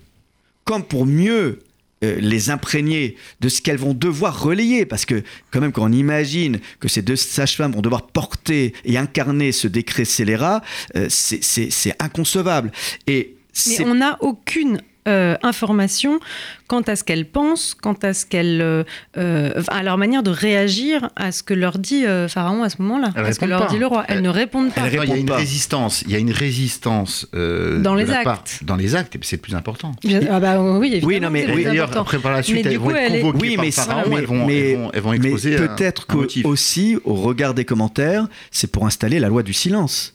comme 0.64 0.85
pour 0.85 1.05
mieux 1.05 1.61
euh, 2.02 2.16
les 2.20 2.50
imprégner 2.50 3.16
de 3.40 3.48
ce 3.48 3.60
qu'elles 3.60 3.78
vont 3.78 3.94
devoir 3.94 4.42
relayer, 4.42 4.86
parce 4.86 5.04
que 5.04 5.22
quand 5.50 5.60
même 5.60 5.72
quand 5.72 5.84
on 5.84 5.92
imagine 5.92 6.60
que 6.78 6.88
ces 6.88 7.02
deux 7.02 7.16
sages-femmes 7.16 7.72
vont 7.72 7.82
devoir 7.82 8.06
porter 8.06 8.72
et 8.84 8.96
incarner 8.96 9.52
ce 9.52 9.68
décret 9.68 10.04
scélérat, 10.04 10.62
euh, 10.96 11.06
c'est 11.10 11.94
inconcevable. 11.98 12.72
Et 13.06 13.36
Mais 13.66 13.84
on 13.84 13.96
n'a 13.96 14.16
aucune 14.20 14.80
euh, 15.08 15.36
information 15.42 16.20
quant 16.66 16.82
à 16.82 16.94
ce 16.94 17.04
qu'elles 17.04 17.24
pensent, 17.24 17.74
quant 17.74 17.96
à 18.02 18.12
ce 18.12 18.26
qu'elles, 18.26 18.60
euh, 18.60 18.84
euh, 19.16 19.50
à 19.68 19.82
leur 19.82 19.96
manière 19.96 20.22
de 20.22 20.30
réagir 20.30 21.08
à 21.16 21.32
ce 21.32 21.42
que 21.42 21.54
leur 21.54 21.78
dit 21.78 22.04
Pharaon 22.28 22.62
à 22.62 22.68
ce 22.68 22.82
moment-là, 22.82 23.10
à 23.16 23.32
ce 23.32 23.40
que 23.40 23.46
leur 23.46 23.66
dit 23.68 23.78
le 23.78 23.86
roi. 23.86 24.04
Elles 24.08 24.20
ne 24.20 24.29
répondent 24.29 24.72
pas. 24.72 24.88
il 24.88 24.94
y 24.94 25.12
a 25.12 25.16
une 25.16 25.31
résistance, 25.31 26.02
il 26.02 26.12
y 26.12 26.16
a 26.16 26.18
une 26.18 26.33
résistance 26.33 27.27
dans 27.33 27.94
les 27.94 28.10
actes. 28.10 28.60
dans 28.62 28.77
les 28.77 28.94
actes, 28.94 29.16
c'est 29.22 29.37
le 29.37 29.42
plus 29.42 29.54
important. 29.54 29.92
Ah 30.31 30.38
bah 30.38 30.60
oui, 30.60 30.88
évidemment. 30.88 31.08
Oui, 31.08 31.20
non, 31.20 31.31
mais 31.31 31.50
oui, 31.50 31.64
d'ailleurs 31.64 31.96
après 31.96 32.18
par 32.18 32.33
la 32.33 32.42
suite, 32.42 32.66
elles 32.66 32.79
vont 32.79 32.94
être 32.94 33.20
convoquées 33.22 33.38
oui, 33.40 33.56
mais 33.58 33.70
par 33.70 33.87
Pharaon, 33.87 34.18
elles 34.18 34.27
vont, 34.27 34.46
mais, 34.46 34.79
elles 34.92 35.00
vont, 35.00 35.12
exposer 35.14 35.56
peut-être 35.56 36.06
aussi, 36.44 36.98
au 37.04 37.14
regard 37.14 37.54
des 37.54 37.64
commentaires, 37.64 38.27
c'est 38.50 38.70
pour 38.70 38.87
installer 38.87 39.18
la 39.18 39.29
loi 39.29 39.42
du 39.42 39.54
silence 39.54 40.14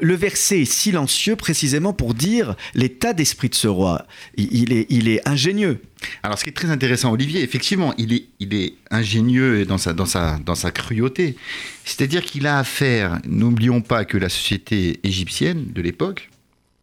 le, 0.00 0.14
verset 0.14 0.60
est 0.60 0.64
silencieux 0.64 1.36
précisément 1.36 1.92
pour 1.92 2.14
dire 2.14 2.54
l'état 2.74 3.12
d'esprit 3.12 3.48
de 3.48 3.54
ce 3.54 3.68
roi. 3.68 4.06
Il, 4.36 4.72
est, 4.72 5.28
ingénieux. 5.28 5.80
Alors, 6.22 6.38
ce 6.38 6.44
qui 6.44 6.50
est 6.50 6.54
très 6.54 6.70
intéressant, 6.70 7.12
Olivier, 7.12 7.42
effectivement, 7.42 7.94
il 7.98 8.12
est, 8.12 8.74
ingénieux 8.90 9.64
dans 9.66 9.78
sa, 9.78 9.92
dans 9.92 10.06
sa, 10.06 10.38
dans 10.38 10.54
sa 10.54 10.70
cruauté. 10.70 11.36
C'est-à-dire 11.84 12.24
qu'il 12.24 12.46
a 12.46 12.58
affaire, 12.58 13.20
n'oublions 13.26 13.80
pas 13.80 14.04
que 14.04 14.16
la 14.16 14.28
société 14.28 15.00
égyptienne 15.02 15.66
de 15.72 15.82
l'époque 15.82 16.30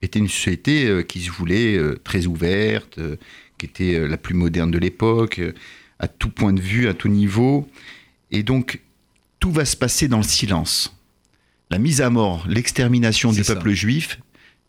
était 0.02 0.20
une 0.20 0.28
société 0.28 0.86
euh, 0.86 1.02
qui 1.02 1.22
se 1.22 1.32
voulait 1.32 1.76
euh, 1.76 2.00
très 2.04 2.28
ouverte, 2.28 3.00
euh, 3.00 3.16
qui 3.58 3.66
était 3.66 4.08
la 4.08 4.18
plus 4.18 4.36
moderne 4.36 4.70
de 4.70 4.78
l'époque, 4.78 5.42
à 6.00 6.08
tout 6.08 6.30
point 6.30 6.54
de 6.54 6.62
vue, 6.62 6.88
à 6.88 6.94
tout 6.94 7.08
niveau. 7.08 7.68
Et 8.30 8.44
donc, 8.44 8.82
tout 9.40 9.52
va 9.52 9.66
se 9.66 9.76
passer 9.76 10.08
dans 10.08 10.18
le 10.18 10.24
silence 10.24 10.97
la 11.70 11.78
mise 11.78 12.02
à 12.02 12.10
mort, 12.10 12.46
l'extermination 12.48 13.32
du 13.32 13.44
peuple 13.44 13.72
juif 13.72 14.20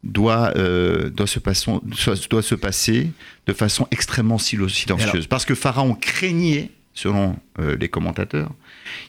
doit, 0.05 0.53
euh, 0.57 1.11
doit, 1.11 1.26
se 1.26 2.28
doit 2.28 2.42
se 2.42 2.55
passer 2.55 3.11
de 3.46 3.53
façon 3.53 3.86
extrêmement 3.90 4.38
silencieuse. 4.38 5.26
Parce 5.26 5.44
que 5.44 5.55
Pharaon 5.55 5.94
craignait, 5.94 6.70
selon 6.94 7.36
euh, 7.59 7.76
les 7.78 7.88
commentateurs, 7.88 8.53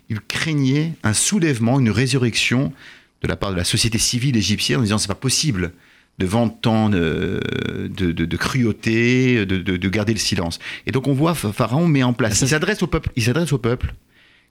il 0.09 0.19
craignait 0.19 0.93
un 1.03 1.13
soulèvement, 1.13 1.79
une 1.79 1.91
résurrection 1.91 2.73
de 3.21 3.27
la 3.27 3.35
part 3.35 3.51
de 3.51 3.57
la 3.57 3.63
société 3.63 3.97
civile 3.97 4.37
égyptienne 4.37 4.79
en 4.79 4.83
disant 4.83 4.97
c'est 4.97 5.07
pas 5.07 5.15
possible 5.15 5.73
devant 6.19 6.49
tant 6.49 6.89
de, 6.89 7.39
de, 7.87 8.37
cruauté, 8.37 9.45
de, 9.45 9.89
garder 9.89 10.13
le 10.13 10.19
silence. 10.19 10.59
Et 10.85 10.91
donc 10.91 11.07
on 11.07 11.13
voit 11.13 11.33
Pharaon 11.33 11.87
met 11.87 12.03
en 12.03 12.13
place. 12.13 12.41
Il 12.41 12.47
s'adresse 12.49 12.83
au 12.83 12.87
peuple. 12.87 13.09
Il 13.15 13.23
s'adresse 13.23 13.53
au 13.53 13.57
peuple 13.57 13.93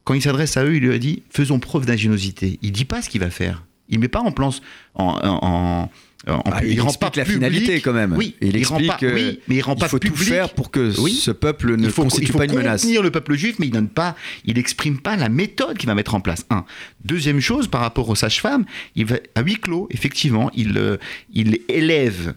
quand 0.09 0.15
il 0.15 0.23
s'adresse 0.23 0.57
à 0.57 0.65
eux, 0.65 0.75
il 0.75 0.83
lui 0.85 0.95
a 0.95 0.99
dit 0.99 1.23
faisons 1.29 1.59
preuve 1.59 1.85
d'ingéniosité. 1.85 2.59
Il 2.63 2.73
dit 2.73 2.87
pas 2.87 3.03
ce 3.03 3.11
qu'il 3.11 3.21
va 3.21 3.29
faire. 3.29 3.67
Il 3.91 3.99
met 3.99 4.09
pas 4.09 4.21
en 4.21 4.33
plan 4.33 4.49
en, 4.95 5.91
bah, 6.27 6.61
il, 6.65 6.81
rend 6.81 6.95
pas 6.95 7.13
la 7.15 7.27
finalité 7.27 7.83
quand 7.83 7.93
même. 7.93 8.15
Oui, 8.17 8.35
il, 8.41 8.57
explique 8.57 8.89
pas, 8.89 8.97
oui, 9.03 9.41
mais 9.49 9.57
il 9.57 9.61
rend 9.61 9.77
pas 9.77 9.87
faut 9.87 9.99
tout 9.99 10.17
faire 10.17 10.55
pour 10.55 10.71
que 10.71 10.93
ce 10.93 11.31
peuple 11.31 11.77
ne 11.77 11.91
faut, 11.91 12.05
constitue 12.05 12.33
pas 12.33 12.47
une 12.47 12.55
menace. 12.55 12.85
Il 12.85 12.99
le 12.99 13.11
peuple 13.11 13.35
juif, 13.35 13.57
mais 13.59 13.67
il 13.67 13.71
donne 13.71 13.91
pas, 13.91 14.17
il 14.47 14.57
exprime 14.57 14.99
pas 14.99 15.15
la 15.17 15.29
méthode 15.29 15.77
qu'il 15.77 15.89
va 15.89 15.95
mettre 15.95 16.15
en 16.15 16.21
place. 16.21 16.47
Un. 16.49 16.65
Deuxième 17.05 17.41
chose, 17.41 17.69
par 17.69 17.83
rapport 17.83 18.09
aux 18.09 18.15
sages-femmes, 18.15 18.65
il 18.97 19.05
va 19.05 19.17
à 19.35 19.43
huis 19.43 19.61
clos, 19.61 19.89
effectivement, 19.91 20.51
il, 20.55 20.79
euh, 20.79 20.97
il 21.35 21.61
élève 21.69 22.35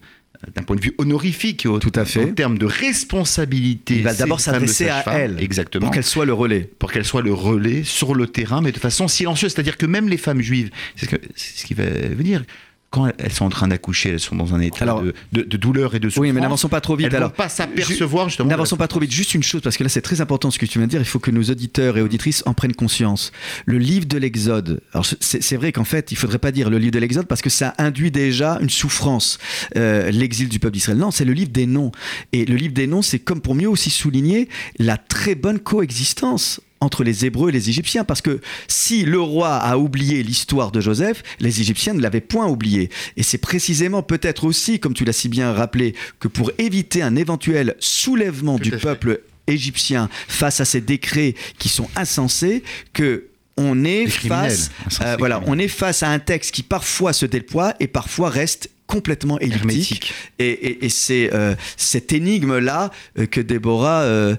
d'un 0.55 0.63
point 0.63 0.75
de 0.75 0.81
vue 0.81 0.93
honorifique, 0.97 1.65
au, 1.65 1.79
tout 1.79 1.91
à 1.95 2.05
fait, 2.05 2.23
en 2.23 2.33
termes 2.33 2.57
de 2.57 2.65
responsabilité. 2.65 3.97
Il 3.97 4.03
va 4.03 4.13
d'abord 4.13 4.39
s'adresser 4.39 4.89
à 4.89 5.03
elle, 5.17 5.39
exactement, 5.39 5.85
pour 5.85 5.93
qu'elle 5.93 6.03
soit 6.03 6.25
le 6.25 6.33
relais, 6.33 6.69
pour 6.79 6.91
qu'elle 6.91 7.05
soit 7.05 7.21
le 7.21 7.33
relais 7.33 7.83
sur 7.83 8.15
le 8.15 8.27
terrain, 8.27 8.61
mais 8.61 8.71
de 8.71 8.79
façon 8.79 9.07
silencieuse. 9.07 9.53
C'est-à-dire 9.53 9.77
que 9.77 9.85
même 9.85 10.09
les 10.09 10.17
femmes 10.17 10.41
juives, 10.41 10.71
c'est 10.95 11.09
ce, 11.09 11.15
ce 11.35 11.65
qui 11.65 11.73
va 11.73 11.85
venir 11.85 12.43
quand 12.91 13.09
elles 13.17 13.31
sont 13.31 13.45
en 13.45 13.49
train 13.49 13.69
d'accoucher, 13.69 14.09
elles 14.09 14.19
sont 14.19 14.35
dans 14.35 14.53
un 14.53 14.59
état 14.59 15.01
de, 15.31 15.41
douleur 15.57 15.95
et 15.95 15.99
de 15.99 16.09
souffrance. 16.09 16.21
Oui, 16.21 16.33
mais 16.33 16.41
n'avançons 16.41 16.67
pas 16.67 16.81
trop 16.81 16.97
vite. 16.97 17.07
Elles 17.07 17.19
ne 17.19 17.25
vont 17.25 17.29
pas 17.29 17.47
s'apercevoir 17.47 18.27
justement. 18.27 18.49
N'avançons 18.49 18.75
pas 18.75 18.89
trop 18.89 18.99
vite. 18.99 19.11
Juste 19.11 19.33
une 19.33 19.43
chose, 19.43 19.61
parce 19.61 19.77
que 19.77 19.83
là 19.83 19.89
c'est 19.89 20.01
très 20.01 20.19
important 20.19 20.51
ce 20.51 20.59
que 20.59 20.65
tu 20.65 20.77
viens 20.77 20.87
de 20.87 20.91
dire. 20.91 20.99
Il 20.99 21.05
faut 21.05 21.19
que 21.19 21.31
nos 21.31 21.43
auditeurs 21.43 21.97
et 21.97 22.01
auditrices 22.01 22.43
en 22.45 22.53
prennent 22.53 22.75
conscience. 22.75 23.31
Le 23.65 23.77
livre 23.77 24.05
de 24.07 24.17
l'Exode. 24.17 24.81
Alors 24.93 25.05
c'est 25.05 25.55
vrai 25.55 25.71
qu'en 25.71 25.85
fait, 25.85 26.11
il 26.11 26.17
faudrait 26.17 26.37
pas 26.37 26.51
dire 26.51 26.69
le 26.69 26.77
livre 26.77 26.91
de 26.91 26.99
l'Exode 26.99 27.27
parce 27.27 27.41
que 27.41 27.49
ça 27.49 27.73
induit 27.77 28.11
déjà 28.11 28.57
une 28.59 28.69
souffrance, 28.69 29.39
euh, 29.77 30.11
l'exil 30.11 30.49
du 30.49 30.59
peuple 30.59 30.73
d'Israël. 30.73 30.97
Non, 30.97 31.11
c'est 31.11 31.25
le 31.25 31.33
livre 31.33 31.51
des 31.51 31.67
noms. 31.67 31.91
Et 32.33 32.43
le 32.43 32.55
livre 32.55 32.73
des 32.73 32.87
noms, 32.87 33.01
c'est 33.01 33.19
comme 33.19 33.39
pour 33.39 33.55
mieux 33.55 33.69
aussi 33.69 33.89
souligner 33.89 34.49
la 34.79 34.97
très 34.97 35.35
bonne 35.35 35.59
coexistence 35.59 36.59
entre 36.81 37.03
les 37.03 37.25
Hébreux 37.25 37.49
et 37.49 37.51
les 37.51 37.69
Égyptiens, 37.69 38.03
parce 38.03 38.21
que 38.21 38.41
si 38.67 39.05
le 39.05 39.19
roi 39.19 39.55
a 39.55 39.77
oublié 39.77 40.23
l'histoire 40.23 40.71
de 40.71 40.81
Joseph, 40.81 41.23
les 41.39 41.61
Égyptiens 41.61 41.93
ne 41.93 42.01
l'avaient 42.01 42.21
point 42.21 42.47
oublié. 42.47 42.89
Et 43.17 43.23
c'est 43.23 43.37
précisément 43.37 44.03
peut-être 44.03 44.43
aussi, 44.43 44.79
comme 44.79 44.93
tu 44.93 45.05
l'as 45.05 45.13
si 45.13 45.29
bien 45.29 45.53
rappelé, 45.53 45.95
que 46.19 46.27
pour 46.27 46.51
éviter 46.57 47.01
un 47.01 47.15
éventuel 47.15 47.75
soulèvement 47.79 48.57
du 48.57 48.71
peuple 48.71 49.21
égyptien 49.47 50.09
face 50.27 50.59
à 50.59 50.65
ces 50.65 50.81
décrets 50.81 51.35
qui 51.59 51.69
sont 51.69 51.87
insensés, 51.95 52.63
que 52.93 53.27
on 53.57 53.83
est 53.83 54.07
face, 54.07 54.71
euh, 55.01 55.15
voilà, 55.19 55.41
on 55.45 55.59
est 55.59 55.67
face 55.67 56.03
à 56.03 56.09
un 56.09 56.19
texte 56.19 56.51
qui 56.51 56.63
parfois 56.63 57.13
se 57.13 57.25
déploie 57.25 57.75
et 57.79 57.87
parfois 57.87 58.29
reste 58.29 58.69
complètement 58.91 59.39
elliptique. 59.39 60.13
Et, 60.37 60.89
c'est 60.89 61.33
euh, 61.33 61.55
cette 61.77 62.11
énigme-là 62.11 62.91
euh, 63.17 63.25
que 63.25 63.39
Déborah, 63.39 64.01
euh, 64.01 64.35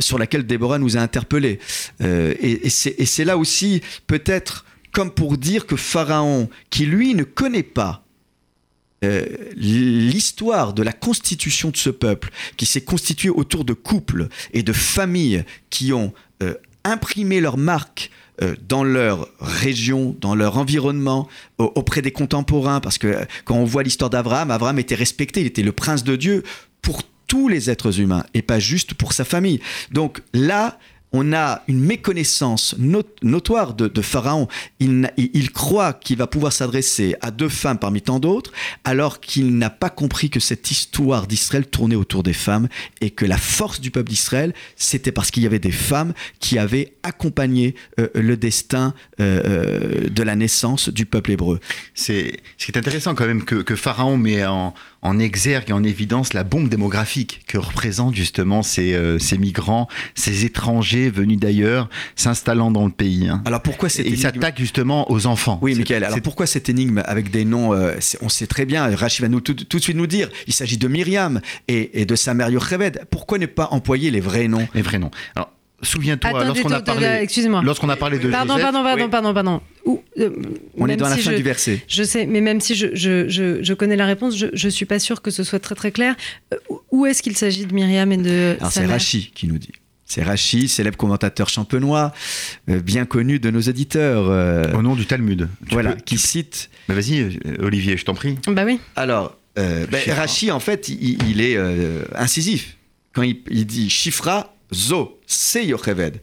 sur 0.00 0.18
laquelle 0.18 0.44
Déborah 0.44 0.78
nous 0.78 0.96
a 0.96 1.00
interpellés. 1.00 1.60
et 2.00 2.68
c'est 2.68 3.24
là 3.24 3.38
aussi 3.38 3.82
peut-être 4.08 4.64
comme 4.92 5.10
pour 5.10 5.38
dire 5.38 5.66
que 5.66 5.76
Pharaon, 5.76 6.48
qui 6.70 6.86
lui 6.86 7.14
ne 7.14 7.22
connaît 7.22 7.62
pas 7.62 8.02
l'histoire 9.56 10.72
de 10.72 10.82
la 10.82 10.92
constitution 10.92 11.70
de 11.70 11.76
ce 11.76 11.90
peuple, 11.90 12.30
qui 12.56 12.66
s'est 12.66 12.80
constitué 12.80 13.28
autour 13.28 13.64
de 13.64 13.72
couples 13.72 14.26
et 14.52 14.64
de 14.64 14.72
familles 14.72 15.44
qui 15.70 15.92
ont 15.92 16.12
imprimé 16.82 17.40
leur 17.40 17.56
marque 17.56 18.10
dans 18.68 18.84
leur 18.84 19.28
région, 19.40 20.16
dans 20.20 20.34
leur 20.34 20.58
environnement, 20.58 21.28
auprès 21.58 22.02
des 22.02 22.12
contemporains, 22.12 22.80
parce 22.80 22.98
que 22.98 23.06
euh, 23.06 23.24
quand 23.44 23.56
on 23.56 23.64
voit 23.64 23.82
l'histoire 23.82 24.10
d'Abraham, 24.10 24.50
Abraham 24.50 24.78
était 24.78 24.94
respecté, 24.94 25.40
il 25.40 25.46
était 25.46 25.62
le 25.62 25.72
prince 25.72 26.04
de 26.04 26.16
Dieu 26.16 26.42
pour 26.82 27.02
tous 27.26 27.48
les 27.48 27.70
êtres 27.70 28.00
humains 28.00 28.24
et 28.34 28.42
pas 28.42 28.58
juste 28.58 28.94
pour 28.94 29.12
sa 29.12 29.24
famille. 29.24 29.60
Donc 29.90 30.22
là, 30.32 30.78
on 31.12 31.32
a 31.32 31.62
une 31.68 31.80
méconnaissance 31.80 32.74
notoire 32.78 33.74
de, 33.74 34.02
Pharaon. 34.02 34.48
Il, 34.80 35.50
croit 35.52 35.92
qu'il 35.92 36.18
va 36.18 36.26
pouvoir 36.26 36.52
s'adresser 36.52 37.14
à 37.20 37.30
deux 37.30 37.48
femmes 37.48 37.78
parmi 37.78 38.02
tant 38.02 38.18
d'autres, 38.18 38.52
alors 38.84 39.20
qu'il 39.20 39.56
n'a 39.56 39.70
pas 39.70 39.90
compris 39.90 40.30
que 40.30 40.40
cette 40.40 40.70
histoire 40.70 41.26
d'Israël 41.26 41.66
tournait 41.66 41.96
autour 41.96 42.22
des 42.22 42.32
femmes 42.32 42.68
et 43.00 43.10
que 43.10 43.24
la 43.24 43.38
force 43.38 43.80
du 43.80 43.90
peuple 43.90 44.10
d'Israël, 44.10 44.52
c'était 44.76 45.12
parce 45.12 45.30
qu'il 45.30 45.42
y 45.42 45.46
avait 45.46 45.58
des 45.58 45.70
femmes 45.70 46.12
qui 46.40 46.58
avaient 46.58 46.94
accompagné 47.02 47.74
euh, 47.98 48.08
le 48.14 48.36
destin 48.36 48.92
euh, 49.20 49.40
euh, 49.46 50.08
de 50.10 50.22
la 50.22 50.36
naissance 50.36 50.88
du 50.88 51.06
peuple 51.06 51.32
hébreu. 51.32 51.60
C'est 51.94 52.40
ce 52.58 52.66
qui 52.66 52.72
est 52.72 52.78
intéressant 52.78 53.14
quand 53.14 53.26
même 53.26 53.44
que, 53.44 53.56
que 53.56 53.76
Pharaon 53.76 54.16
met 54.16 54.44
en, 54.44 54.74
exergue 55.20 55.70
et 55.70 55.72
en 55.72 55.84
évidence 55.84 56.32
la 56.32 56.42
bombe 56.42 56.68
démographique 56.68 57.44
que 57.46 57.58
représentent 57.58 58.16
justement 58.16 58.64
ces 58.64 58.98
migrants, 59.38 59.86
ces 60.16 60.44
étrangers 60.44 60.95
venus 61.10 61.38
d'ailleurs, 61.38 61.88
s'installant 62.14 62.70
dans 62.70 62.84
le 62.84 62.90
pays. 62.90 63.28
Hein. 63.28 63.42
Alors 63.44 63.62
pourquoi 63.62 63.88
cette 63.88 64.06
Et 64.06 64.10
ils 64.10 64.18
s'attaquent 64.18 64.58
justement 64.58 65.10
aux 65.10 65.26
enfants. 65.26 65.58
Oui, 65.62 65.74
Michael. 65.74 66.04
Alors 66.04 66.20
pourquoi 66.22 66.46
cette 66.46 66.68
énigme 66.68 67.02
avec 67.04 67.30
des 67.30 67.44
noms 67.44 67.74
euh, 67.74 67.94
On 68.22 68.28
sait 68.28 68.46
très 68.46 68.64
bien, 68.64 68.94
Rachid 68.94 69.22
va 69.22 69.28
nous 69.28 69.40
tout, 69.40 69.54
de 69.54 69.82
suite 69.82 69.96
nous 69.96 70.06
dire, 70.06 70.28
il 70.46 70.52
s'agit 70.52 70.78
de 70.78 70.88
Myriam 70.88 71.40
et, 71.68 72.04
de 72.04 72.14
sa 72.14 72.34
mère 72.34 72.50
Yocheved. 72.50 73.04
Pourquoi 73.10 73.38
ne 73.38 73.46
pas 73.46 73.68
employer 73.70 74.10
les 74.10 74.20
vrais 74.20 74.48
noms? 74.48 74.66
Les 74.74 74.82
vrais 74.82 74.98
noms. 74.98 75.10
Alors, 75.34 75.52
Souviens-toi, 75.82 76.44
lorsqu'on 76.44 76.70
a 76.70 76.80
parlé, 76.80 77.26
lorsqu'on 77.62 77.88
a 77.90 77.96
parlé 77.96 78.18
de 78.18 78.30
pardon, 78.30 78.54
Joseph, 78.54 78.72
pardon, 78.72 78.82
pardon, 78.82 79.08
pardon, 79.10 79.34
pardon, 79.34 79.60
euh, 80.18 80.30
on 80.78 80.88
est 80.88 80.96
dans 80.96 81.08
la 81.08 81.18
fin 81.18 81.32
du 81.34 81.42
verset. 81.42 81.82
Je 81.86 82.02
sais, 82.02 82.24
mais 82.24 82.40
même 82.40 82.62
si 82.62 82.74
je, 82.74 82.94
je, 82.94 83.28
je, 83.28 83.74
connais 83.74 83.96
la 83.96 84.06
réponse, 84.06 84.36
je, 84.38 84.46
ne 84.46 84.70
suis 84.70 84.86
pas 84.86 84.98
sûr 84.98 85.20
que 85.20 85.30
ce 85.30 85.44
soit 85.44 85.58
très 85.58 85.74
très 85.74 85.92
clair. 85.92 86.16
Euh, 86.54 86.56
où 86.90 87.04
est-ce 87.04 87.22
qu'il 87.22 87.36
s'agit 87.36 87.66
de 87.66 87.74
Myriam 87.74 88.10
et 88.10 88.16
de 88.16 88.56
Alors 88.58 88.72
c'est 88.72 88.86
Rachi 88.86 89.30
qui 89.34 89.46
nous 89.48 89.58
dit. 89.58 89.72
C'est 90.06 90.22
Rachi, 90.22 90.68
célèbre 90.68 90.96
commentateur 90.96 91.48
champenois, 91.48 92.12
euh, 92.70 92.80
bien 92.80 93.04
connu 93.04 93.40
de 93.40 93.50
nos 93.50 93.60
éditeurs. 93.60 94.26
Au 94.74 94.82
nom 94.82 94.94
du 94.94 95.06
Talmud. 95.06 95.48
voilà, 95.70 95.94
qui 95.94 96.18
cite. 96.18 96.70
Bah, 96.88 96.94
vas-y, 96.94 97.38
Olivier, 97.60 97.96
je 97.96 98.04
t'en 98.04 98.14
prie. 98.14 98.38
Bah 98.46 98.64
oui. 98.64 98.78
Alors, 98.94 99.36
ben, 99.56 99.86
Rachi, 100.08 100.50
en 100.50 100.60
fait, 100.60 100.88
il, 100.88 101.40
est 101.40 101.58
incisif. 102.14 102.76
Quand 103.12 103.22
il, 103.22 103.38
il 103.50 103.66
dit 103.66 103.90
Shifra 103.90 104.54
Zo, 104.72 105.18
c'est 105.26 105.64
Yocheved. 105.66 106.20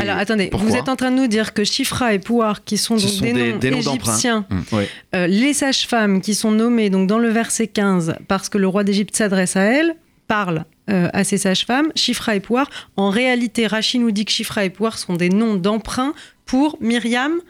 Alors 0.00 0.18
attendez, 0.18 0.50
vous 0.52 0.76
êtes 0.76 0.88
en 0.88 0.96
train 0.96 1.10
de 1.10 1.16
nous 1.16 1.26
dire 1.26 1.54
que 1.54 1.64
Chifra 1.64 2.14
et 2.14 2.18
Pouar, 2.18 2.64
qui 2.64 2.76
sont, 2.76 2.96
donc 2.96 3.20
des, 3.20 3.70
noms 3.70 3.78
égyptiens, 3.78 4.46
mmh. 4.48 4.76
euh, 5.14 5.26
les 5.26 5.54
sages-femmes 5.54 6.20
qui 6.20 6.34
sont 6.34 6.50
nommées 6.50 6.90
donc 6.90 7.08
dans 7.08 7.18
le 7.18 7.28
verset 7.28 7.66
15 7.66 8.16
parce 8.28 8.48
que 8.48 8.58
le 8.58 8.68
roi 8.68 8.84
d'Égypte 8.84 9.16
s'adresse 9.16 9.56
à 9.56 9.62
elles, 9.62 9.96
parlent 10.28 10.64
euh, 10.90 11.08
à 11.12 11.24
ces 11.24 11.38
sages-femmes, 11.38 11.92
Chifra 11.94 12.36
et 12.36 12.40
Pouar. 12.40 12.70
En 12.96 13.10
réalité, 13.10 13.66
Rachid 13.66 14.00
nous 14.00 14.10
dit 14.10 14.24
que 14.24 14.32
Chifra 14.32 14.64
et 14.64 14.70
Pouar 14.70 14.98
sont 14.98 15.14
des 15.14 15.28
noms 15.28 15.56
d'emprunt 15.56 16.14
pour 16.44 16.78
Myriam 16.80 17.40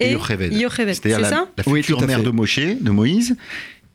et 0.00 0.12
Yocheved. 0.12 0.94
C'est 0.94 1.08
la, 1.08 1.28
ça 1.28 1.48
la 1.56 1.64
future 1.64 2.02
mère 2.06 2.22
de 2.22 2.30
Moshe, 2.30 2.58
de 2.58 2.90
Moïse, 2.90 3.36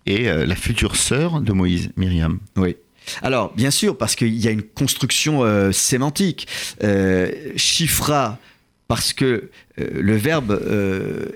et 0.05 0.29
euh, 0.29 0.45
la 0.45 0.55
future 0.55 0.95
sœur 0.95 1.41
de 1.41 1.51
Moïse, 1.51 1.91
Myriam. 1.95 2.39
Oui. 2.55 2.75
Alors, 3.21 3.53
bien 3.53 3.71
sûr, 3.71 3.97
parce 3.97 4.15
qu'il 4.15 4.35
y 4.35 4.47
a 4.47 4.51
une 4.51 4.63
construction 4.63 5.43
euh, 5.43 5.71
sémantique. 5.71 6.47
Euh, 6.83 7.31
chifra, 7.55 8.37
parce 8.87 9.13
que 9.13 9.25
euh, 9.79 9.89
le 9.93 10.15
verbe 10.15 10.59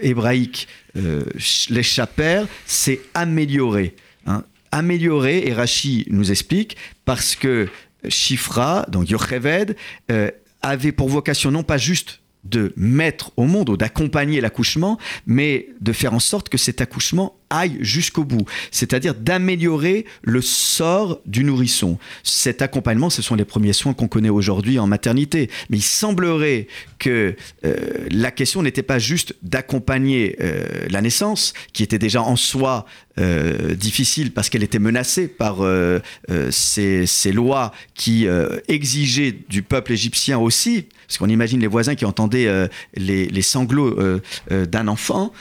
hébraïque, 0.02 0.68
les 0.96 1.84
chaper, 1.84 2.44
c'est 2.66 3.02
améliorer. 3.14 3.96
Hein. 4.26 4.44
Améliorer, 4.76 5.48
et 5.48 5.54
Rachi 5.54 6.06
nous 6.10 6.32
explique, 6.32 6.76
parce 7.06 7.36
que 7.36 7.70
Chifra, 8.10 8.86
donc 8.90 9.10
Yocheved, 9.10 9.76
avait 10.62 10.92
pour 10.92 11.10
vocation 11.10 11.50
non 11.52 11.64
pas 11.64 11.78
juste 11.78 12.22
de 12.44 12.74
mettre 12.76 13.32
au 13.38 13.46
monde 13.46 13.70
ou 13.70 13.78
d'accompagner 13.78 14.42
l'accouchement, 14.42 15.00
mais 15.26 15.70
de 15.82 15.94
faire 15.94 16.14
en 16.14 16.20
sorte 16.20 16.50
que 16.50 16.58
cet 16.58 16.82
accouchement 16.82 17.38
aille 17.50 17.78
jusqu'au 17.80 18.24
bout, 18.24 18.46
c'est-à-dire 18.72 19.16
d'améliorer 19.16 20.06
le 20.24 20.42
sort 20.42 21.20
du 21.26 21.44
nourrisson. 21.44 21.98
Cet 22.24 22.62
accompagnement, 22.62 23.10
ce 23.10 23.22
sont 23.22 23.36
les 23.36 23.46
premiers 23.46 23.74
soins 23.74 23.94
qu'on 23.94 24.08
connaît 24.08 24.30
aujourd'hui 24.30 24.80
en 24.80 24.88
maternité, 24.88 25.50
mais 25.70 25.78
il 25.78 25.84
semblerait 25.84 26.68
que 27.00 27.36
euh, 27.66 27.76
la 28.12 28.32
question 28.32 28.64
n'était 28.64 28.84
pas 28.84 29.00
juste 29.00 29.36
d'accompagner 29.42 30.36
euh, 30.42 30.64
la 30.90 31.02
naissance, 31.02 31.54
qui 31.74 31.84
était 31.84 32.00
déjà 32.00 32.22
en 32.22 32.36
soi 32.36 32.86
euh, 33.20 33.76
difficile 33.76 34.32
parce 34.32 34.50
qu'elle 34.50 34.64
était 34.64 34.80
menacée 34.80 35.28
par 35.28 35.58
ces, 36.50 37.32
lois 37.32 37.72
qui 37.94 38.28
exigeaient 38.68 39.36
du 39.50 39.62
peuple 39.62 39.94
égyptien 39.94 40.38
aussi, 40.38 40.88
parce 41.08 41.18
qu'on 41.18 41.30
imagine 41.30 41.60
les 41.60 41.68
voisins 41.68 41.96
qui 41.96 42.06
entendaient 42.06 42.70
les, 42.96 43.42
sanglots 43.42 44.20
d'un 44.50 44.88
enfant, 44.88 45.32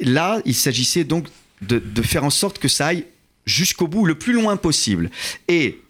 Là, 0.00 0.40
il 0.44 0.54
s'agissait 0.54 1.04
donc 1.04 1.26
de, 1.60 2.02
faire 2.02 2.24
en 2.24 2.30
sorte 2.30 2.58
que 2.58 2.68
ça 2.68 2.88
aille 2.88 3.04
jusqu'au 3.46 3.86
bout, 3.86 4.04
le 4.04 4.14
plus 4.14 4.32
loin 4.32 4.56
possible. 4.56 5.10
Et 5.48 5.80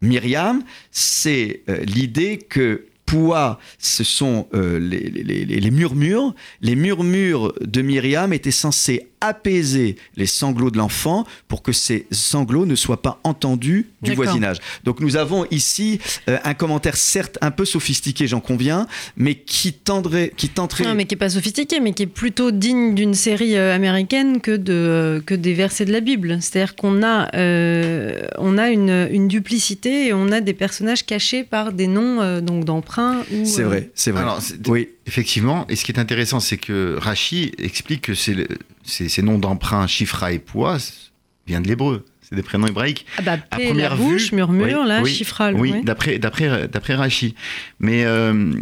Myriam, 0.00 0.62
c'est 0.90 1.62
euh, 1.68 1.78
l'idée 1.84 2.38
que 2.38 2.86
Poua, 3.06 3.58
ce 3.78 4.04
sont 4.04 4.46
euh, 4.54 4.78
les, 4.78 5.70
murmures. 5.70 6.34
Les 6.60 6.76
murmures 6.76 7.52
de 7.60 7.82
Myriam 7.82 8.32
étaient 8.32 8.50
censés 8.50 9.09
apaiser 9.20 9.96
les 10.16 10.26
sanglots 10.26 10.70
de 10.70 10.78
l'enfant 10.78 11.26
pour 11.48 11.62
que 11.62 11.72
ces 11.72 12.06
sanglots 12.10 12.66
ne 12.66 12.74
soient 12.74 13.02
pas 13.02 13.20
entendus 13.24 13.90
du 14.02 14.14
voisinage. 14.14 14.58
Donc 14.84 15.00
nous 15.00 15.16
avons 15.16 15.46
ici 15.50 16.00
euh, 16.28 16.38
un 16.44 16.54
commentaire 16.54 16.96
certes 16.96 17.38
un 17.40 17.50
peu 17.50 17.64
sophistiqué, 17.64 18.26
j'en 18.26 18.40
conviens, 18.40 18.86
mais 19.16 19.34
qui 19.34 19.72
tendrait, 19.72 20.32
qui 20.36 20.48
tenterait. 20.48 20.84
Non, 20.84 20.94
mais 20.94 21.04
qui 21.04 21.14
est 21.14 21.18
pas 21.18 21.30
sophistiqué, 21.30 21.80
mais 21.80 21.92
qui 21.92 22.04
est 22.04 22.06
plutôt 22.06 22.50
digne 22.50 22.94
d'une 22.94 23.14
série 23.14 23.56
euh, 23.56 23.74
américaine 23.74 24.40
que 24.40 24.56
de 24.56 24.72
euh, 24.72 25.20
que 25.20 25.34
des 25.34 25.54
versets 25.54 25.84
de 25.84 25.92
la 25.92 26.00
Bible. 26.00 26.38
C'est-à-dire 26.40 26.76
qu'on 26.76 27.02
a 27.02 27.28
on 28.38 28.58
a 28.58 28.70
une, 28.70 29.08
une, 29.10 29.28
duplicité 29.28 30.08
et 30.08 30.12
on 30.12 30.32
a 30.32 30.40
des 30.40 30.54
personnages 30.54 31.04
cachés 31.04 31.44
par 31.44 31.72
des 31.72 31.86
noms 31.86 32.40
donc 32.40 32.64
d'emprunts. 32.64 33.22
C'est 33.44 33.62
vrai, 33.62 33.90
c'est 33.94 34.10
vrai. 34.10 34.24
oui. 34.68 34.88
Effectivement, 35.06 35.66
et 35.68 35.76
ce 35.76 35.84
qui 35.84 35.92
est 35.92 35.98
intéressant, 35.98 36.40
c'est 36.40 36.58
que 36.58 36.96
Rachi 37.00 37.52
explique 37.58 38.02
que 38.02 38.14
c'est 38.14 38.46
ces, 38.84 39.22
noms 39.22 39.38
d'emprunt, 39.38 39.86
Chifra 39.86 40.32
et 40.32 40.38
Pois, 40.38 40.78
viennent 41.46 41.62
de 41.62 41.68
l'hébreu. 41.68 42.04
C'est 42.20 42.36
des 42.36 42.42
prénoms 42.42 42.66
hébraïques. 42.66 43.06
Ah 43.18 43.22
bah, 43.22 43.38
à 43.50 43.56
première 43.56 43.90
la 43.90 43.96
bouche, 43.96 44.32
murmure, 44.32 44.84
là, 44.84 45.02
oui, 45.02 45.12
Chifra. 45.12 45.52
Oui, 45.52 45.72
oui. 45.72 45.82
d'après, 45.82 46.18
d'après, 46.18 46.68
d'après 46.68 46.94
Rachi. 46.94 47.34
Mais 47.80 48.04
euh, 48.04 48.52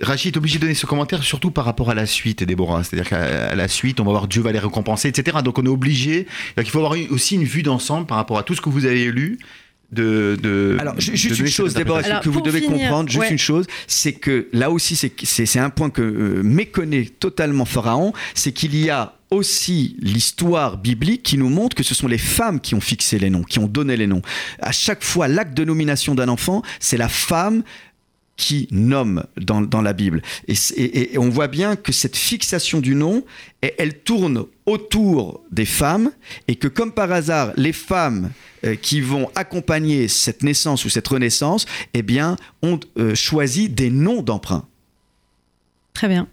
Rachi 0.00 0.28
est 0.28 0.36
obligé 0.36 0.58
de 0.58 0.62
donner 0.62 0.74
ce 0.74 0.86
commentaire 0.86 1.22
surtout 1.22 1.50
par 1.50 1.64
rapport 1.64 1.90
à 1.90 1.94
la 1.94 2.06
suite, 2.06 2.42
Déborah. 2.42 2.82
C'est-à-dire 2.82 3.08
qu'à 3.08 3.54
la 3.54 3.68
suite, 3.68 4.00
on 4.00 4.04
va 4.04 4.10
voir 4.10 4.26
Dieu 4.26 4.42
va 4.42 4.52
les 4.52 4.58
récompenser, 4.58 5.08
etc. 5.08 5.38
Donc 5.44 5.58
on 5.58 5.64
est 5.64 5.68
obligé. 5.68 6.26
Donc 6.56 6.66
il 6.66 6.70
faut 6.70 6.78
avoir 6.78 6.96
aussi 7.10 7.36
une 7.36 7.44
vue 7.44 7.62
d'ensemble 7.62 8.06
par 8.06 8.16
rapport 8.16 8.38
à 8.38 8.42
tout 8.42 8.54
ce 8.54 8.60
que 8.60 8.68
vous 8.68 8.86
avez 8.86 9.10
lu 9.12 9.38
de, 9.92 10.76
Alors, 10.80 10.98
juste 10.98 11.38
une 11.38 11.46
chose, 11.46 11.74
d'abord, 11.74 12.00
que 12.22 12.28
vous 12.28 12.40
devez 12.40 12.62
comprendre, 12.62 13.08
juste 13.08 13.30
une 13.30 13.38
chose, 13.38 13.66
c'est 13.86 14.12
que 14.12 14.48
là 14.52 14.70
aussi, 14.70 14.96
c'est 14.96 15.58
un 15.58 15.70
point 15.70 15.90
que 15.90 16.02
euh, 16.02 16.42
méconnaît 16.42 17.04
totalement 17.18 17.64
Pharaon, 17.64 18.12
c'est 18.34 18.52
qu'il 18.52 18.76
y 18.76 18.90
a 18.90 19.14
aussi 19.30 19.96
l'histoire 20.00 20.76
biblique 20.78 21.22
qui 21.22 21.38
nous 21.38 21.48
montre 21.48 21.76
que 21.76 21.82
ce 21.82 21.94
sont 21.94 22.06
les 22.06 22.18
femmes 22.18 22.60
qui 22.60 22.74
ont 22.74 22.80
fixé 22.80 23.18
les 23.18 23.30
noms, 23.30 23.42
qui 23.42 23.58
ont 23.58 23.66
donné 23.66 23.96
les 23.96 24.06
noms. 24.06 24.22
À 24.60 24.72
chaque 24.72 25.02
fois, 25.02 25.28
l'acte 25.28 25.54
de 25.54 25.64
nomination 25.64 26.14
d'un 26.14 26.28
enfant, 26.28 26.62
c'est 26.80 26.96
la 26.96 27.08
femme 27.08 27.62
qui 28.36 28.68
nomme 28.70 29.24
dans, 29.36 29.82
la 29.82 29.92
Bible. 29.92 30.22
Et, 30.48 31.16
on 31.18 31.28
voit 31.28 31.48
bien 31.48 31.76
que 31.76 31.92
cette 31.92 32.16
fixation 32.16 32.80
du 32.80 32.94
nom, 32.94 33.24
elle 33.60 33.98
tourne 34.00 34.44
autour 34.66 35.42
des 35.50 35.64
femmes, 35.64 36.10
et 36.48 36.56
que 36.56 36.68
comme 36.68 36.92
par 36.92 37.12
hasard, 37.12 37.52
les 37.56 37.72
femmes 37.72 38.30
euh, 38.64 38.74
qui 38.76 39.00
vont 39.00 39.30
accompagner 39.34 40.08
cette 40.08 40.42
naissance 40.42 40.84
ou 40.84 40.88
cette 40.88 41.06
renaissance, 41.06 41.66
eh 41.92 42.02
bien, 42.02 42.36
ont 42.62 42.80
euh, 42.98 43.14
choisi 43.14 43.68
des 43.68 43.90
noms 43.90 44.22
d'emprunt. 44.22 44.66
Très 45.92 46.08
bien. 46.08 46.26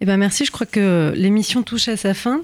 Eh 0.00 0.06
ben 0.06 0.16
merci, 0.16 0.44
je 0.46 0.50
crois 0.50 0.66
que 0.66 1.12
l'émission 1.14 1.62
touche 1.62 1.88
à 1.88 1.96
sa 1.96 2.14
fin. 2.14 2.42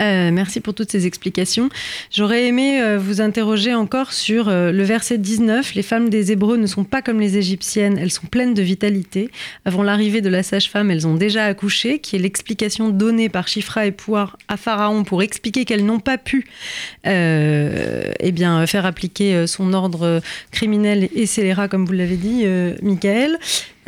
Euh, 0.00 0.30
merci 0.32 0.60
pour 0.60 0.74
toutes 0.74 0.90
ces 0.90 1.06
explications. 1.06 1.68
J'aurais 2.10 2.46
aimé 2.46 2.80
euh, 2.80 2.98
vous 2.98 3.20
interroger 3.20 3.74
encore 3.74 4.12
sur 4.12 4.48
euh, 4.48 4.72
le 4.72 4.82
verset 4.82 5.18
19. 5.18 5.74
Les 5.74 5.82
femmes 5.82 6.08
des 6.08 6.32
Hébreux 6.32 6.56
ne 6.56 6.66
sont 6.66 6.84
pas 6.84 7.02
comme 7.02 7.20
les 7.20 7.36
Égyptiennes, 7.36 7.98
elles 7.98 8.10
sont 8.10 8.26
pleines 8.26 8.54
de 8.54 8.62
vitalité. 8.62 9.30
Avant 9.64 9.82
l'arrivée 9.82 10.20
de 10.20 10.28
la 10.28 10.42
sage-femme, 10.42 10.90
elles 10.90 11.06
ont 11.06 11.14
déjà 11.14 11.44
accouché, 11.44 11.98
qui 11.98 12.16
est 12.16 12.18
l'explication 12.18 12.88
donnée 12.88 13.28
par 13.28 13.48
Chifra 13.48 13.86
et 13.86 13.92
Pouar 13.92 14.38
à 14.48 14.56
Pharaon 14.56 15.04
pour 15.04 15.22
expliquer 15.22 15.64
qu'elles 15.64 15.84
n'ont 15.84 16.00
pas 16.00 16.18
pu 16.18 16.46
eh 17.04 18.32
bien, 18.32 18.66
faire 18.66 18.86
appliquer 18.86 19.46
son 19.46 19.72
ordre 19.72 20.20
criminel 20.50 21.08
et 21.14 21.26
scélérat, 21.26 21.68
comme 21.68 21.84
vous 21.84 21.92
l'avez 21.92 22.16
dit, 22.16 22.44
Michael. 22.82 23.38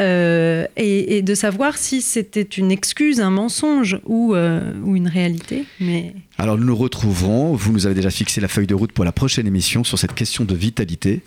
Euh, 0.00 0.66
et, 0.76 1.22
de 1.22 1.34
savoir 1.34 1.76
si 1.76 2.02
c'était 2.02 2.42
une 2.42 2.72
excuse, 2.72 3.20
un 3.20 3.30
mensonge 3.30 3.98
ou, 4.04 4.34
euh, 4.34 4.72
ou 4.82 4.96
une 4.96 5.06
réalité. 5.06 5.64
Mais... 5.80 6.14
Alors 6.36 6.58
nous 6.58 6.64
nous 6.64 6.76
retrouverons, 6.76 7.54
vous 7.54 7.72
nous 7.72 7.86
avez 7.86 7.94
déjà 7.94 8.10
fixé 8.10 8.40
la 8.40 8.48
feuille 8.48 8.66
de 8.66 8.74
route 8.74 8.92
pour 8.92 9.04
la 9.04 9.12
prochaine 9.12 9.46
émission 9.46 9.84
sur 9.84 9.98
cette 9.98 10.14
question 10.14 10.44
de 10.44 10.54
vitalité. 10.54 11.22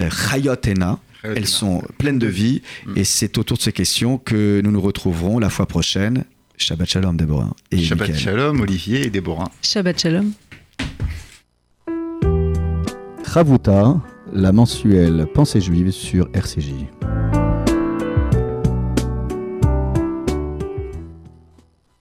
Euh, 0.00 0.08
Chayotena, 0.10 0.98
elles 1.22 1.46
sont 1.46 1.82
pleines 1.98 2.18
de 2.18 2.26
vie 2.26 2.62
mm. 2.86 2.92
et 2.96 3.04
c'est 3.04 3.36
autour 3.36 3.58
de 3.58 3.62
ces 3.62 3.72
questions 3.72 4.16
que 4.16 4.60
nous 4.64 4.70
nous 4.70 4.80
retrouverons 4.80 5.38
la 5.38 5.50
fois 5.50 5.66
prochaine. 5.66 6.24
Shabbat 6.56 6.88
Shalom 6.88 7.18
Déborah. 7.18 7.54
Et 7.70 7.82
Shabbat 7.82 8.16
Shalom 8.16 8.60
Olivier 8.60 9.06
et 9.06 9.10
Déborah. 9.10 9.50
Shabbat 9.60 10.00
Shalom. 10.00 10.32
Chavuta, 13.30 14.00
la 14.32 14.52
mensuelle 14.52 15.26
Pensée 15.34 15.60
juive 15.60 15.90
sur 15.90 16.30
RCJ. 16.32 16.86